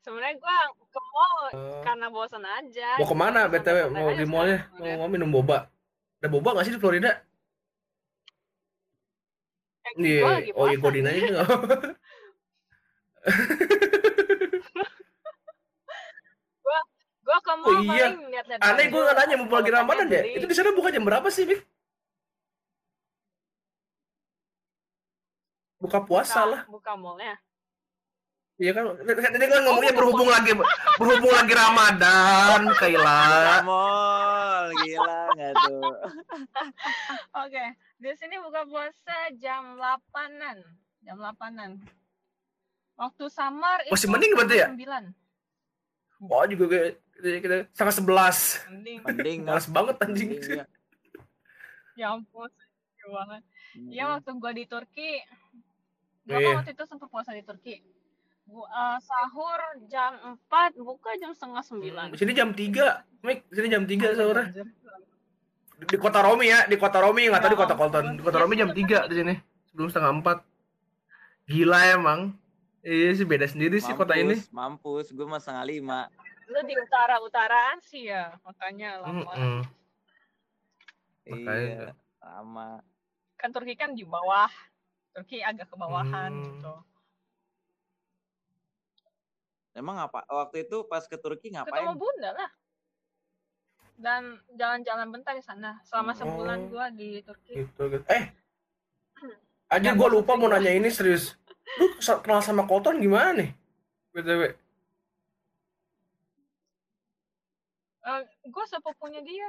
Sebenarnya 0.00 0.34
gue 0.38 0.56
ke 0.86 1.00
mall 1.10 1.42
Eh, 1.50 1.82
karena 1.82 2.06
bosan 2.08 2.46
aja. 2.46 2.94
mau 2.94 3.08
ke 3.10 3.16
mana 3.18 3.40
BTW 3.50 3.76
mau 3.90 4.14
di 4.14 4.22
mallnya? 4.24 4.70
Mau, 4.78 4.86
mau 5.02 5.08
minum 5.10 5.26
boba. 5.26 5.66
Ada 6.22 6.28
boba 6.30 6.54
nggak 6.54 6.64
sih 6.70 6.74
di 6.76 6.80
Florida? 6.80 7.10
Eh, 9.82 9.92
Iya. 9.98 10.22
gua 10.22 10.30
lagi 10.38 10.50
Oh 10.54 10.66
iya 10.70 10.78
godin 10.78 11.10
aja 11.10 11.18
nggak 11.26 11.48
Gua 17.30 17.38
ke 17.38 17.52
mall 17.54 17.70
Oh 17.70 17.78
iya. 17.78 18.10
paling 18.10 18.58
Aneh 18.58 18.84
gue 18.90 19.00
nggak 19.00 19.16
nanya 19.16 19.34
mau 19.38 19.54
lagi 19.54 19.70
Ramadan 19.70 20.06
ya. 20.10 20.22
Itu 20.34 20.50
di 20.50 20.54
sana 20.58 20.74
buka 20.74 20.90
jam 20.90 21.06
berapa 21.06 21.30
sih, 21.30 21.46
Mik? 21.46 21.62
buka 25.80 25.96
puasa 26.04 26.44
lah. 26.44 26.62
buka 26.68 26.92
mallnya 26.92 27.40
Iya 28.60 28.76
kan, 28.76 28.92
ini 29.08 29.46
kan 29.48 29.64
ngomongnya 29.64 29.96
berhubung 29.96 30.28
lagi 30.28 30.52
berhubung 31.00 31.32
lagi 31.32 31.56
Ramadan, 31.56 32.68
Kaila. 32.76 33.64
Mall, 33.64 34.68
gila 34.84 35.20
nggak 35.32 35.52
tuh? 35.56 35.80
oke 37.40 37.64
di 37.96 38.10
sini 38.20 38.36
buka 38.36 38.68
puasa 38.68 39.16
jam 39.40 39.80
8-an 39.80 40.60
jam 41.00 41.16
8-an 41.16 41.80
waktu 43.00 43.24
samar 43.32 43.80
Masih 43.88 44.12
mending 44.12 44.36
berarti 44.36 44.60
ya? 44.60 44.68
sembilan 44.68 45.04
Wah 46.20 46.44
juga 46.44 46.64
kayak 46.68 46.92
kita, 47.20 47.36
kita 47.38 47.56
setengah 47.70 47.94
sebelas. 47.94 48.38
mending 48.66 48.98
Mending 49.04 49.38
Malas 49.44 49.66
banget 49.66 49.96
anjing. 50.00 50.30
Mending, 50.32 50.58
ya. 50.58 50.64
ya 51.94 52.06
ampun 52.10 52.48
sedih 52.48 53.10
banget 53.12 53.42
ya 53.86 54.02
Mm. 54.02 54.12
waktu 54.16 54.30
gua 54.34 54.50
di 54.50 54.64
Turki 54.64 55.10
gua 56.24 56.34
Iya. 56.34 56.46
kan 56.48 56.56
waktu 56.58 56.72
itu 56.74 56.84
sempat 56.84 57.06
puasa 57.06 57.30
di 57.30 57.44
Turki 57.44 57.78
gua 58.44 58.66
eh, 58.66 58.98
sahur 58.98 59.60
jam 59.86 60.12
4 60.42 60.74
buka 60.74 61.14
jam 61.16 61.30
setengah 61.30 61.62
sembilan 61.62 62.06
Di 62.10 62.18
sini 62.18 62.32
jam 62.32 62.50
3, 62.50 63.06
Mik. 63.20 63.38
Di 63.46 63.54
sini 63.54 63.68
jam 63.68 63.84
3 63.84 64.10
sahurnya. 64.10 64.46
Anjir. 64.48 64.66
Di 65.80 65.96
kota 65.96 66.20
Romi 66.20 66.48
ya, 66.48 66.66
di 66.66 66.76
kota 66.76 66.98
Romi 66.98 67.24
nggak 67.24 67.40
tahu 67.40 67.52
di 67.52 67.56
Ya 67.56 67.62
kota 67.62 67.74
Kolton. 67.74 68.04
Di 68.16 68.22
kota 68.22 68.38
Romi 68.38 68.54
jam 68.56 68.70
3 68.72 69.06
di 69.06 69.14
sini. 69.14 69.34
Sebelum 69.70 69.88
setengah 69.88 70.12
4. 70.18 70.38
Gila 71.46 71.80
emang. 71.94 72.20
Iya 72.80 73.12
sih 73.12 73.24
beda 73.24 73.44
sendiri 73.44 73.76
sih 73.78 73.92
kota 73.92 74.16
ini. 74.16 74.40
Mampus, 74.50 75.12
gue 75.12 75.24
mah 75.24 75.36
setengah 75.36 75.64
lima. 75.64 76.00
Lu 76.50 76.60
di 76.62 76.74
utara 76.74 77.16
utaraan 77.18 77.78
sih 77.80 78.10
ya 78.10 78.34
makanya 78.42 78.98
lama 79.00 79.22
Mm-mm. 79.30 79.60
Makanya. 81.22 81.54
Iya, 81.54 81.90
lama. 82.18 82.82
kan 83.36 83.50
Turki 83.50 83.72
kan 83.72 83.94
di 83.94 84.02
bawah 84.02 84.50
Turki 85.10 85.38
agak 85.40 85.66
ke 85.66 85.76
bawahan 85.76 86.32
Hmm. 86.32 86.44
gitu 86.44 86.74
Emang 89.70 89.96
apa? 89.96 90.26
Waktu 90.26 90.66
itu 90.66 90.82
pas 90.84 91.06
ke 91.06 91.14
Turki 91.14 91.48
ketemu 91.48 91.62
ngapain? 91.62 91.94
bunda 91.94 92.30
lah 92.34 92.50
dan 93.94 94.22
jalan-jalan 94.50 95.08
bentar 95.08 95.32
di 95.32 95.40
sana 95.40 95.78
selama 95.84 96.10
Hmm. 96.10 96.20
sebulan 96.20 96.58
Oh. 96.58 96.68
gua 96.68 96.86
di 96.90 97.22
Turki 97.22 97.54
Gitu, 97.54 97.82
gitu. 97.88 98.04
Eh. 98.08 98.24
Aja 99.70 99.94
gua 99.94 100.10
lupa 100.10 100.34
mau 100.34 100.50
nanya 100.50 100.72
ini 100.72 100.90
serius. 100.90 101.38
Lu 101.78 101.86
kenal 102.18 102.42
sama 102.42 102.66
Kolton 102.66 102.98
gimana 102.98 103.38
nih? 103.38 103.50
BTW. 104.10 104.42
Eh, 108.10 108.22
gua 108.50 108.64
sepupunya 108.66 109.22
dia 109.22 109.46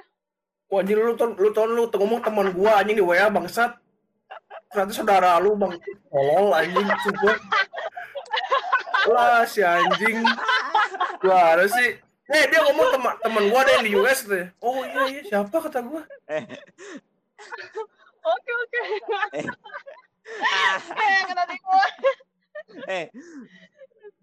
Wah, 0.70 0.80
anjing 0.86 1.02
lu 1.02 1.18
ton 1.20 1.36
lu 1.36 1.50
ton 1.52 1.68
lu 1.68 1.90
ngomong 1.90 2.22
teman 2.24 2.48
gua 2.56 2.80
anjing 2.80 2.96
di 2.96 3.04
WA 3.04 3.28
bangsat. 3.28 3.76
Ternyata 4.72 4.94
saudara 4.96 5.36
lu 5.44 5.58
bang 5.60 5.76
tolol 6.08 6.56
anjing 6.56 6.88
sumpah. 7.04 7.38
Lah 9.12 9.44
si 9.44 9.60
anjing. 9.66 10.24
Gua 11.20 11.60
sih. 11.68 12.00
Eh 12.32 12.44
dia 12.48 12.64
ngomong 12.70 12.88
teman 12.96 13.14
teman 13.20 13.44
gua 13.52 13.60
ada 13.68 13.72
yang 13.82 13.84
di 13.84 13.92
US 14.00 14.24
tuh. 14.24 14.48
Oh 14.64 14.80
iya 14.88 15.04
iya 15.12 15.22
siapa 15.28 15.58
kata 15.60 15.84
gua? 15.84 16.08
oke 18.22 18.52
oke 18.64 18.82
Eh. 19.42 19.48
eh 20.88 21.20
di 21.28 21.58
gua 21.66 21.84
eh, 22.88 23.06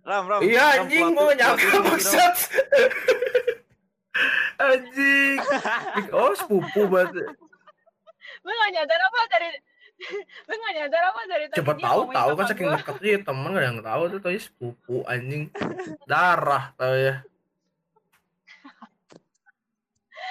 Ram, 0.06 0.24
Ram. 0.24 0.40
Iya 0.40 0.64
anjing 0.80 1.12
gua 1.12 1.36
nyangka 1.36 1.76
bangsat. 1.84 2.36
Anjing. 4.58 5.38
Oh 6.16 6.32
sepupu 6.34 6.86
banget. 6.86 7.14
lu 8.38 8.50
gak 8.54 8.70
nyadar 8.70 9.00
apa 9.02 9.18
dari 9.28 9.48
lu 10.46 10.54
gak 10.54 10.74
nyadar 10.78 11.02
apa 11.10 11.20
dari 11.26 11.44
tadi 11.50 11.58
Coba 11.58 11.72
tahu 11.74 12.00
tahu 12.14 12.30
kan 12.38 12.44
saking 12.46 12.68
deketnya 12.70 13.10
ya, 13.10 13.18
temen 13.26 13.50
gak 13.50 13.58
ada 13.58 13.68
yang 13.68 13.80
tahu 13.82 14.02
tuh 14.08 14.20
tadi 14.22 14.38
sepupu 14.38 14.96
anjing. 15.04 15.42
Darah 16.06 16.70
tahu 16.78 16.94
ya. 16.96 17.14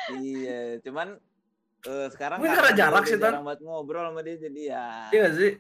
Iya, 0.08 0.80
cuman 0.88 1.20
eh, 1.84 2.08
sekarang 2.16 2.40
Mungkin 2.40 2.56
karena 2.56 2.72
jarak 2.80 3.04
sih, 3.06 3.20
jarang 3.20 3.44
banget 3.44 3.60
ngobrol 3.68 4.08
sama 4.08 4.24
dia 4.24 4.36
jadi 4.40 4.62
ya 4.72 4.86
Iya 5.12 5.20
gak 5.28 5.34
sih? 5.36 5.52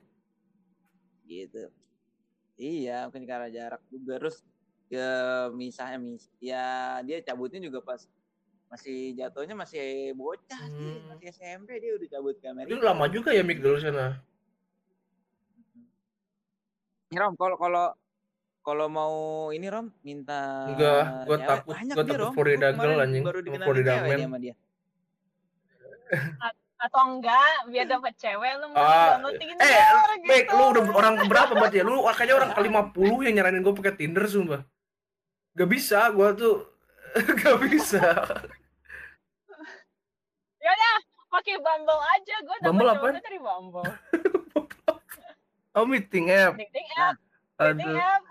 gitu. 1.27 1.63
Iya, 2.55 2.97
mungkin 3.11 3.27
karena 3.27 3.51
jarak 3.51 3.83
juga 3.91 4.23
terus 4.23 4.39
ya 4.87 5.11
misalnya 5.51 5.99
mis 5.99 6.31
ya 6.39 6.95
dia 7.03 7.19
cabutnya 7.19 7.59
juga 7.59 7.83
pas 7.83 8.07
masih 8.67 8.97
jatuhnya 9.13 9.55
masih 9.55 9.85
bocah 10.13 10.61
sih, 10.65 10.75
Hmm. 10.93 11.07
masih 11.09 11.27
SMP 11.29 11.79
dia 11.79 11.93
udah 11.93 12.07
cabut 12.09 12.35
ke 12.35 12.45
Amerika. 12.45 12.69
Itu 12.69 12.77
lama 12.81 13.05
juga 13.07 13.29
ya 13.31 13.41
Mik 13.41 13.59
dulu 13.59 13.77
sana. 13.77 14.19
Nih, 17.07 17.17
Rom, 17.17 17.33
kalau 17.33 17.55
kalau 17.55 17.85
kalau 18.61 18.87
mau 18.87 19.15
ini 19.49 19.63
Rom 19.65 19.87
minta 20.01 20.67
Enggak, 20.67 21.23
gua 21.23 21.37
cewek, 21.37 21.47
takut- 21.47 21.71
banyak 21.73 21.95
gua 21.95 22.03
dia, 22.03 22.11
takut. 22.13 22.33
Florida 22.35 22.67
Gua 22.69 22.81
girl, 22.83 22.99
anjing. 22.99 23.23
Baru 23.23 23.39
Florida 23.63 23.91
man. 23.95 24.07
dia 24.09 24.17
sama 24.21 24.37
dia. 24.37 24.55
atau 26.77 27.01
enggak 27.09 27.41
biar 27.67 27.85
dapat 27.89 28.13
cewek 28.13 28.51
lu 28.61 28.67
mau 28.69 28.77
Ah, 28.77 29.17
eh, 29.17 29.33
Tinder 29.33 29.65
Mik, 30.21 30.45
gitu. 30.45 30.53
lu 30.53 30.63
udah 30.69 30.83
orang 30.93 31.13
keberapa 31.17 31.51
berarti 31.53 31.77
ya? 31.79 31.83
Lu 31.83 32.05
kayaknya 32.05 32.35
orang 32.37 32.51
ke-50 32.53 32.93
yang 33.25 33.33
nyaranin 33.33 33.65
gue 33.65 33.73
pakai 33.73 33.93
Tinder 33.97 34.23
sumpah. 34.23 34.61
Gak 35.57 35.65
bisa, 35.65 36.05
gua 36.13 36.37
tuh 36.37 36.69
gak 37.39 37.57
bisa. 37.63 38.03
ya 40.57 40.69
udah 40.69 40.95
pakai 41.29 41.55
Bumble 41.57 42.01
aja 42.09 42.35
gua 42.41 42.55
dapat 42.57 42.67
Bumble 42.67 42.89
apaan? 42.89 43.15
dari 43.19 43.39
Bumble 43.39 43.87
Oh, 45.77 45.85
meeting 45.85 46.27
app. 46.27 46.57
dating 46.57 46.89
app 46.97 47.15
dating 47.55 47.85
Aduh. 47.85 47.95
app 47.95 48.23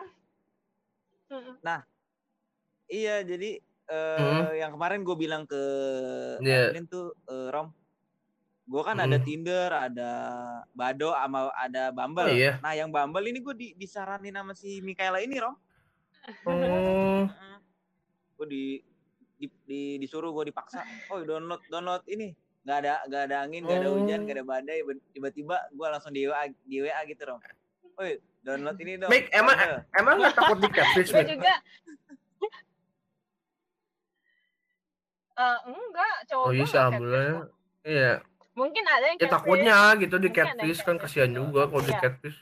Mm-mm. 1.26 1.54
Iya, 2.86 3.22
jadi 3.22 3.58
eh 3.86 4.18
Hmm. 4.18 4.50
yang 4.56 4.70
kemarin 4.72 5.02
gue 5.02 5.16
bilang 5.16 5.42
ke 5.42 5.62
Iya. 6.38 6.70
Evelyn 6.70 6.86
tuh 6.86 7.14
eh, 7.24 7.50
Rom, 7.50 7.70
gue 8.64 8.82
kan 8.82 8.94
ada 8.96 9.14
Hmm. 9.14 9.22
Tinder, 9.22 9.70
ada 9.70 10.10
Bado, 10.70 11.10
sama 11.12 11.50
ada 11.52 11.90
Bumble. 11.90 12.26
Oh, 12.26 12.30
iya. 12.32 12.58
Nah, 12.58 12.74
yang 12.74 12.90
Bumble 12.90 13.26
ini 13.26 13.38
gue 13.38 13.54
di, 13.54 13.68
disaranin 13.74 14.34
sama 14.34 14.52
si 14.52 14.78
Mikaela 14.80 15.18
ini 15.18 15.38
Rom. 15.38 15.54
Oh, 16.42 17.26
Gue 18.36 18.46
di, 18.46 18.64
di, 19.34 19.46
di- 19.64 19.96
disuruh 19.98 20.30
gue 20.30 20.44
dipaksa. 20.46 20.80
Oh 21.08 21.20
download 21.20 21.60
download 21.66 22.04
ini. 22.06 22.32
Gak 22.62 22.82
ada 22.82 22.94
gak 23.06 23.22
ada 23.26 23.36
angin, 23.40 23.62
gak 23.62 23.78
ada 23.78 23.88
hujan, 23.88 24.20
Oh. 24.20 24.24
gak 24.24 24.34
ada 24.34 24.44
badai. 24.44 24.78
Ben- 24.82 25.04
Tiba-tiba 25.10 25.56
gue 25.70 25.86
langsung 25.86 26.10
di 26.10 26.24
WA, 26.24 26.44
di 26.62 26.76
WA 26.78 27.00
gitu 27.04 27.22
Rom. 27.24 27.38
Woi 27.96 28.12
download 28.40 28.76
ini 28.76 28.92
dong. 28.96 29.08
Mik, 29.08 29.30
emang 29.30 29.56
emang 29.92 30.14
gak 30.20 30.34
takut 30.34 30.58
di 30.58 30.68
catfish, 30.68 31.10
Gue 31.10 31.24
juga 31.26 31.54
Eh, 35.36 35.58
enggak, 35.68 36.14
cowok 36.26 36.44
Oh 36.44 36.52
iya 36.52 36.64
alhamdulillah. 36.64 37.44
Iya, 37.84 38.12
Mungkin 38.56 38.84
ada 38.88 39.04
yang 39.04 39.18
ya 39.20 39.28
takutnya 39.28 39.76
gitu 40.00 40.16
di 40.16 40.32
catfish 40.32 40.80
kan 40.80 40.96
kasihan 40.96 41.28
juga 41.28 41.68
kalau 41.68 41.84
di 41.84 41.92
Iya. 41.92 42.00
catfish. 42.00 42.38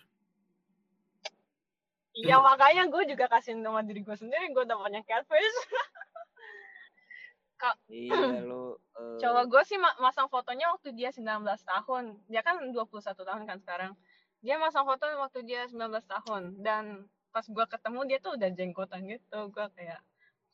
Iya 2.15 2.39
makanya 2.39 2.87
gue 2.87 3.03
juga 3.11 3.27
kasih 3.27 3.59
nama 3.59 3.83
diri 3.83 4.07
gue 4.07 4.15
sendiri, 4.15 4.55
gue 4.55 4.63
udah 4.63 4.79
banyak 4.79 5.03
catfish. 5.03 5.59
Iya 7.89 8.15
lu. 8.49 8.77
eh, 8.99 9.19
Cowok 9.23 9.45
gue 9.51 9.63
sih 9.65 9.79
ma- 9.81 9.97
masang 9.99 10.29
fotonya 10.29 10.71
waktu 10.75 10.93
dia 10.95 11.11
19 11.11 11.65
tahun. 11.65 12.05
Dia 12.29 12.43
kan 12.45 12.61
21 12.71 13.25
tahun 13.25 13.43
kan 13.49 13.59
sekarang. 13.63 13.93
Dia 14.45 14.61
masang 14.61 14.85
foto 14.85 15.09
waktu 15.09 15.41
dia 15.49 15.65
19 15.67 16.05
tahun. 16.05 16.61
Dan 16.61 17.09
pas 17.33 17.47
gue 17.49 17.65
ketemu 17.67 18.01
dia 18.07 18.19
tuh 18.21 18.37
udah 18.37 18.51
jenggotan 18.53 19.01
gitu. 19.09 19.39
Gue 19.51 19.67
kayak, 19.75 20.01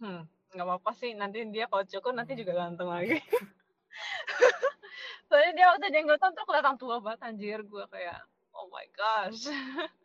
hmm, 0.00 0.22
nggak 0.54 0.66
apa-apa 0.66 0.90
sih. 0.96 1.12
Nanti 1.18 1.44
dia 1.50 1.66
kalau 1.66 1.84
cukur 1.84 2.12
nanti 2.14 2.38
juga 2.38 2.54
ganteng 2.56 2.88
lagi. 2.88 3.18
Soalnya 5.28 5.52
dia 5.56 5.66
waktu 5.74 5.86
jenggotan 5.90 6.30
tuh 6.38 6.44
kelihatan 6.46 6.76
tua 6.78 7.02
banget 7.02 7.20
anjir. 7.26 7.58
Gue 7.66 7.84
kayak, 7.90 8.22
oh 8.54 8.70
my 8.70 8.86
gosh. 8.94 9.50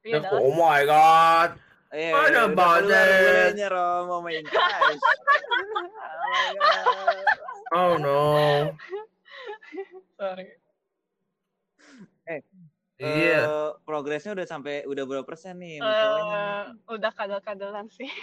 Ya, 0.00 0.08
ya 0.08 0.18
udahlah. 0.20 0.40
oh 0.40 0.52
my 0.52 0.80
god. 0.84 1.50
Eh, 1.88 2.12
Ada 2.12 2.28
udah 2.44 2.46
banget. 2.52 2.84
keluar 2.84 3.08
bulenya, 3.24 3.66
Rom. 3.68 4.06
Oh 4.08 4.20
my 4.20 4.36
gosh. 4.42 5.00
oh 5.00 5.66
my 5.72 6.50
god. 6.54 7.26
Oh 7.70 7.92
no. 7.96 8.22
Sorry. 10.14 10.46
Iya. 12.98 13.38
Eh, 13.40 13.70
progresnya 13.82 14.34
udah 14.34 14.42
sampai 14.44 14.82
udah 14.84 15.04
berapa 15.04 15.22
persen 15.22 15.54
nih 15.56 15.78
Eh, 15.78 15.86
cowoknya? 15.86 16.42
udah 16.88 17.12
kadal-kadalan 17.12 17.86
sih. 17.88 18.10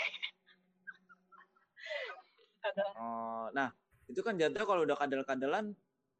Kadal. 2.60 2.90
Oh, 2.96 3.46
nah 3.52 3.70
itu 4.06 4.20
kan 4.20 4.36
jatuh 4.36 4.62
kalau 4.62 4.84
udah 4.84 4.94
kadal-kadalan 4.96 5.74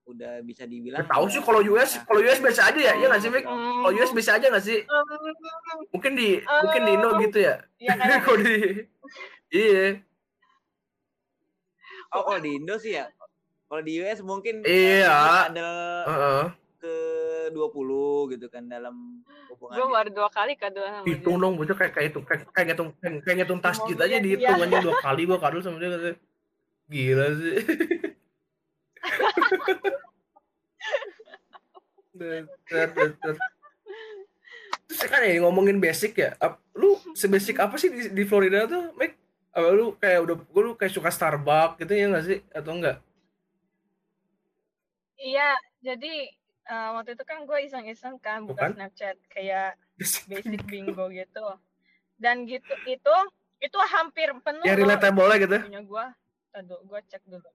udah 0.06 0.42
bisa 0.46 0.64
dibilang. 0.70 1.02
Gak 1.02 1.12
tahu 1.12 1.26
sih 1.28 1.42
kalau 1.42 1.62
US, 1.66 1.98
Nah, 1.98 2.04
kalau 2.06 2.20
US 2.22 2.40
biasa 2.40 2.62
aja 2.70 2.80
ya, 2.80 2.94
iya 2.96 3.06
nggak 3.10 3.22
sih, 3.22 3.30
Mik? 3.34 3.44
Kalau 3.46 3.92
US 3.92 4.12
biasa 4.14 4.32
aja 4.38 4.46
nggak 4.54 4.66
sih? 4.66 4.80
Mungkin 5.92 6.12
di 6.14 6.30
mungkin 6.42 6.82
di 6.86 6.92
Indo 6.94 7.10
gitu 7.20 7.38
ya. 7.42 7.56
Iya 7.82 7.94
Kalau 8.26 8.38
di 8.40 8.56
Iya. 9.50 10.02
Oh, 12.14 12.22
kalau 12.24 12.40
di 12.40 12.52
Indo 12.56 12.76
sih 12.78 12.96
ya. 12.96 13.10
Kalau 13.66 13.82
di 13.82 13.92
US 14.00 14.20
mungkin 14.22 14.62
Iya. 14.62 15.50
ada 15.50 15.70
Heeh. 16.06 16.44
ke 16.78 16.94
ke 17.46 17.54
20 17.54 18.30
gitu 18.38 18.46
kan 18.50 18.66
dalam 18.70 19.26
hubungan 19.50 19.74
Gue 19.74 19.86
gitu. 19.86 19.96
baru 19.98 20.10
dua 20.14 20.30
kali 20.30 20.54
kado 20.54 20.82
sama 20.82 21.06
hitung 21.06 21.38
dong 21.38 21.54
bocah 21.58 21.74
kayak 21.78 21.94
kayak 21.94 22.08
itu 22.14 22.20
kayak 22.26 22.42
kayak 22.54 22.66
ngitung 22.74 22.90
kayak, 23.02 23.22
kayak 23.26 23.36
ngitung 23.42 23.62
tasjid 23.62 23.94
Ngomongnya 23.98 24.06
aja 24.06 24.18
dia. 24.18 24.26
dihitung 24.26 24.62
aja 24.66 24.78
dua 24.82 24.96
kali 25.02 25.22
gua 25.26 25.38
kado 25.42 25.58
sama 25.62 25.78
dia 25.82 25.90
katanya 25.94 26.16
gila 26.90 27.28
sih. 27.42 27.56
Terus 34.86 35.02
kan 35.10 35.22
ya 35.26 35.42
ngomongin 35.42 35.82
basic 35.82 36.16
ya, 36.16 36.38
lu 36.78 36.96
sebasic 37.18 37.58
apa 37.60 37.76
sih 37.76 37.90
di, 37.92 38.02
di 38.14 38.24
Florida 38.24 38.70
tuh, 38.70 38.94
Mike? 38.96 39.18
Apa 39.56 39.72
lu 39.72 39.96
kayak 40.00 40.20
udah, 40.24 40.36
gua 40.52 40.62
lu 40.62 40.74
kayak 40.76 40.94
suka 40.94 41.10
Starbucks 41.12 41.80
gitu 41.80 41.92
ya 41.96 42.06
nggak 42.12 42.26
sih? 42.28 42.40
Atau 42.52 42.76
enggak? 42.76 43.00
Iya, 45.16 45.56
jadi 45.82 46.14
eh, 46.70 46.90
waktu 46.94 47.16
itu 47.16 47.24
kan 47.24 47.48
gue 47.48 47.60
iseng-iseng 47.66 48.20
kan 48.20 48.44
buka 48.46 48.70
Bukan? 48.70 48.78
Snapchat 48.78 49.18
kayak 49.32 49.80
Basic. 50.30 50.62
bingo 50.68 51.08
gitu. 51.10 51.46
Dan 52.20 52.44
gitu 52.46 52.74
itu 52.86 53.16
itu 53.64 53.78
hampir 53.96 54.30
penuh 54.44 54.64
Ya 54.68 54.76
relatable 54.76 55.26
lah 55.26 55.40
gitu. 55.40 55.56
punya 55.56 55.82
gue. 55.82 56.06
Tadu, 56.52 56.76
gue 56.84 57.00
cek 57.10 57.24
dulu. 57.28 57.50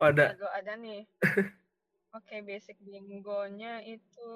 Pada 0.00 0.32
Tadu 0.32 0.48
ada 0.48 0.72
nih. 0.74 1.04
Oke, 2.16 2.40
basic 2.40 2.80
bingonya 2.80 3.84
itu. 3.84 4.32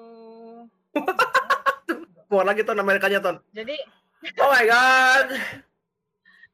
keluar 2.29 2.45
lagi 2.45 2.61
ton 2.61 2.77
Amerikanya 2.77 3.17
ton. 3.17 3.41
Jadi 3.49 3.73
Oh 4.37 4.49
my 4.49 4.63
god, 4.63 5.27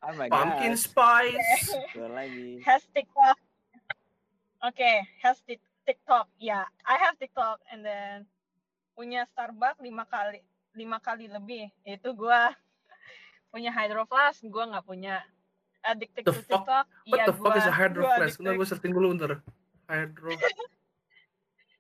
Oh 0.02 0.14
my 0.16 0.28
pumpkin 0.28 0.74
God. 0.74 0.82
spice. 0.82 1.72
Keluar 1.92 2.12
lagi. 2.18 2.60
has 2.62 2.84
TikTok. 2.90 3.38
Oke, 4.62 4.92
has 5.20 5.38
Tik- 5.42 5.72
TikTok. 5.84 6.28
Ya, 6.36 6.68
I 6.84 6.96
have 6.98 7.16
TikTok 7.16 7.60
and 7.68 7.82
then 7.82 8.24
punya 8.92 9.24
Starbucks 9.30 9.80
lima 9.80 10.04
kali 10.04 10.40
lima 10.72 11.00
kali 11.00 11.28
lebih. 11.28 11.68
Itu 11.84 12.12
gua 12.12 12.52
punya 13.48 13.72
Hydro 13.72 14.04
Flask, 14.04 14.44
gua 14.48 14.68
nggak 14.68 14.88
punya. 14.88 15.20
Addicted 15.84 16.22
The 16.22 16.30
to 16.30 16.38
fuck? 16.38 16.62
TikTok. 16.62 16.86
What 17.04 17.08
Iya, 17.12 17.24
the 17.26 17.36
fuck 17.36 17.54
is 17.54 17.62
a 17.62 17.66
gua- 17.66 17.74
hydro 17.76 18.02
gua 18.02 18.14
flask? 18.14 18.36
Ntar 18.36 18.46
addicted 18.46 18.56
gue 18.56 18.68
searching 18.68 18.94
dulu 18.94 19.08
ntar. 19.14 19.32
Hydro. 19.86 20.30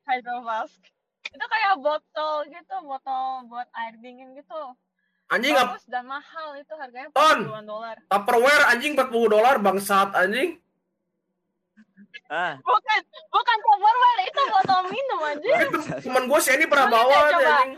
Hydro 0.03 0.35
Flask. 0.41 0.79
Itu 1.23 1.45
kayak 1.47 1.73
botol 1.77 2.35
gitu, 2.45 2.75
botol 2.81 3.23
buat 3.45 3.69
air 3.71 3.93
dingin 3.95 4.33
gitu. 4.33 4.61
Anjing 5.29 5.53
ap- 5.53 5.71
Bagus 5.71 5.85
dan 5.87 6.03
mahal 6.03 6.57
itu 6.57 6.73
harganya 6.73 7.07
Ton! 7.11 7.47
40 7.47 7.63
dolar. 7.63 7.95
Tupperware 8.03 8.63
anjing 8.67 8.91
40 8.93 9.07
dolar 9.29 9.55
bangsat 9.57 10.11
anjing. 10.13 10.59
Ah, 12.27 12.55
Bukan, 12.57 12.99
bukan 13.29 13.57
Tupperware, 13.61 14.19
itu 14.25 14.41
botol 14.49 14.81
minum 14.87 15.19
aja. 15.21 15.53
Temen 16.01 16.23
gue 16.25 16.39
sih 16.41 16.51
ini 16.53 16.65
pernah 16.65 16.87
bawa 16.89 17.15
anjing. 17.29 17.69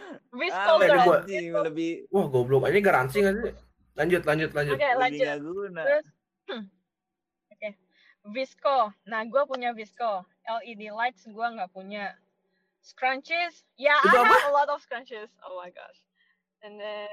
Ah, 0.49 0.65
gua- 1.03 1.21
anjing, 1.21 1.45
lebih 1.53 1.91
Wah 2.09 2.25
goblok 2.25 2.65
anjing 2.65 2.81
garansi 2.81 3.17
nggak 3.19 3.35
sih? 3.39 3.53
Lanjut 3.93 4.21
lanjut 4.25 4.49
lanjut. 4.57 4.75
Oke, 4.77 4.89
lebih 4.97 5.21
lanjut. 5.21 5.39
guna. 5.45 5.81
Terus, 5.85 6.07
oke, 7.53 7.69
Visco. 8.33 8.77
Nah, 9.05 9.21
gue 9.25 9.43
punya 9.45 9.69
Visco. 9.73 10.25
LED 10.43 10.89
lights 10.89 11.23
gue 11.29 11.47
nggak 11.47 11.71
punya. 11.71 12.13
Scrunchies, 12.83 13.63
ya 13.79 13.95
Itu 14.03 14.11
I 14.11 14.27
apa? 14.27 14.27
have 14.27 14.49
a 14.51 14.53
lot 14.53 14.67
of 14.67 14.83
scrunchies. 14.83 15.31
Oh 15.47 15.55
my 15.55 15.71
gosh. 15.71 16.03
And 16.67 16.75
then 16.75 17.07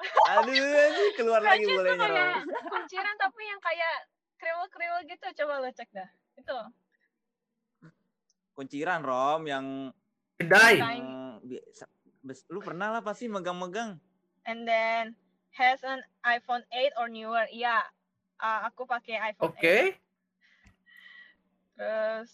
Aduh, 0.40 0.48
anjing, 0.56 1.12
keluar 1.14 1.44
lagi 1.44 1.68
Ros. 1.68 2.42
kunciran 2.66 3.14
tapi 3.20 3.42
yang 3.46 3.60
kayak 3.60 3.94
kriwel-kriwel 4.40 5.00
gitu. 5.06 5.26
Coba 5.44 5.60
lo 5.60 5.70
cek 5.70 5.92
dah. 5.92 6.08
Itu. 6.40 6.56
Kunciran 8.56 9.04
Rom 9.04 9.44
yang 9.44 9.66
Kedai. 10.40 10.80
Yang 10.80 12.40
lu 12.48 12.58
pernah 12.64 12.96
lah 12.96 13.02
pasti 13.04 13.28
megang-megang. 13.28 14.00
And 14.48 14.64
then 14.64 15.12
has 15.54 15.78
an 15.82 16.02
iPhone 16.22 16.62
8 16.68 16.98
or 16.98 17.06
newer. 17.06 17.46
Ya, 17.48 17.82
uh, 18.38 18.66
aku 18.66 18.84
pakai 18.84 19.18
iPhone 19.32 19.50
8. 19.50 19.54
Oke. 19.54 19.76
Terus 21.74 22.30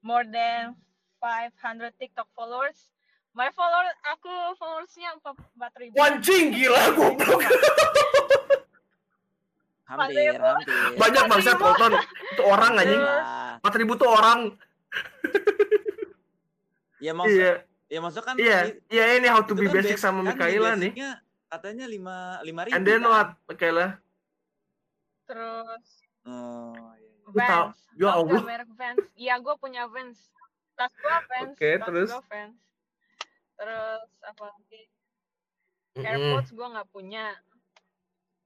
more 0.00 0.24
than 0.24 0.74
500 1.18 1.94
TikTok 1.96 2.30
followers. 2.32 2.90
My 3.30 3.52
follower 3.52 3.84
aku 4.08 4.32
followersnya 4.56 5.12
4000. 5.20 5.92
Anjing 5.94 6.44
gila 6.50 6.82
goblok. 6.94 7.40
Hampir, 9.86 10.34
hampir. 10.34 10.66
Banyak 10.98 11.24
bangsat 11.30 11.54
ribu. 11.54 11.62
Colton. 11.62 11.92
Itu 12.34 12.42
orang 12.42 12.72
anjing. 12.74 12.98
Lah. 12.98 13.62
4000 13.62 14.02
tuh 14.02 14.10
orang. 14.10 14.40
Ya 16.98 17.12
maksud, 17.14 17.38
Iya. 17.38 17.52
ya 17.86 17.98
maksud 18.02 18.22
kan 18.26 18.34
Iya. 18.34 18.58
Iya 18.90 19.04
ini 19.14 19.28
how 19.30 19.46
to 19.46 19.54
be 19.54 19.70
kan 19.70 19.78
basic 19.78 19.94
bas- 19.94 20.02
sama 20.02 20.26
kan 20.26 20.34
Mikaela 20.34 20.74
nih. 20.74 20.90
Katanya 21.46 21.86
lima 21.86 22.42
lima 22.42 22.66
ribu. 22.66 22.74
And 22.74 22.84
then 22.86 23.06
kan? 23.06 23.10
what? 23.10 23.28
Mikaela. 23.46 23.98
Terus 25.26 26.06
Oh, 26.26 26.74
iya, 26.98 27.06
iya. 27.06 27.30
Vans. 27.30 27.78
ya 27.94 28.10
Allah. 28.18 28.42
merek 28.42 28.70
Vans? 28.74 29.06
Iya, 29.14 29.38
gue 29.38 29.54
punya 29.62 29.86
Vans. 29.86 30.18
Tas 30.74 30.90
gue 30.90 31.18
Vans. 31.30 31.54
Oke, 31.54 31.70
tas 31.78 31.86
terus? 31.86 32.10
Vans. 32.26 32.58
Terus 33.56 34.10
apa 34.26 34.44
lagi? 34.50 34.82
AirPods 35.96 36.50
gue 36.50 36.66
nggak 36.66 36.90
punya. 36.90 37.30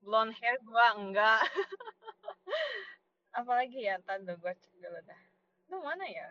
Blonde 0.05 0.37
hair 0.37 0.61
gue 0.61 0.87
enggak. 1.01 1.41
apa 3.41 3.53
lagi 3.57 3.81
ya? 3.81 3.97
Dulu 4.05 4.37
gue 4.37 4.53
cek 4.61 4.75
dulu 4.77 5.01
dah. 5.09 5.23
Itu 5.65 5.77
mana 5.81 6.05
ya? 6.05 6.29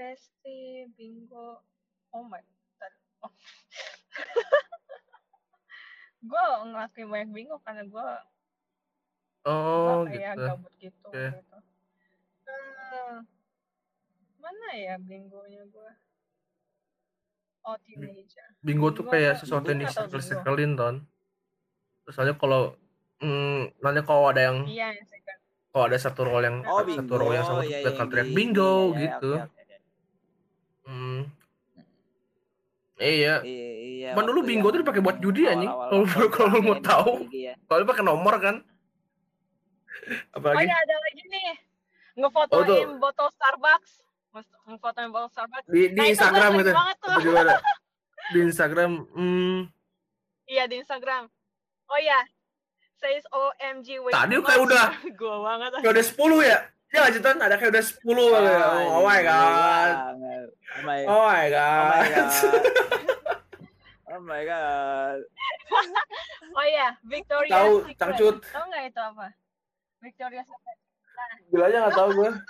Besti, 0.00 0.88
bingo. 0.96 1.60
Oh 2.16 2.24
my. 2.24 2.40
Oh. 3.20 3.32
Gue 6.24 6.44
ngelakuin 6.72 7.08
banyak 7.12 7.30
bingo 7.30 7.56
karena 7.60 7.84
gue 7.84 8.08
Oh 9.44 10.08
kayak 10.08 10.40
gitu. 10.40 10.44
gabut 10.48 10.72
gitu. 10.80 11.08
Oke. 11.12 11.24
gitu. 11.36 11.58
Eh, 12.48 13.14
mana 14.40 14.68
ya 14.72 14.96
bingonya 14.96 15.68
gue? 15.68 15.90
Oh, 17.64 17.76
teenager. 17.80 18.48
Bingo 18.60 18.88
tuh 18.92 19.04
kayak 19.04 19.40
sesuatu 19.40 19.68
yang 19.68 19.84
disekel-sekelin 19.84 20.72
ton. 20.76 21.04
Soalnya 22.08 22.36
kalau 22.36 22.76
hmm, 23.20 23.72
nanti 23.80 24.00
kalau 24.04 24.28
ada 24.32 24.52
yang 24.52 24.68
Iya, 24.68 24.92
kalau 25.72 25.84
ada 25.88 25.98
satu 26.00 26.24
roll 26.24 26.44
yang 26.44 26.60
Oh, 26.64 26.80
satu 26.84 27.04
bingo. 27.04 27.14
row 27.20 27.30
yang 27.32 27.44
sama 27.44 27.64
Iya, 27.64 27.84
bakal 27.84 28.04
yang 28.04 28.10
teriak 28.12 28.28
di- 28.28 28.36
bingo 28.36 28.72
iya, 28.72 28.80
iya, 28.80 29.00
gitu. 29.00 29.30
oke, 29.36 29.60
oke. 29.60 29.76
Hmm. 30.84 31.20
Iya. 32.96 33.42
Iya, 33.42 33.70
iya. 33.82 34.08
Cuman 34.12 34.24
dulu 34.24 34.40
bingo 34.42 34.68
tuh 34.68 34.80
dipakai 34.80 35.00
buat 35.00 35.18
judi, 35.18 35.44
anjing. 35.44 35.66
Kalau- 35.66 36.30
kalau 36.36 36.58
mau 36.60 36.78
tahu. 36.78 37.26
iya. 37.28 37.58
Soalnya 37.64 37.86
pakai 37.86 38.04
nomor 38.04 38.34
kan. 38.38 38.62
Oh 40.04 40.36
Apalagi 40.36 40.64
ya 40.64 40.76
ada 40.76 40.96
lagi 41.00 41.22
nih. 41.24 41.50
Ngefotoin 42.14 42.54
Oh, 42.54 42.64
tuh. 42.64 42.80
botol 43.00 43.28
Starbucks. 43.30 43.92
Nge- 44.30 44.58
Ngefotoin 44.68 45.08
botol 45.10 45.26
Starbucks. 45.28 45.66
di, 45.66 45.80
di 45.88 45.96
Nah, 45.96 46.04
itu 46.04 46.12
Instagram 46.12 46.48
gua 46.48 46.54
gitu. 46.54 46.64
sering 46.64 46.78
banget 46.78 46.96
tuh. 46.96 47.10
Apa 47.10 47.20
juga 47.20 47.38
ada. 47.40 47.56
Di 48.24 48.38
Instagram, 48.40 48.90
hmm, 49.10 49.58
Iya 50.44 50.64
di 50.64 50.76
Instagram. 50.78 51.22
Oh 51.86 51.98
ya. 51.98 52.20
Says 52.94 53.24
OMG 53.28 53.88
wait. 53.98 54.12
Tadi 54.12 54.34
kayak 54.38 54.60
udah- 54.62 54.90
Gua 55.18 55.36
banget. 55.42 55.70
kayak 55.78 55.92
udah 55.92 56.04
10 56.06 56.38
ya? 56.42 56.58
Ya 56.94 57.00
lanjutan 57.02 57.36
ada 57.36 57.58
kayak 57.58 57.74
udah 57.74 57.84
10 57.84 58.06
Ah, 58.06 58.38
ya. 58.38 58.66
Oh, 58.86 59.02
my 59.02 59.18
iya, 59.18 59.22
god. 59.26 59.90
banget. 59.90 60.46
Oh 60.54 60.78
my, 60.78 60.98
Oh 61.02 61.02
my 61.02 61.02
oh 61.02 61.24
my 61.26 61.46
god. 61.50 62.06
god. 62.06 62.32
Oh 64.06 64.20
my 64.22 64.42
god. 64.46 65.18
Oh 66.54 66.62
ya, 66.64 66.88
Victoria 67.02 67.50
Tahu, 67.50 67.72
Secret. 67.82 67.98
Cangcut. 67.98 68.36
Tahu 68.46 68.64
nggak 68.70 68.84
itu 68.86 69.00
apa? 69.02 69.26
Victoria 69.98 70.42
Secret. 70.42 70.78
Gila 71.46 71.64
aja 71.66 71.78
gak 71.82 71.94
tau 71.94 72.08
gue. 72.10 72.30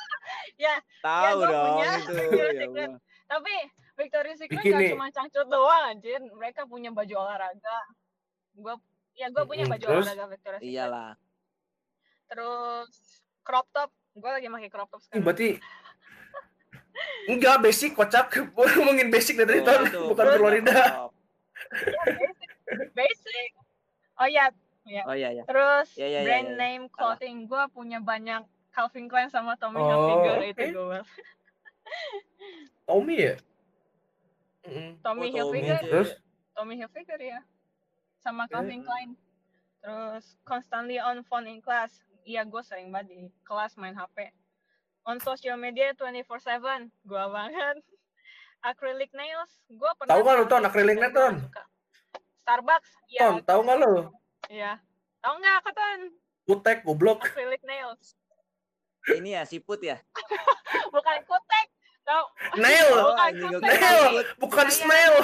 Ya, 0.55 0.77
Tahu 1.01 1.35
gua 1.37 1.47
dong 1.49 1.67
punya 1.75 1.89
itu. 1.99 2.13
Victoria's 2.15 2.55
Ya 2.55 2.63
Secret. 2.63 2.91
Tapi 3.27 3.55
Victoria's 3.97 4.39
Secret 4.39 4.61
Bikini. 4.61 4.77
nggak 4.77 4.93
cuma 4.95 5.09
cangcut 5.11 5.47
doang 5.49 5.83
anjir. 5.89 6.21
Mereka 6.31 6.61
punya 6.65 6.93
baju 6.93 7.15
olahraga. 7.19 7.79
Gua 8.55 8.77
ya 9.15 9.27
gua 9.29 9.45
punya 9.45 9.65
baju 9.65 9.83
terus? 9.83 10.05
olahraga 10.05 10.25
Victoria's 10.29 10.61
Secret. 10.61 10.71
Iyalah. 10.71 11.11
Terus 12.29 12.93
crop 13.41 13.67
top. 13.73 13.89
Gua 14.15 14.31
lagi 14.33 14.47
pakai 14.47 14.71
crop 14.71 14.89
top 14.89 15.01
sekarang. 15.01 15.23
Berarti 15.23 15.49
Enggak, 17.31 17.57
basic 17.61 17.93
kocak. 17.93 18.31
Gua 18.55 18.67
ngomongin 18.71 19.09
basic 19.09 19.35
dari 19.37 19.61
Tuh, 19.61 19.67
tadi, 19.67 19.85
bukan 20.11 20.27
Florida. 20.37 20.79
Rob. 20.95 21.13
Basic. 22.93 23.49
Oh 24.15 24.29
ya, 24.29 24.47
Oh 25.05 25.17
iya 25.17 25.33
iya. 25.33 25.43
terus 25.43 25.97
Ya, 25.97 26.07
ya, 26.07 26.21
ya, 26.21 26.21
brand 26.23 26.47
ya, 26.47 26.53
ya. 26.53 26.61
name 26.61 26.85
clothing. 26.87 27.37
Gua 27.45 27.67
punya 27.67 27.99
banyak 27.99 28.45
Calvin 28.71 29.07
Klein 29.07 29.27
sama 29.27 29.57
Tommy 29.57 29.79
Oh, 29.79 29.87
Hilfiger 29.87 30.37
oke. 30.37 30.47
itu 30.47 30.65
gue. 30.73 31.01
Tommy 32.85 33.15
ya? 33.17 33.35
Tommy 34.65 34.95
Oh, 34.95 35.01
Tommy. 35.01 35.27
Hilfiger. 35.31 35.79
Terus? 35.81 36.11
Tommy 36.53 36.75
Hilfiger 36.77 37.19
ya 37.19 37.41
sama 38.17 38.47
Calvin 38.47 38.81
Hmm. 38.81 38.87
Klein 38.87 39.11
terus 39.79 40.25
constantly 40.43 40.97
on 40.97 41.21
phone 41.23 41.45
in 41.45 41.61
class 41.61 42.01
iya 42.25 42.43
gue 42.45 42.63
sering 42.65 42.89
banget 42.89 43.13
di 43.13 43.21
kelas 43.45 43.77
main 43.77 43.95
HP 43.95 44.33
on 45.05 45.21
social 45.21 45.61
media 45.61 45.93
24/7 45.97 46.89
gua 47.05 47.25
banget. 47.29 47.77
Acrylic 48.69 49.13
nails 49.13 49.53
gua 49.77 49.93
pernah 50.01 50.17
Tahu 50.17 50.21
nggak 50.25 50.37
lu, 50.41 50.45
Ton, 50.49 50.63
acrylic 50.65 50.97
tapi 50.97 51.05
nail, 51.05 51.13
gua 51.13 51.21
nggak 51.21 51.37
Ton? 51.37 51.37
Starbucks 52.45 52.91
ya 53.13 53.21
Ton, 53.21 53.37
tahu 53.45 53.61
nggak 53.69 53.79
lo? 53.81 53.93
iya. 54.49 54.73
Tahu 55.21 55.35
nggak 55.41 55.57
kak 55.69 55.75
Ton? 55.77 56.01
Kutek 56.45 56.79
goblok. 56.85 57.21
acrylic 57.29 57.63
nails. 57.65 58.17
Ini 59.05 59.41
ya 59.41 59.43
siput 59.45 59.81
ya. 59.85 60.01
bukan 60.95 61.19
kutek 61.29 61.67
Nail, 62.55 62.91
nail, 63.65 64.03
bukan 64.37 64.69
snail. 64.69 65.15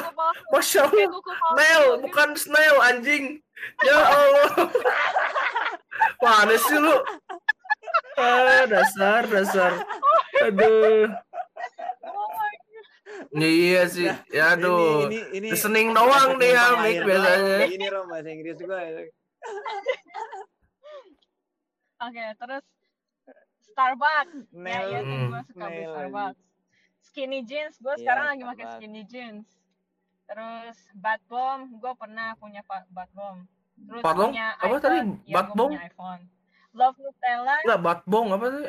Masya 0.49 0.89
Allah. 0.89 1.09
Nail, 1.55 1.85
gitu. 1.85 2.03
bukan 2.09 2.29
snail 2.35 2.77
anjing. 2.81 3.25
Ya 3.85 3.97
Allah. 4.01 4.49
Mana 6.25 6.57
sih 6.57 6.79
lu? 6.81 6.97
Ah, 8.17 8.65
dasar, 8.65 9.29
dasar. 9.29 9.85
Aduh. 10.41 11.13
Oh 12.01 12.29
my 12.33 12.55
God. 12.57 13.37
Iya 13.37 13.83
sih. 13.87 14.09
Ya 14.33 14.57
aduh. 14.57 15.05
Ini, 15.07 15.13
ini, 15.13 15.21
ini 15.37 15.49
Listening 15.53 15.93
doang 15.93 16.41
nih 16.41 16.57
ya, 16.57 16.67
Mik, 16.81 16.99
biasanya. 17.05 17.57
Ini 17.69 17.87
Rom 17.93 18.09
bahasa 18.09 18.29
Inggris 18.33 18.57
gua. 18.65 18.81
Oke, 22.01 22.25
terus 22.41 22.65
Starbucks. 23.71 24.33
Ya, 24.49 24.57
Nail. 24.57 24.89
iya 24.89 24.99
sih 25.05 25.13
Hmm. 25.15 25.29
gue 25.31 25.43
suka 25.53 25.65
beli 25.69 25.85
Starbucks. 25.85 26.41
Skinny 27.11 27.43
jeans, 27.43 27.75
gue 27.77 27.91
Iya, 27.91 28.01
sekarang 28.01 28.25
lagi 28.29 28.43
pakai 28.47 28.67
skinny 28.73 29.03
jeans. 29.05 29.47
Terus 30.25 30.79
Bath 30.95 31.25
Bomb, 31.27 31.75
gue 31.77 31.93
pernah 31.93 32.39
punya 32.39 32.63
pa- 32.63 32.87
Bath 32.89 33.11
Bomb. 33.11 33.51
Terus 33.77 33.99
Bomb? 34.01 34.31
punya 34.31 34.47
Apa 34.55 34.67
iPhone, 34.69 34.81
tadi? 34.81 34.99
ya, 35.27 35.35
gua 35.35 35.43
Bomb? 35.51 35.71
punya 35.71 35.83
iPhone. 35.85 36.23
Love 36.71 36.97
Nutella, 36.97 37.57
Enggak, 37.61 37.81
batbong 37.83 38.27
apa 38.31 38.47
sih? 38.49 38.67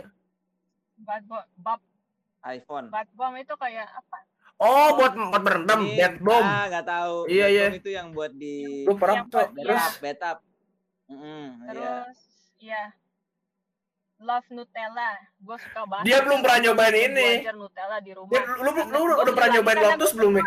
Bath 0.98 1.26
Bomb, 1.28 1.46
Bath, 1.56 1.84
iPhone. 2.44 2.86
Bath 2.89 3.12
Bomb 3.14 3.36
itu 3.38 3.54
kayak 3.56 3.88
apa? 3.88 4.18
Oh, 4.58 4.94
buat 4.94 5.14
buat 5.14 5.42
berendam, 5.42 5.82
Ini- 5.84 5.98
bad 5.98 6.16
bomb. 6.20 6.46
Ah, 6.46 6.66
nggak 6.68 6.86
tahu. 6.86 7.16
Iya, 7.26 7.46
iya. 7.48 7.66
bomb 7.68 7.78
itu 7.78 7.89
yang 7.92 8.08
buat 8.12 8.32
di 8.32 8.86
Lu 8.86 8.94
pernah 8.94 9.26
terus 9.26 9.50
betap, 9.52 9.94
betap. 9.98 10.38
Mm, 11.08 11.18
iya. 11.18 11.46
Terus, 11.68 12.18
ya. 12.58 12.84
Love 14.22 14.48
Nutella, 14.52 15.10
gue 15.36 15.58
suka 15.60 15.82
banget. 15.84 16.06
Dia 16.06 16.18
belum 16.22 16.40
pernah 16.40 16.60
nyobain 16.62 16.94
Gua 16.94 17.02
ini. 17.04 17.30
belajar 17.36 17.56
Nutella 17.58 17.98
di 18.00 18.12
rumah. 18.14 18.30
Dia, 18.30 18.42
lu, 18.46 18.62
lu, 18.62 18.82
lu 18.86 19.00
gua 19.08 19.16
udah 19.20 19.34
pernah 19.34 19.50
nyobain 19.52 19.78
Lotus 19.80 19.98
gua 20.06 20.16
belum, 20.16 20.32
Mik? 20.32 20.46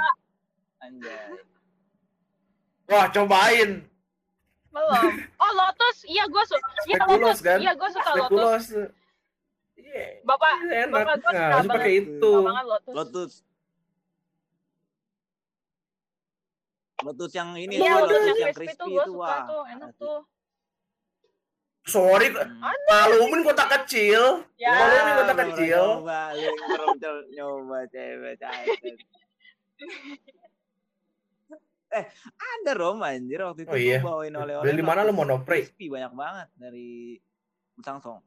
Anjay. 0.78 1.26
Wah, 2.86 3.06
cobain. 3.08 3.70
Belum. 4.70 5.04
Oh 5.36 5.50
Lotus, 5.52 5.96
iya 6.04 6.24
gue 6.24 6.44
suka. 6.44 6.68
Iya 6.84 6.96
Lotus, 7.04 7.38
kan? 7.40 7.58
iya 7.58 7.72
gue 7.72 7.88
suka 7.90 8.10
Lotus. 8.16 8.64
Iya. 9.74 10.04
Bapak, 10.22 10.52
Iya, 10.60 10.78
enak. 10.84 10.94
bapak 10.96 11.16
gua 11.16 11.30
Nah, 11.32 11.34
suka 11.34 11.50
harus 11.50 11.66
pakai 11.68 11.82
banget. 11.90 12.02
itu. 12.06 12.30
suka 12.32 12.46
banget 12.46 12.64
Lotus. 12.64 12.94
Lotus. 12.94 13.32
Lotus 17.00 17.30
yang 17.32 17.50
ini 17.54 17.74
Iya 17.76 17.90
tuh, 17.92 18.00
Lotus 18.00 18.14
yang 18.14 18.38
yang 18.38 18.38
crispy 18.48 18.54
crispy 18.64 18.78
tuh 18.78 18.86
gue 18.88 18.96
itu 18.96 19.10
suka 19.10 19.18
wah. 19.20 19.42
tuh, 19.44 19.62
enak 19.68 19.90
tuh. 19.96 20.18
Sorry, 21.84 22.32
Hmm. 22.32 22.64
maklumin 22.88 23.44
kota 23.44 23.64
kecil. 23.68 24.40
Ya, 24.56 24.72
Kalau 24.72 24.96
ini 24.96 25.12
kota 25.14 25.34
kecil. 25.36 25.82
Nyoba, 26.00 26.20
nyoba- 26.32 27.26
nyoba 27.28 27.78
cewek 27.92 28.40
eh, 31.94 32.04
ada 32.34 32.72
Rom 32.74 32.98
anjir 33.00 33.38
waktu 33.38 33.62
itu 33.62 33.70
Oh, 33.70 33.78
iya. 33.78 33.98
bawain 34.02 34.34
oleh-oleh. 34.34 34.66
Beli 34.66 34.80
di 34.80 34.84
mana 34.84 35.06
lu, 35.06 35.12
Lotus 35.12 35.18
Monoprix? 35.20 35.62
Crispy 35.70 35.86
banyak 35.86 36.12
banget 36.12 36.48
dari 36.58 37.20
Samsung. 37.78 38.18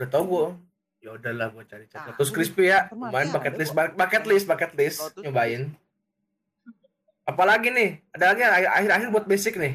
Udah 0.00 0.08
tau 0.08 0.24
gue. 0.24 0.46
Ya 1.02 1.10
udahlah 1.12 1.50
gue 1.50 1.64
cari-cari. 1.66 2.00
Ah, 2.00 2.14
Lotus 2.14 2.30
lu- 2.30 2.34
crispy 2.38 2.64
ya. 2.70 2.88
Lumayan 2.88 3.28
ada 3.28 3.34
bucket 3.34 3.54
list, 3.58 3.72
bucket 3.74 4.24
list, 4.24 4.46
bucket 4.48 4.72
list. 4.72 4.98
Nyobain. 5.18 5.62
Apalagi 7.22 7.68
nih? 7.68 7.90
Ada 8.10 8.24
lagi 8.32 8.40
yang 8.40 8.54
akhir-akhir 8.72 9.08
buat 9.12 9.26
basic 9.26 9.54
nih. 9.58 9.74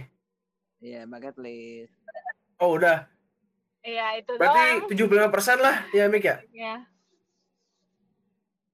Iya, 0.79 1.01
bucket 1.03 1.35
list. 1.37 1.93
Oh 2.57 2.75
udah. 2.75 3.05
Iya 3.81 4.19
itu 4.19 4.31
Berarti 4.35 4.61
doang. 4.83 5.29
75% 5.31 5.57
lah 5.57 5.75
ya 5.89 6.05
Mik 6.05 6.21
ya. 6.21 6.37
Ya, 6.51 6.75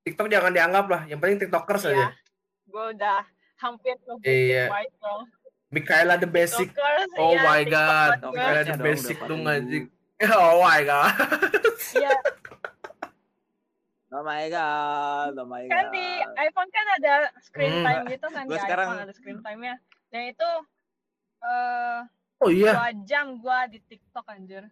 TikTok 0.04 0.28
jangan 0.28 0.52
dianggap 0.52 0.86
lah. 0.86 1.02
Yang 1.06 1.20
penting 1.22 1.40
tiktokers 1.42 1.84
Iya. 1.86 1.94
aja. 1.94 2.08
gue 2.66 2.86
udah 2.92 3.20
hampir 3.56 3.94
ke 3.96 4.12
Iya. 4.26 4.66
Mikaela 5.70 6.18
the 6.18 6.26
basic. 6.26 6.70
Tiktokers, 6.70 7.12
Oh 7.16 7.32
iya, 7.32 7.44
my 7.44 7.62
God. 7.64 8.10
Mikaela 8.26 8.62
the 8.64 8.74
dong, 8.74 8.82
basic 8.84 9.18
dong 9.22 9.42
4000. 9.42 9.54
anjing. 9.54 9.86
Oh 10.34 10.58
my 10.60 10.82
god. 10.82 11.14
Iya, 11.94 12.10
Oh 14.10 14.22
my 14.22 14.46
god, 14.48 15.34
oh 15.36 15.46
my 15.46 15.62
god. 15.64 15.74
kan 15.74 15.86
di 15.90 16.06
iPhone 16.40 16.70
kan 16.70 16.86
ada 16.96 17.14
screen 17.40 17.74
Hmm. 17.74 17.84
time 17.84 18.04
gitu 18.08 18.28
kan 18.28 18.44
Gua 18.44 18.54
di 18.54 18.62
sekarang- 18.62 18.88
iPhone 18.88 19.02
ada 19.04 19.14
screen 19.14 19.40
time-nya. 19.40 19.74
Dan 20.10 20.22
itu 20.30 20.50
eh 21.44 22.00
Oh 22.40 22.52
iya, 22.52 22.76
dua 22.76 22.90
jam 23.08 23.40
gua 23.40 23.68
di 23.68 23.80
TikTok 23.80 24.28
anjir. 24.28 24.68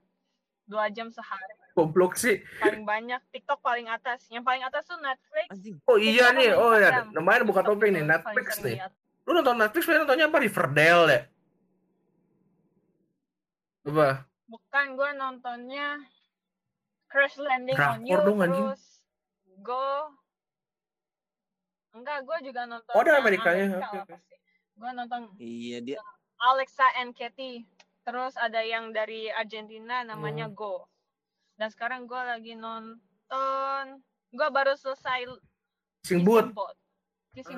Dua 0.68 0.92
jam 0.92 1.08
sehari. 1.08 1.56
goblok 1.72 2.20
sih. 2.20 2.44
Paling 2.60 2.84
banyak 2.84 3.24
TikTok 3.32 3.64
paling 3.64 3.88
atas. 3.88 4.28
Yang 4.28 4.44
paling 4.44 4.60
atas 4.60 4.84
tuh 4.84 5.00
Netflix. 5.00 5.48
Anjing. 5.56 5.80
Oh 5.88 5.96
iya 5.96 6.32
TikTok 6.32 6.36
nih. 6.36 6.50
Oh 6.52 6.74
ya, 6.76 6.92
Instagram. 6.92 7.16
namanya 7.16 7.44
buka 7.48 7.62
topeng 7.64 7.92
nih, 7.96 8.04
Netflix 8.04 8.48
nih. 8.60 8.76
Lu 9.24 9.32
nonton 9.32 9.56
Netflix, 9.56 9.84
lu 9.88 10.04
nontonnya 10.04 10.28
apa? 10.28 10.38
Riverdale 10.44 11.06
ya? 11.08 11.22
Coba. 13.88 14.08
Bukan 14.52 14.86
gua 15.00 15.10
nontonnya 15.16 15.88
Crash 17.08 17.40
Landing 17.40 17.80
on 17.80 18.04
Drakor 18.04 18.08
You 18.12 18.20
dong, 18.28 18.40
anjing. 18.44 18.68
terus 18.68 18.84
Go 19.64 20.12
Enggak, 21.96 22.24
gua 22.24 22.38
juga 22.44 22.62
nonton 22.68 22.92
Oh, 22.92 23.00
ada 23.00 23.16
Amerikanya. 23.16 23.66
Amerika 23.68 23.88
Oke, 23.88 23.96
lah 23.96 24.04
oke. 24.04 24.14
pasti. 24.16 24.36
Gua 24.76 24.90
nonton 24.92 25.22
Iya 25.40 25.80
dia. 25.80 26.00
Alexa 26.44 26.84
and 26.98 27.14
Katy. 27.14 27.64
Terus 28.02 28.34
ada 28.34 28.60
yang 28.60 28.90
dari 28.90 29.30
Argentina 29.30 30.02
namanya 30.02 30.46
Hmm. 30.46 30.54
Go. 30.54 30.90
Dan 31.54 31.70
sekarang 31.70 32.04
gua 32.04 32.26
lagi 32.28 32.54
nonton 32.54 33.84
gua 34.30 34.48
baru 34.50 34.74
selesai. 34.74 35.30
Kissing 36.02 36.26
Hmm. 36.26 36.50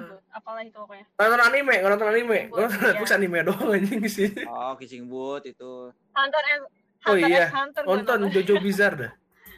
Boot, 0.06 0.22
apalah 0.30 0.62
itu 0.62 0.76
pokoknya. 0.76 1.08
Nonton 1.16 1.42
anime, 1.42 1.74
nggak 1.74 1.92
nonton 1.92 2.10
anime. 2.10 2.40
Gue 2.46 2.60
nonton 2.62 2.94
iya. 2.94 3.16
Anime 3.16 3.38
doang 3.42 3.70
anjing 3.72 4.00
di 4.00 4.12
sini. 4.12 4.44
Oh, 4.44 4.76
Kissing 4.76 5.08
Booth 5.08 5.48
itu. 5.48 5.90
Hunter 6.12 6.44
and 6.46 6.64
Oh 7.04 7.16
Hunter 7.16 7.26
iya, 7.26 7.48
x 7.48 7.52
Hunter 7.52 7.82
Nonton 7.84 8.20
Jojo 8.30 8.54
Bizarre 8.66 8.96
dah. 9.00 9.12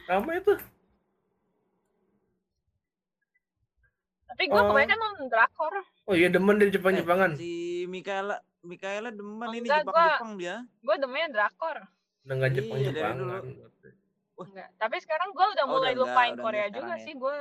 Lama 0.08 0.30
itu. 0.34 0.54
Tapi 4.26 4.42
gua 4.46 4.60
Oh. 4.62 4.66
kebanyakan 4.70 4.98
nonton 4.98 5.26
drakor. 5.26 5.74
Oh 6.06 6.14
iya 6.14 6.28
demen 6.28 6.56
dari 6.56 6.70
Jepang-Jepangan. 6.70 7.34
Eh, 7.34 7.38
si 7.38 7.52
Mikaela 7.84 8.38
Mikaela 8.66 9.08
demen 9.08 9.48
ini 9.50 9.62
Enggak, 9.62 9.86
Jepang-Jepang 9.86 10.32
dia. 10.36 10.56
Gua 10.80 10.96
demennya 10.96 11.28
drakor. 11.30 11.76
Udah 12.20 12.34
nggak 12.34 12.50
Iya, 12.50 12.56
Jepang-Jepangan. 12.58 13.24
dari 13.24 13.52
Enggak. 14.36 14.68
Tapi 14.76 14.96
sekarang 15.00 15.28
gua 15.30 15.46
udah 15.48 15.64
Oh, 15.64 15.72
mulai 15.72 15.82
udah 15.88 15.94
enggak, 15.94 16.10
lupain 16.12 16.32
udah 16.32 16.42
Korea 16.42 16.60
enggak 16.62 16.76
juga 16.76 16.92
ya. 16.92 17.02
sih. 17.02 17.14
Gua 17.14 17.34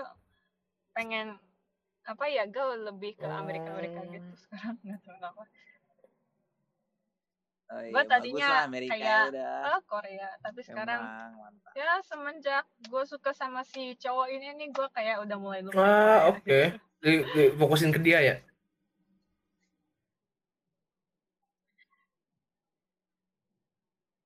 pengen 0.91 1.27
apa 2.05 2.25
ya, 2.25 2.45
gue 2.45 2.65
lebih 2.85 3.11
ke 3.15 3.25
Amerika-Amerika 3.25 3.99
Oh. 3.99 4.05
gitu 4.07 4.31
sekarang 4.39 4.77
nggak 4.79 4.99
tahu 5.01 5.15
kenapa. 5.15 5.41
Oh, 7.65 7.81
iya, 7.81 7.91
bagus 7.91 8.11
tadinya 8.13 8.45
lah 8.47 8.61
Amerika 8.63 8.93
kayak- 8.93 9.29
udah. 9.33 9.57
Oh, 9.65 9.79
Korea. 9.89 10.29
Tapi 10.37 10.59
sekarang 10.61 11.01
Emang, 11.01 11.31
mantap. 11.41 11.71
ya 11.73 11.93
semenjak 12.03 12.63
gue 12.79 13.03
suka 13.03 13.31
sama 13.33 13.65
si 13.65 13.97
cowok 13.97 14.27
ini 14.29 14.53
nih 14.53 14.69
gue 14.69 14.87
kayak 14.91 15.17
udah 15.19 15.33
mulai 15.35 15.59
lupain 15.59 15.81
Ah, 15.81 15.89
Korea 15.89 16.29
oke. 16.29 16.45
gitu. 16.45 16.77
Di, 17.01 17.11
di, 17.27 17.43
fokusin 17.55 17.89
ke 17.89 17.99
dia 17.99 18.21
ya. 18.23 18.35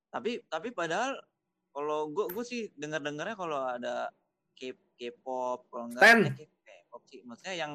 Tapi 0.10 0.42
tapi 0.50 0.70
padahal 0.70 1.22
kalau 1.70 2.10
gua 2.10 2.26
gua 2.28 2.42
sih 2.42 2.74
dengar-dengarnya 2.74 3.38
kalau 3.38 3.62
ada 3.62 4.10
K 4.58 4.74
K-pop 4.98 5.70
kalau 5.70 5.86
enggak 5.88 6.02
Stan. 6.02 6.20
K- 6.34 6.50
K-pop 6.66 7.02
sih 7.06 7.20
maksudnya 7.24 7.56
yang 7.56 7.72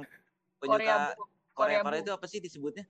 Korea 0.58 0.58
penyuka. 0.58 0.74
Korea 0.74 0.96
Korea 1.54 1.78
Korea 1.86 2.00
itu 2.02 2.12
apa 2.12 2.26
sih 2.26 2.42
disebutnya? 2.42 2.84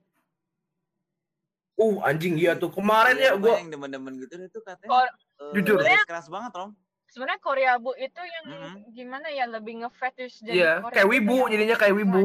Uh, 1.75 1.99
anjing 2.01 2.39
iya 2.39 2.55
tuh. 2.55 2.71
Kemarin 2.71 3.19
Iya, 3.19 3.21
ya 3.21 3.31
pokoknya 3.35 3.43
gua 3.43 3.55
yang 3.59 3.69
demen-demen 3.69 4.13
gitu 4.17 4.33
itu 4.39 4.59
katanya. 4.63 4.89
Kor- 4.89 5.13
eh, 5.13 5.51
Jujur. 5.59 5.77
keras 6.07 6.27
banget, 6.31 6.51
Rom. 6.55 6.71
Sebenarnya 7.05 7.39
Korea 7.39 7.71
bu 7.77 7.91
itu 7.95 8.17
yang 8.17 8.45
Mhm. 8.49 8.75
gimana 8.91 9.27
ya 9.29 9.45
lebih 9.45 9.83
ngefetish 9.83 10.41
jadi 10.41 10.55
Iya, 10.55 10.71
Korea 10.81 10.95
kayak 10.95 11.05
gitu 11.05 11.13
wibu, 11.13 11.35
yang 11.37 11.51
jadinya 11.53 11.75
kayak 11.77 11.93
suka 11.93 12.01
wibu. 12.01 12.21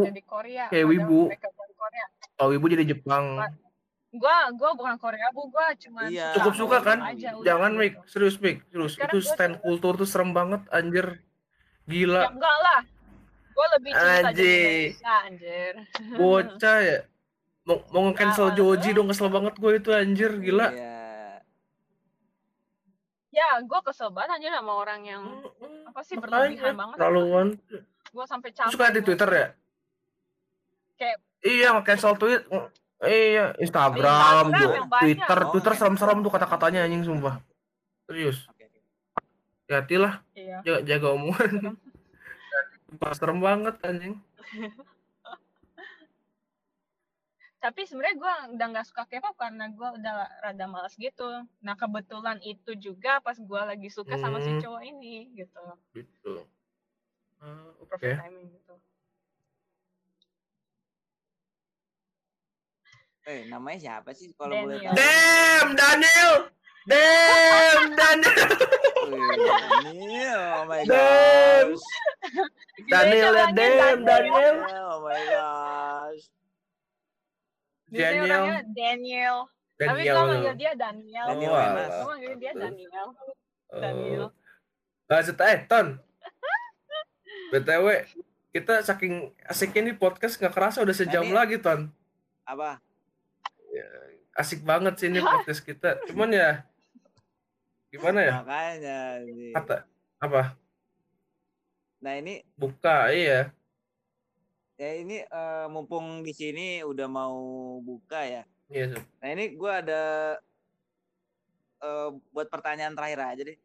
Kayak 0.71 0.87
wibu. 0.89 1.21
mereka 1.29 1.49
bukan 1.53 1.71
Korea 1.77 2.05
kalau 2.35 2.51
ibu 2.57 2.67
jadi 2.67 2.85
Jepang. 2.89 3.25
Gua 4.13 4.51
gua 4.53 4.71
bukan 4.73 4.97
Korea 4.97 5.31
bu 5.31 5.47
gua 5.47 5.71
cuma 5.75 6.07
Iya. 6.07 6.35
Cukup 6.35 6.55
suka 6.57 6.79
kan? 6.81 6.99
aja, 7.05 7.31
Jangan. 7.39 7.73
Mik, 7.73 7.95
serius 8.05 8.37
Mik, 8.37 8.67
serius. 8.67 8.95
Sekarang 8.95 9.13
Itu 9.13 9.19
stand 9.23 9.55
kultur 9.59 9.95
tuh 9.95 10.05
serem 10.05 10.31
banget 10.31 10.67
anjir. 10.69 11.23
ya 11.83 11.89
Gila, 11.89 12.23
enggak 12.29 12.57
lah 12.61 12.81
gua 13.51 13.67
lebih 13.75 13.91
cinta. 13.93 14.31
Indonesia 14.31 15.15
anjir 15.25 15.75
bocah 16.13 16.79
ya. 16.81 16.99
Mau, 17.61 17.77
mau 17.89 18.03
nge-cancel 18.05 18.47
Awal 18.47 18.57
Joji 18.57 18.91
dong 18.91 19.07
kesel 19.07 19.29
banget 19.29 19.55
gue 19.55 19.73
itu 19.77 19.91
anjir, 19.91 20.31
gila. 20.39 20.71
Iya. 20.71 20.97
ya 23.31 23.47
ya 23.53 23.63
gue 23.63 23.81
kesel 23.81 24.11
banget 24.11 24.43
aja 24.43 24.59
sama 24.59 24.73
orang 24.75 25.01
yang 25.03 25.23
apa 25.85 26.01
sih 26.01 26.15
Makanya, 26.15 26.51
berlebihan 26.51 26.75
banget 26.75 26.97
terlaluan 26.99 27.47
gue 28.09 28.25
sampai 28.27 28.51
capek 28.51 28.73
suka 28.75 28.91
di. 28.91 29.01
Twitter 29.01 29.31
ya 29.31 29.47
Kayak- 30.97 31.21
iya 31.41 31.69
nge-cancel 31.73 32.15
tweet 32.17 32.43
iya 33.03 33.57
Instagram, 33.57 34.53
Instagram 34.53 34.87
banyak. 34.87 35.01
Twitter. 35.01 35.39
Twitter 35.53 35.73
serem-serem 35.75 36.19
tuh 36.21 36.29
kata-katanya 36.29 36.85
anjing 36.85 37.03
sumpah. 37.03 37.41
Serius. 38.05 38.45
Oke. 38.47 38.67
hati-hatilah. 39.65 40.19
Iya. 40.35 40.59
Jaga, 40.67 40.81
jaga 40.83 41.07
omongan. 41.15 41.55
Sumpah, 42.91 43.11
serem 43.15 43.39
banget 43.39 43.75
anjing. 43.81 44.15
Tapi 47.61 47.85
sebenarnya 47.85 48.17
gue 48.17 48.35
udah 48.57 48.67
nggak 48.73 48.87
suka 48.89 49.05
K-pop 49.05 49.37
karena 49.37 49.69
gue 49.69 49.89
udah 50.01 50.13
rada 50.41 50.65
malas 50.65 50.97
gitu. 50.97 51.29
Nah 51.61 51.77
kebetulan 51.77 52.41
itu 52.41 52.73
juga 52.75 53.21
pas 53.21 53.37
gue 53.37 53.61
lagi 53.63 53.93
suka 53.93 54.17
sama 54.17 54.41
si 54.41 54.49
Hmm. 54.49 54.61
cowok 54.65 54.83
ini 54.83 55.29
gitu. 55.37 55.65
Gitu. 55.93 56.35
Eh, 57.41 57.69
oke. 57.85 58.01
Timing 58.01 58.49
Eh, 63.23 63.45
namanya 63.47 63.79
siapa 63.79 64.11
sih 64.11 64.33
kalau 64.33 64.57
boleh 64.59 64.77
Daniel. 64.77 64.91
tahu? 64.91 64.97
Damn 64.97 65.69
Daniel 65.75 66.33
Damn 66.83 67.83
Daniel 67.99 68.49
Daniel, 69.11 70.41
oh 70.51 70.65
my 70.65 70.83
Damn. 70.83 71.69
gosh. 71.71 71.85
Daniel 72.83 73.31
ya 73.31 73.47
damn 73.47 74.01
Daniel. 74.01 74.01
Daniel 74.03 74.57
Oh 74.83 74.99
my 75.03 75.21
gosh. 75.27 76.23
Daniel 77.87 78.25
orangnya 78.25 78.61
Daniel 78.71 79.37
tapi 79.77 80.01
Daniel 80.03 80.17
manggil 80.23 80.55
dia 80.55 80.73
Daniel 80.75 81.27
Daniel 81.27 81.53
Oh, 81.53 82.05
manggil 82.07 82.35
dia 82.37 82.53
Daniel 82.55 83.09
Oh. 83.69 83.79
Daniel. 83.79 84.25
Nah, 85.07 85.21
serta 85.21 85.45
eh 85.49 85.61
Ton. 85.65 85.99
BTW, 87.51 87.87
kita 88.51 88.79
saking 88.81 89.15
asiknya 89.43 89.81
nih 89.85 89.97
podcast 89.97 90.35
nggak 90.37 90.51
kerasa 90.51 90.81
udah 90.81 90.93
sejam 90.93 91.23
Ini- 91.23 91.33
lagi 91.33 91.57
Ton. 91.59 91.91
Apa? 92.45 92.79
Asik 94.35 94.63
banget 94.63 94.95
sih 94.97 95.09
ini 95.11 95.21
podcast 95.21 95.63
kita. 95.63 96.01
Cuman 96.09 96.33
ya 96.33 96.65
gimana 97.91 98.19
ya? 98.23 98.33
Makanya 98.41 98.99
nih. 99.27 99.53
Kata 99.53 99.77
apa? 100.23 100.43
Nah, 102.01 102.15
ini 102.17 102.41
Buka 102.57 103.13
iya. 103.13 103.53
ya 104.81 104.91
ini 104.97 105.21
eh, 105.21 105.67
mumpung 105.69 106.25
di 106.25 106.33
sini 106.33 106.81
udah 106.81 107.05
mau 107.05 107.37
buka 107.85 108.25
ya. 108.25 108.43
Iya, 108.73 108.97
Sob. 108.97 109.05
Nah, 109.21 109.29
ini 109.37 109.45
gua 109.53 109.85
ada 109.85 110.03
eh, 111.85 112.09
buat 112.33 112.49
pertanyaan 112.49 112.97
terakhir 112.97 113.21
aja 113.21 113.43
deh. 113.53 113.59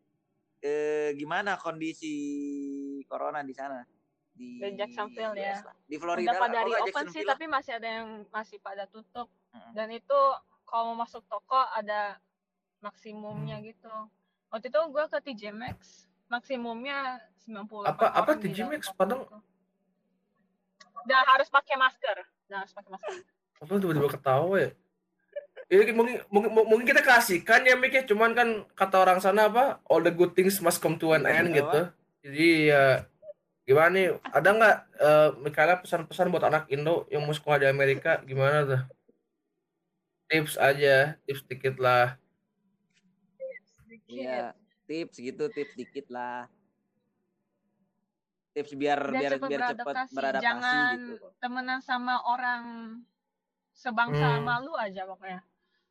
Eh, 0.60 1.16
gimana 1.16 1.56
kondisi 1.56 2.12
corona 3.08 3.40
di 3.46 3.56
sana? 3.56 3.86
Di 4.36 4.60
Di 4.60 4.76
Jacksonville 4.76 5.40
ya. 5.40 5.64
Di 5.88 5.96
Florida. 5.96 6.36
udah 6.36 6.42
pada. 6.42 6.58
Oh, 6.60 6.68
di 6.68 6.72
nggak, 6.76 6.86
open 6.92 7.08
sih 7.16 7.24
tapi 7.24 7.46
masih 7.48 7.72
ada 7.80 7.88
yang 7.88 8.28
masih 8.28 8.58
pada 8.60 8.84
tutup. 8.92 9.32
Dan 9.72 9.88
itu 9.90 10.20
kalau 10.64 10.92
mau 10.92 11.04
masuk 11.04 11.22
toko 11.26 11.58
ada 11.72 12.18
maksimumnya 12.80 13.58
Hmm. 13.58 13.66
gitu 13.66 13.94
waktu 14.50 14.68
itu 14.68 14.80
gue 14.80 15.04
ke 15.06 15.18
TJ 15.22 15.42
Maxx 15.52 16.06
maksimumnya 16.26 17.18
90 17.44 17.86
Apa- 17.86 18.14
apa 18.14 18.32
TJ 18.36 18.66
Maxx? 18.66 18.90
Padahal- 18.92 19.30
udah 21.00 21.20
harus 21.28 21.48
pakai 21.48 21.76
masker 21.76 22.18
udah 22.48 22.58
harus 22.60 22.74
pakai 22.74 22.92
masker 22.92 23.16
Apa 23.56 23.72
tiba-tiba 23.78 24.10
ketawa 24.12 24.56
ya? 24.60 24.70
Ini 25.66 25.96
mungkin, 25.96 26.22
mungkin, 26.28 26.50
mungkin 26.52 26.86
kita 26.86 27.02
kasihkan 27.02 27.64
ya 27.64 27.74
Mik 27.74 27.90
ya, 27.90 28.04
cuman 28.06 28.36
kan 28.36 28.48
kata 28.72 29.00
orang 29.00 29.18
sana 29.18 29.48
apa? 29.48 29.80
All 29.86 29.98
the 30.00 30.12
good 30.12 30.36
things 30.36 30.60
must 30.60 30.78
come 30.78 30.94
to 30.96 31.10
an 31.10 31.26
end 31.26 31.50
Apa? 31.50 31.56
gitu. 31.56 31.80
Jadi 32.22 32.48
ya 32.70 33.02
gimana 33.64 33.90
nih? 33.92 34.08
Ada 34.28 34.50
nggak 34.52 34.76
eh 35.00 35.30
Mikaela 35.40 35.80
pesan-pesan 35.80 36.30
buat 36.30 36.44
anak 36.44 36.68
Indo 36.68 37.08
yang 37.08 37.24
mau 37.24 37.32
sekolah 37.32 37.58
di 37.58 37.66
Amerika 37.66 38.22
gimana 38.22 38.62
tuh? 38.62 38.82
Tips 40.26 40.58
aja, 40.58 40.96
tips 41.24 41.44
dikit 41.46 41.76
lah. 41.78 42.18
Iya, 44.06 44.54
tips 44.86 45.18
gitu, 45.18 45.46
tips 45.48 45.74
dikit 45.74 46.08
lah. 46.10 46.50
Tips 48.52 48.72
biar 48.74 49.00
Biar 49.06 49.20
biar 49.20 49.32
cepet 49.36 49.50
biar 49.50 49.62
cepat 49.62 49.76
beradaptasi, 49.76 50.14
beradaptasi 50.16 50.46
jangan 50.48 50.98
gitu. 50.98 51.28
temenan 51.38 51.80
sama 51.80 52.16
orang 52.24 52.64
sebangsa 53.70 54.16
Hmm. 54.18 54.36
sama 54.40 54.64
lu 54.64 54.72
aja 54.74 55.04
pokoknya 55.04 55.44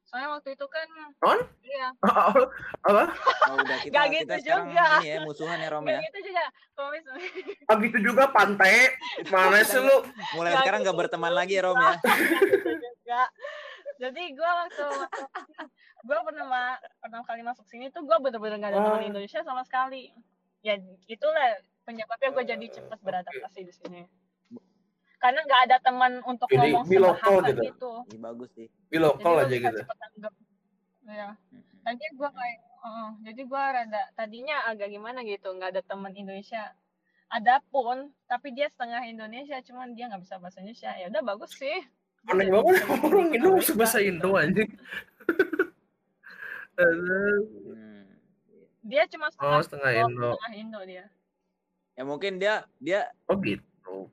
soalnya 0.03 0.28
waktu 0.32 0.53
itu 0.53 0.66
kan 0.66 0.89
On? 1.22 1.41
iya 1.61 1.89
apa? 2.89 3.05
Oh, 3.45 3.57
udah 3.59 3.78
kita 3.78 3.93
kita 3.93 4.03
gitu 4.11 4.32
sekarang 4.43 4.68
juga. 4.68 4.85
ini 4.97 5.07
ya 5.07 5.18
musuhan 5.20 5.59
ya 5.59 5.68
Rom 5.68 5.85
ya. 5.87 6.01
gitu 6.03 6.18
juga 6.22 6.45
kalau 6.72 6.89
misalnya 6.91 7.28
Ah 7.64 7.76
gitu 7.78 7.99
juga 8.03 8.24
pantai. 8.28 8.74
Mana 9.26 9.61
sih 9.61 9.76
lu? 9.76 9.97
Mulai 10.35 10.51
Nggak 10.51 10.61
sekarang 10.61 10.80
nggak 10.80 10.93
gitu 10.93 11.03
berteman 11.05 11.32
lagi 11.35 11.53
ya 11.53 11.62
Rom 11.62 11.76
ya. 11.78 11.95
juga 12.72 13.20
jadi 14.01 14.22
gue 14.34 14.51
waktu 14.64 14.86
gue 16.05 16.18
pernah 16.26 16.76
pertama 17.01 17.24
kali 17.24 17.42
masuk 17.47 17.66
sini 17.68 17.88
tuh 17.88 18.05
gue 18.05 18.16
bener-bener 18.20 18.59
gak 18.61 18.70
ada 18.74 18.80
Oh. 18.80 18.84
teman 18.92 19.09
Indonesia 19.09 19.40
sama 19.47 19.62
sekali 19.64 20.11
ya 20.64 20.80
itulah 21.09 21.61
penyebabnya 21.84 22.30
gue 22.32 22.45
jadi 22.57 22.66
cepat 22.80 22.99
beradaptasi 23.05 23.61
di 23.64 23.72
sini 23.74 24.03
karena 25.24 25.40
nggak 25.40 25.62
ada 25.72 25.76
teman 25.80 26.12
untuk 26.28 26.53
Jadi 26.53 26.76
ngomong 26.76 26.84
local 27.01 27.40
sebahasa 27.40 27.49
gitu. 27.57 27.64
gitu 27.64 27.92
Ih, 28.12 28.20
bagus 28.20 28.51
sih. 28.53 28.68
Jadi 28.92 28.99
lokal 29.01 29.32
aja 29.40 29.57
gitu. 29.57 29.80
ya 31.05 31.28
tadi 31.84 32.05
gue 32.16 32.28
kayak 32.32 32.59
oh, 32.84 33.11
jadi 33.20 33.42
gue 33.45 33.62
rada 33.76 34.03
tadinya 34.16 34.57
agak 34.68 34.88
gimana 34.88 35.20
gitu 35.24 35.53
nggak 35.53 35.76
ada 35.76 35.82
teman 35.84 36.12
Indonesia 36.16 36.72
ada 37.28 37.61
pun 37.68 38.09
tapi 38.24 38.57
dia 38.57 38.72
setengah 38.72 39.05
Indonesia 39.05 39.61
cuman 39.64 39.92
dia 39.92 40.09
nggak 40.09 40.24
bisa 40.24 40.40
bahasa 40.40 40.64
Indonesia 40.64 40.92
ya 40.97 41.12
udah 41.12 41.22
bagus 41.24 41.53
sih 41.57 41.76
Aneh 42.27 42.49
banget 42.49 42.66
bisa 42.75 42.95
orang 42.97 43.29
Indo 43.31 43.49
Amerika. 43.53 43.72
bahasa 43.75 43.99
Indo 44.01 44.31
anjing. 44.35 44.70
Aduh. 46.75 47.39
Hmm. 47.64 48.05
dia 48.83 49.07
cuma 49.07 49.31
Oh, 49.31 49.57
setengah 49.57 49.62
setengah 49.62 49.91
Indo, 49.95 50.11
Indo. 50.11 50.31
setengah 50.35 50.53
Indo 50.55 50.81
dia 50.85 51.05
Ya 51.95 52.03
mungkin 52.03 52.33
dia 52.37 52.55
dia 52.77 53.01
Oh 53.25 53.39
gitu. 53.39 54.11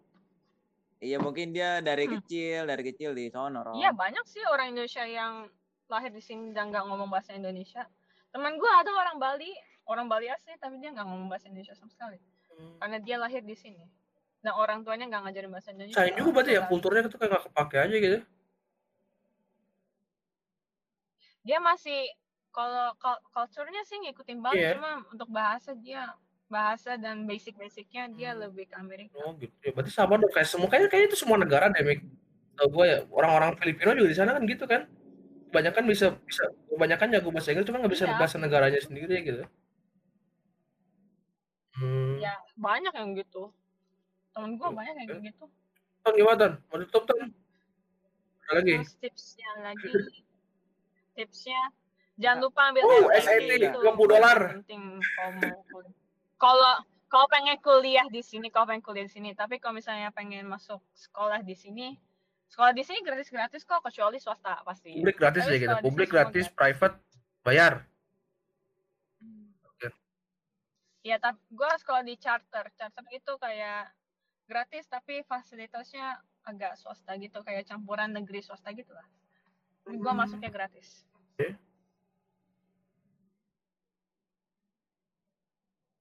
iya 0.99 1.17
mungkin 1.17 1.49
dia 1.49 1.79
dari 1.79 2.05
Hmm. 2.05 2.21
kecil 2.21 2.65
dari 2.65 2.83
kecil 2.85 3.11
di 3.11 3.27
sono. 3.27 3.65
Iya 3.73 3.91
banyak 3.91 4.21
sih 4.23 4.39
orang 4.45 4.71
Indonesia 4.71 5.01
yang 5.01 5.49
lahir 5.87 6.09
di 6.09 6.21
sini 6.21 6.53
dan 6.53 6.69
nggak 6.69 6.85
ngomong 6.85 7.09
bahasa 7.09 7.33
Indonesia. 7.33 7.83
Teman 8.29 8.55
gue 8.55 8.71
ada 8.71 8.91
orang 8.93 9.17
Bali, 9.17 9.49
orang 9.85 10.05
Bali 10.05 10.29
asli 10.29 10.53
tapi 10.55 10.77
dia 10.77 10.93
nggak 10.93 11.03
ngomong 11.03 11.27
bahasa 11.27 11.49
Indonesia 11.49 11.73
sama 11.73 11.89
sekali 11.89 12.21
karena 12.77 12.97
dia 13.01 13.17
lahir 13.17 13.41
di 13.41 13.57
sini. 13.57 13.83
Dan 14.41 14.53
orang 14.53 14.81
tuanya 14.81 15.05
nggak 15.05 15.21
ngajarin 15.23 15.51
bahasa 15.53 15.69
Indonesia. 15.69 15.97
Sayang 16.01 16.17
juga 16.17 16.29
berarti 16.33 16.51
ya 16.57 16.61
kulturnya 16.65 17.01
itu 17.05 17.13
kayak 17.13 17.29
nggak 17.29 17.43
kepake 17.49 17.75
aja 17.77 17.95
gitu. 17.97 18.17
Dia 21.41 21.57
masih 21.57 21.99
kalau 22.51 22.93
culture-nya 23.31 23.81
sih 23.87 23.97
ngikutin 23.97 24.39
banget 24.43 24.59
Iya. 24.59 24.71
cuma 24.77 24.91
untuk 25.07 25.29
bahasa 25.31 25.71
dia 25.73 26.13
bahasa 26.51 26.99
dan 26.99 27.23
basic-basicnya 27.23 28.11
dia 28.11 28.35
Hmm. 28.35 28.43
lebih 28.43 28.67
ke 28.67 28.75
Amerika. 28.75 29.15
Oh 29.23 29.31
gitu. 29.39 29.55
Ya, 29.63 29.71
berarti 29.71 29.87
sama 29.89 30.19
dong 30.19 30.27
kayak 30.29 30.49
semua 30.51 30.67
kayaknya 30.67 30.89
kayaknya 30.91 31.07
itu 31.07 31.19
semua 31.21 31.37
negara 31.39 31.71
deh, 31.71 31.79
Mik. 31.79 32.03
Tau 32.59 32.67
gue 32.67 32.85
ya 32.85 32.97
orang-orang 33.07 33.55
Filipino 33.55 33.95
juga 33.95 34.09
di 34.11 34.17
sana 34.17 34.35
kan 34.35 34.43
gitu 34.43 34.67
kan. 34.67 34.83
Kebanyakan 35.47 35.83
bisa 35.87 36.05
bisa 36.27 36.43
kebanyakan 36.67 37.07
jago 37.15 37.29
bahasa 37.31 37.49
Inggris 37.55 37.67
cuma 37.71 37.79
nggak 37.79 37.93
bisa 37.95 38.05
Iya. 38.05 38.17
bahasa 38.19 38.35
negaranya 38.35 38.81
sendiri 38.83 39.15
gitu. 39.23 39.43
Hmm. 41.79 42.19
Ya 42.19 42.35
banyak 42.59 42.93
yang 42.99 43.15
gitu. 43.15 43.55
Temen 44.31 44.55
gue 44.55 44.67
banyak 44.71 44.95
yang 45.05 45.21
gitu. 45.23 45.45
Ton 46.01 46.13
gimana 46.17 46.37
Ton? 46.39 46.53
Mau 46.71 46.77
tutup 46.87 47.03
Ton? 47.07 47.19
Ada 48.51 48.59
lagi? 48.59 48.73
Terus 48.79 48.93
tipsnya 48.99 49.49
lagi, 49.63 49.91
tipsnya 51.15 51.61
jangan 52.19 52.37
lupa 52.43 52.61
ambil 52.67 52.83
Oh, 52.83 53.07
SAT, 53.15 53.47
SAT, 53.47 53.51
itu 53.59 53.79
50 53.79 54.11
dolar. 54.11 54.39
penting 54.59 54.81
kalau. 56.35 56.73
Kalau 57.11 57.27
pengen 57.27 57.59
kuliah 57.59 58.07
di 58.07 58.23
sini, 58.23 58.47
kalau 58.47 58.71
pengen 58.71 58.79
kuliah 58.79 59.03
di 59.03 59.11
sini, 59.11 59.35
tapi 59.35 59.59
kalau 59.59 59.75
misalnya 59.75 60.15
pengen 60.15 60.47
masuk 60.47 60.79
sekolah 60.95 61.43
di 61.43 61.59
sini, 61.59 61.99
sekolah 62.47 62.71
di 62.71 62.87
sini 62.87 63.03
gratis-gratis 63.03 63.67
kok 63.67 63.83
kecuali 63.83 64.15
swasta 64.15 64.63
pasti. 64.63 64.95
Publik 64.95 65.19
gratis 65.19 65.43
Tapi 65.43 65.51
ya 65.51 65.59
gitu. 65.59 65.75
Publik 65.83 66.07
gratis, 66.07 66.47
private 66.47 66.95
bayar. 67.43 67.83
Hmm. 69.19 69.51
Ya, 71.03 71.19
tapi 71.19 71.35
gue 71.51 71.71
sekolah 71.83 71.99
di 72.07 72.15
charter. 72.15 72.71
Charter 72.79 73.03
itu 73.11 73.33
kayak 73.35 73.91
gratis 74.51 74.83
tapi 74.85 75.23
fasilitasnya 75.23 76.19
agak 76.43 76.75
swasta 76.75 77.15
gitu, 77.15 77.39
kayak 77.39 77.63
campuran 77.63 78.11
negeri 78.11 78.43
swasta 78.43 78.75
gitu 78.75 78.91
lah. 78.91 79.07
Gue 79.87 79.95
Hmm. 80.03 80.19
masuknya 80.19 80.51
gratis. 80.51 81.07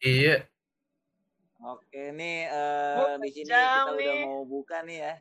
Iya. 0.00 0.48
Oke 1.60 2.08
nih 2.10 2.48
eh, 2.48 2.96
Oh, 2.96 3.20
di 3.20 3.28
sini 3.30 3.46
jam 3.46 3.84
kita 3.84 3.92
udah 3.92 4.00
nih. 4.00 4.24
mau 4.24 4.40
buka 4.42 4.80
nih 4.80 4.98
ya. 4.98 5.14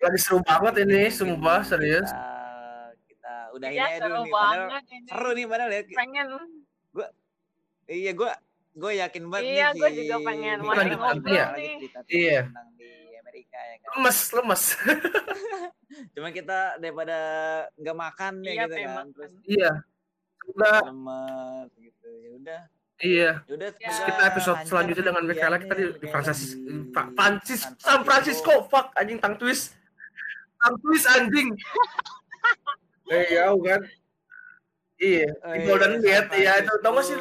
Lagi 0.00 0.18
seru 0.22 0.38
banget 0.40 0.74
ini, 0.86 1.10
sumpah 1.10 1.60
serius. 1.60 2.06
Kita, 2.06 2.24
kita 3.04 3.34
udahin 3.52 3.74
Ya, 3.74 3.84
aja 3.90 3.98
seru 3.98 4.08
dulu 4.08 4.22
nih. 4.22 4.32
Padahal 4.32 4.54
banget 4.70 4.84
ini. 4.88 5.08
seru 5.10 5.30
nih 5.34 5.46
padahal 5.50 5.70
ya. 5.70 5.80
Pengen 5.92 6.26
Iya, 7.90 8.10
gue 8.14 8.30
gue 8.72 8.92
yakin 8.96 9.24
banget 9.26 9.50
Iya, 9.50 9.66
si 9.72 9.80
juga 9.98 10.16
pengen 10.22 10.58
ngobrol 10.58 10.94
bakal 10.94 11.14
nih. 11.20 11.74
cerita 11.76 11.98
Iya. 12.06 12.40
tentang 12.44 12.68
di 12.74 12.90
Amerika 13.16 13.58
ya 13.58 13.74
kan. 13.76 13.88
lemes 13.92 14.18
lemes 14.30 14.62
Cuma 16.14 16.28
kita 16.30 16.58
daripada 16.76 17.18
nggak 17.74 17.96
makan 17.98 18.32
ya 18.40 18.46
Iya, 18.46 18.62
gitu 18.62 18.72
pengen 18.72 18.86
kan. 18.86 18.94
makan. 18.96 19.06
Terus 19.12 19.32
iya 19.44 19.70
udah 20.48 20.76
lemes 20.82 21.68
gitu. 21.76 22.08
Ya 22.10 22.30
udah. 22.32 22.60
iya 23.00 23.30
Ya 23.40 23.52
udah 23.54 23.68
Ya. 23.70 23.90
semoga 23.90 24.06
kita 24.06 24.22
episode 24.28 24.58
selanjutnya 24.64 25.04
dengan 25.06 25.22
Michaela 25.24 25.56
kita 25.58 25.74
di, 25.74 25.84
di 25.90 26.00
ya 26.00 26.10
Francis 26.10 26.40
kan, 26.46 26.60
di 26.60 26.72
Fra- 26.90 27.10
Francis 27.12 27.60
San 27.76 28.00
Francisco 28.02 28.52
fuck 28.66 28.86
anjing 28.94 29.18
tang 29.18 29.34
twist 29.34 29.74
tang 30.56 30.76
twist 30.78 31.06
anjing 31.08 31.48
eh 33.08 33.24
jauh 33.32 33.58
kan 33.58 33.80
iya 34.96 35.26
Oh 35.42 35.50
di 35.50 35.58
iya, 35.58 35.66
Golden 35.66 35.92
San 35.92 36.02
Gate 36.02 36.28
iya 36.36 36.52
itu 36.60 36.72
tau 36.78 36.92
gak 36.92 37.04
sih. 37.04 37.18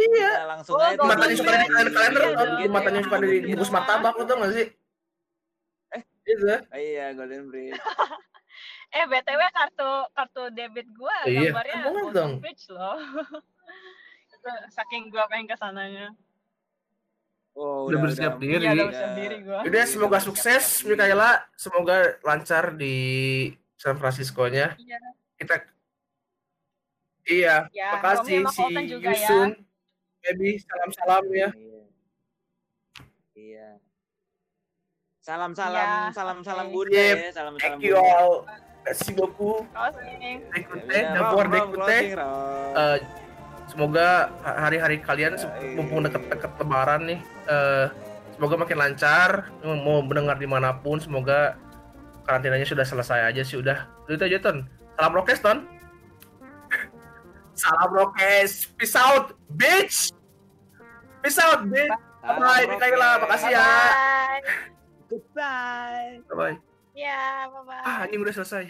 Iya 0.00 0.30
Kita 0.30 0.46
langsung 0.46 0.74
Oh, 0.74 0.82
aja 0.82 1.00
matanya 1.00 1.34
suka 1.34 1.50
di 1.50 1.66
kalender 1.66 1.92
kalender 1.92 2.48
Iya 2.56 2.68
matanya 2.68 3.00
suka 3.02 3.16
di 3.16 3.26
Iya. 3.28 3.42
bungkus 3.48 3.70
martabak 3.70 4.14
lo 4.14 4.24
tau 4.24 4.36
gak 4.38 4.52
sih 4.52 4.66
Eh. 5.90 6.02
itu 6.24 6.44
Oh 6.46 6.78
iya, 6.78 7.04
Golden 7.12 7.44
Bridge. 7.46 7.74
Eh, 8.90 9.04
BTW 9.04 9.40
kartu 9.50 9.90
kartu 10.12 10.42
debit 10.50 10.88
gua 10.92 11.12
Iya, 11.22 11.52
gambarnya 11.52 11.76
kan 11.78 11.92
Golden 11.92 12.12
dong. 12.14 12.32
Bridge 12.38 12.64
loh. 12.68 12.96
Saking 14.70 15.08
gua 15.08 15.26
pengen 15.26 15.44
ke 15.44 15.54
sananya. 15.54 16.08
Oh, 17.52 17.84
Udah 17.84 18.00
bersiap 18.00 18.38
diri. 18.38 18.64
Iya, 18.64 18.70
udah 18.70 18.72
Iya, 18.72 18.86
bersiap 18.86 19.12
diri 19.14 19.36
gua. 19.42 19.60
Udah 19.60 19.84
semoga 19.84 20.18
sukses 20.18 20.64
Mikaela, 20.82 21.44
semoga 21.52 21.96
lancar 22.22 22.72
di 22.72 22.96
San 23.74 23.96
Francisco-nya. 23.96 24.72
Iya. 24.74 24.98
Kita 25.34 25.54
Iya, 27.24 27.68
Ya, 27.68 27.92
makasih 27.92 28.40
si 28.48 28.64
juga 28.88 29.12
ya. 29.12 29.52
Baby, 30.20 30.58
salam-salam 30.60 31.24
ya. 31.30 31.48
Iya. 31.54 31.80
Iya. 33.34 33.68
Salam-salam, 35.18 35.76
Iya, 35.76 36.12
salam-salam 36.12 36.66
oke. 36.66 36.74
Bunda 36.74 36.96
ya, 36.96 37.30
salam-salam 37.30 37.78
Thank 37.78 37.84
you 37.84 37.96
all. 37.96 38.32
Ya 38.80 38.94
Rom, 41.44 41.52
d'écouter. 41.52 41.76
closing, 41.76 42.12
Rom. 42.16 42.72
Eh, 42.74 42.98
semoga 43.68 44.08
hari-hari 44.40 44.96
kalian 44.98 45.36
se- 45.36 45.44
Ya, 45.44 45.76
mumpung 45.76 46.00
iya. 46.00 46.08
deket-deket 46.08 46.52
lebaran 46.56 47.00
nih 47.04 47.20
eh, 47.46 47.86
semoga 48.32 48.54
makin 48.56 48.78
lancar 48.80 49.30
mau 49.60 50.00
mendengar 50.00 50.40
di 50.40 50.48
mana 50.48 50.72
pun 50.72 50.96
semoga 50.96 51.60
karantinanya 52.24 52.64
sudah 52.64 52.80
selesai 52.82 53.28
aja 53.28 53.42
sih 53.44 53.60
udah 53.60 53.84
itu 54.06 54.24
aja 54.24 54.40
ton 54.40 54.64
salam 54.96 55.12
rokes 55.12 55.36
ton 55.38 55.68
salam 57.58 57.90
rokes 57.92 58.70
peace 58.78 58.94
out 58.94 59.34
bitch 59.52 60.14
peace 61.22 61.38
out 61.42 61.66
bitch 61.66 61.90
bye 62.22 62.62
Roke. 62.64 62.78
Mikaela 62.78 63.18
makasih 63.22 63.50
ya 63.52 63.66
Bye. 63.66 64.40
Goodbye. 65.08 66.20
bye 66.30 66.56
Ya, 66.98 67.46
bye-bye. 67.46 67.82
ah 67.86 67.96
anjing 68.04 68.18
udah 68.20 68.34
selesai 68.34 68.66